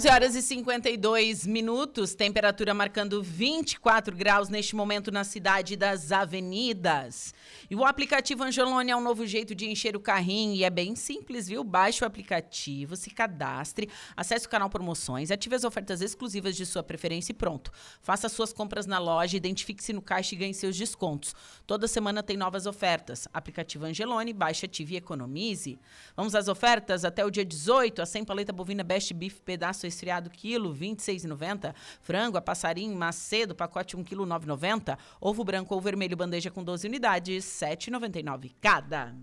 11 0.00 0.08
horas 0.08 0.34
e 0.34 0.40
52 0.40 1.46
minutos, 1.46 2.14
temperatura 2.14 2.72
marcando 2.72 3.22
24 3.22 4.16
graus 4.16 4.48
neste 4.48 4.74
momento 4.74 5.12
na 5.12 5.24
cidade 5.24 5.76
das 5.76 6.10
avenidas. 6.10 7.34
E 7.68 7.76
o 7.76 7.84
aplicativo 7.84 8.42
Angelone 8.42 8.90
é 8.90 8.96
um 8.96 9.02
novo 9.02 9.26
jeito 9.26 9.54
de 9.54 9.68
encher 9.68 9.94
o 9.94 10.00
carrinho 10.00 10.54
e 10.54 10.64
é 10.64 10.70
bem 10.70 10.96
simples, 10.96 11.48
viu? 11.48 11.62
Baixe 11.62 12.02
o 12.02 12.06
aplicativo, 12.06 12.96
se 12.96 13.10
cadastre, 13.10 13.90
acesse 14.16 14.46
o 14.46 14.48
canal 14.48 14.70
Promoções, 14.70 15.30
ative 15.30 15.54
as 15.54 15.64
ofertas 15.64 16.00
exclusivas 16.00 16.56
de 16.56 16.64
sua 16.64 16.82
preferência 16.82 17.32
e 17.32 17.34
pronto. 17.34 17.70
Faça 18.00 18.26
suas 18.30 18.54
compras 18.54 18.86
na 18.86 18.98
loja, 18.98 19.36
identifique-se 19.36 19.92
no 19.92 20.00
caixa 20.00 20.34
e 20.34 20.38
ganhe 20.38 20.54
seus 20.54 20.78
descontos. 20.78 21.34
Toda 21.66 21.86
semana 21.86 22.22
tem 22.22 22.38
novas 22.38 22.64
ofertas. 22.64 23.28
Aplicativo 23.34 23.84
Angelone, 23.84 24.32
baixe, 24.32 24.64
ative 24.64 24.94
e 24.94 24.96
economize. 24.96 25.78
Vamos 26.16 26.34
às 26.34 26.48
ofertas 26.48 27.04
até 27.04 27.22
o 27.22 27.30
dia 27.30 27.44
18, 27.44 28.00
a 28.00 28.06
100 28.06 28.24
paleta 28.24 28.50
bovina 28.50 28.82
Best 28.82 29.12
Beef 29.12 29.40
pedaço 29.40 29.89
esfriado 29.90 30.30
quilo, 30.30 30.72
R$ 30.72 30.78
26,90. 30.78 31.74
Frango 32.00 32.38
a 32.38 32.40
passarinho 32.40 32.96
macedo, 32.96 33.54
pacote 33.54 33.96
1 33.96 34.04
quilo, 34.04 34.24
R$ 34.24 34.30
9,90. 34.30 34.96
Ovo 35.20 35.44
branco 35.44 35.74
ou 35.74 35.80
vermelho, 35.80 36.16
bandeja 36.16 36.50
com 36.50 36.64
12 36.64 36.86
unidades, 36.88 37.60
R$ 37.60 37.76
7,99 37.76 38.52
cada. 38.60 39.14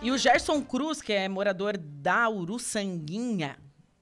E 0.00 0.10
o 0.10 0.18
Gerson 0.18 0.62
Cruz, 0.62 1.00
que 1.00 1.12
é 1.12 1.28
morador 1.28 1.76
da 1.78 2.28
Uruçanguinha, 2.28 3.56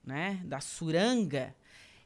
né, 0.05 0.41
da 0.45 0.61
Suranga, 0.61 1.55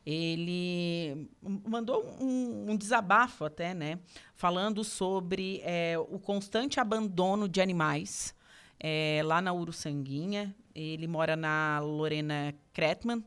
ele 0.04 1.30
mandou 1.66 2.04
um, 2.20 2.72
um, 2.72 2.76
desabafo 2.76 3.44
até, 3.44 3.72
né? 3.72 3.98
Falando 4.34 4.84
sobre 4.84 5.60
é, 5.64 5.94
o 5.98 6.18
constante 6.18 6.78
abandono 6.78 7.48
de 7.48 7.60
animais 7.60 8.34
é, 8.78 9.22
lá 9.24 9.40
na 9.40 9.52
Uruçanguinha. 9.52 10.54
Ele 10.74 11.06
mora 11.06 11.36
na 11.36 11.78
Lorena 11.80 12.54
Kretman. 12.72 13.24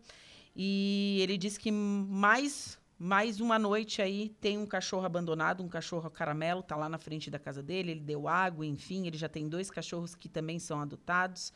E 0.55 1.19
ele 1.21 1.37
disse 1.37 1.59
que 1.59 1.71
mais, 1.71 2.79
mais 2.97 3.39
uma 3.39 3.59
noite 3.59 4.01
aí 4.01 4.29
tem 4.41 4.57
um 4.57 4.65
cachorro 4.65 5.05
abandonado, 5.05 5.63
um 5.63 5.67
cachorro 5.67 6.09
caramelo, 6.09 6.63
tá 6.63 6.75
lá 6.75 6.89
na 6.89 6.97
frente 6.97 7.29
da 7.29 7.37
casa 7.37 7.61
dele. 7.61 7.91
Ele 7.91 7.99
deu 7.99 8.27
água, 8.27 8.65
enfim. 8.65 9.05
Ele 9.05 9.17
já 9.17 9.29
tem 9.29 9.47
dois 9.47 9.69
cachorros 9.69 10.15
que 10.15 10.27
também 10.27 10.59
são 10.59 10.81
adotados. 10.81 11.53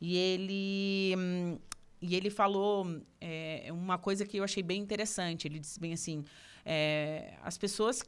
E 0.00 0.16
ele. 0.16 1.58
e 2.02 2.14
ele 2.14 2.28
falou 2.28 3.00
é, 3.20 3.68
uma 3.70 3.96
coisa 3.96 4.26
que 4.26 4.36
eu 4.36 4.44
achei 4.44 4.62
bem 4.62 4.82
interessante. 4.82 5.48
Ele 5.48 5.58
disse 5.58 5.80
bem 5.80 5.94
assim: 5.94 6.22
é, 6.64 7.34
as 7.42 7.56
pessoas 7.58 8.02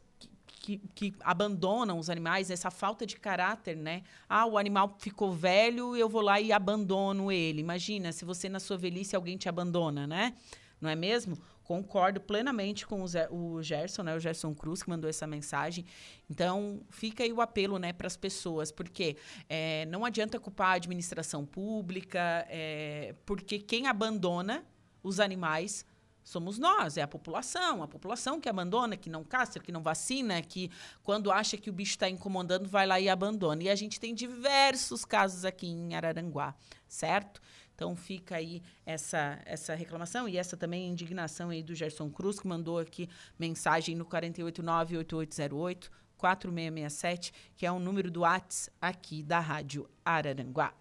que, 0.66 0.78
que, 0.97 1.14
abandonam 1.20 1.97
os 1.97 2.10
animais, 2.10 2.51
essa 2.51 2.72
falta 2.72 3.06
de 3.06 3.14
caráter, 3.14 3.76
né? 3.76 4.02
Ah, 4.28 4.47
o 4.47 4.59
animal 4.59 4.97
ficou 4.98 5.32
velho, 5.32 5.97
eu 5.97 6.09
vou 6.09 6.20
lá 6.20 6.40
e 6.40 6.51
abandono 6.51 7.30
ele. 7.30 7.60
Imagina 7.60 8.10
se 8.10 8.24
você 8.24 8.48
na 8.48 8.59
sua 8.59 8.76
velhice 8.76 9.14
alguém 9.14 9.36
te 9.36 9.48
abandona, 9.48 10.09
né? 10.09 10.34
Não 10.80 10.90
é 10.90 10.97
mesmo? 10.97 11.38
Concordo 11.62 12.20
plenamente 12.20 12.84
com 12.84 13.01
o, 13.01 13.06
Zé, 13.06 13.28
o 13.30 13.62
Gerson, 13.62 14.02
né? 14.02 14.16
O 14.16 14.18
Gerson 14.18 14.52
Cruz 14.56 14.82
que 14.82 14.90
mandou 14.90 15.09
essa 15.09 15.24
mensagem. 15.24 15.84
Então, 16.28 16.80
fica 16.90 17.22
aí 17.22 17.32
o 17.32 17.40
apelo, 17.40 17.78
né, 17.78 17.93
para 17.93 18.09
as 18.09 18.16
pessoas, 18.16 18.72
porque 18.72 19.16
é, 19.48 19.86
não 19.86 20.05
adianta 20.05 20.40
culpar 20.40 20.70
a 20.70 20.72
administração 20.72 21.47
pública, 21.47 22.44
é, 22.51 23.14
porque 23.24 23.60
quem 23.60 23.86
abandona 23.86 24.64
os 25.01 25.20
animais 25.20 25.86
somos 26.27 26.59
nós, 26.59 26.97
é 26.97 27.03
a 27.03 27.07
população, 27.07 27.85
a 27.85 27.89
população 27.89 28.40
que 28.40 28.48
abandona, 28.48 28.97
que 28.97 29.09
não 29.09 29.23
castra, 29.23 29.62
que 29.62 29.70
não 29.70 29.81
vacina, 29.81 30.43
que 30.43 30.73
quando 31.05 31.31
acha 31.31 31.57
que 31.57 31.70
o 31.70 31.73
bicho 31.73 31.93
está 31.93 32.11
incomodando, 32.11 32.69
vai 32.69 32.85
lá 32.85 32.98
e 32.98 33.09
abandona. 33.09 33.62
E 33.62 33.69
a 33.70 33.77
gente 33.77 34.01
tem 34.01 34.12
diversos 34.12 35.05
casos 35.05 35.44
aqui 35.44 35.69
em 35.69 35.94
Araranguá, 35.94 36.53
certo? 36.89 37.40
Então 37.77 37.94
fica 37.94 38.35
aí 38.36 38.61
essa, 38.85 39.39
essa 39.44 39.77
reclamação 39.77 40.28
e 40.28 40.36
essa 40.36 40.57
também 40.57 40.89
indignação 40.89 41.51
aí 41.51 41.62
do 41.62 41.77
Gerson 41.77 42.11
Cruz, 42.11 42.40
que 42.40 42.48
mandou 42.48 42.81
aqui 42.81 43.09
mensagem 43.39 43.94
no 43.94 44.05
489-8808. 44.05 45.90
4667, 46.19 47.31
que 47.59 47.66
é 47.66 47.70
o 47.70 47.78
número 47.78 48.11
do 48.11 48.20
WhatsApp 48.20 48.74
aqui 48.81 49.23
da 49.23 49.39
Rádio 49.39 49.86
Araranguá. 50.03 50.73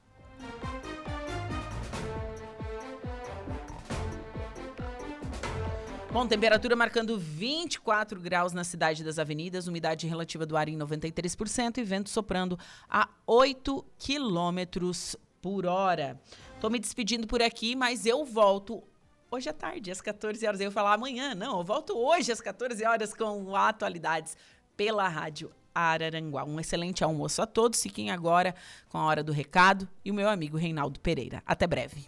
Bom, 6.16 6.26
temperatura 6.26 6.78
marcando 6.78 7.20
24 7.20 8.22
graus 8.22 8.54
na 8.54 8.64
cidade 8.64 9.04
das 9.04 9.20
avenidas, 9.20 9.68
umidade 9.68 10.08
relativa 10.08 10.46
do 10.46 10.56
ar 10.56 10.70
em 10.70 10.78
93% 10.78 11.78
e 11.78 11.84
vento 11.84 12.10
soprando 12.10 12.58
a 12.90 13.10
8 13.28 13.86
quilômetros 14.00 15.18
por 15.42 15.66
hora. 15.66 16.18
Tô 16.62 16.70
me 16.70 16.80
despedindo 16.80 17.28
por 17.28 17.42
aqui, 17.42 17.76
mas 17.76 18.06
eu 18.06 18.24
volto 18.24 18.82
hoje 19.30 19.50
à 19.50 19.54
tarde, 19.54 19.92
às 19.92 20.00
14 20.00 20.48
horas. 20.48 20.62
Eu 20.62 20.72
falar 20.72 20.94
amanhã, 20.94 21.36
não, 21.36 21.58
eu 21.58 21.66
volto 21.66 21.98
hoje 21.98 22.32
às 22.32 22.40
14 22.40 22.86
horas 22.86 23.14
com 23.14 23.54
atualidades 23.54 24.38
pela 24.78 25.10
rádio 25.10 25.52
Araranguá. 25.76 26.46
Um 26.46 26.62
excelente 26.62 27.04
almoço 27.04 27.42
a 27.42 27.46
todos. 27.46 27.84
Fiquem 27.84 28.10
agora 28.10 28.56
com 28.88 28.98
a 28.98 29.04
hora 29.04 29.22
do 29.22 29.34
recado 29.34 29.86
e 30.06 30.12
o 30.12 30.14
meu 30.14 30.30
amigo 30.30 30.56
Reinaldo 30.56 30.98
Pereira. 30.98 31.44
Até 31.46 31.68
breve. 31.68 32.08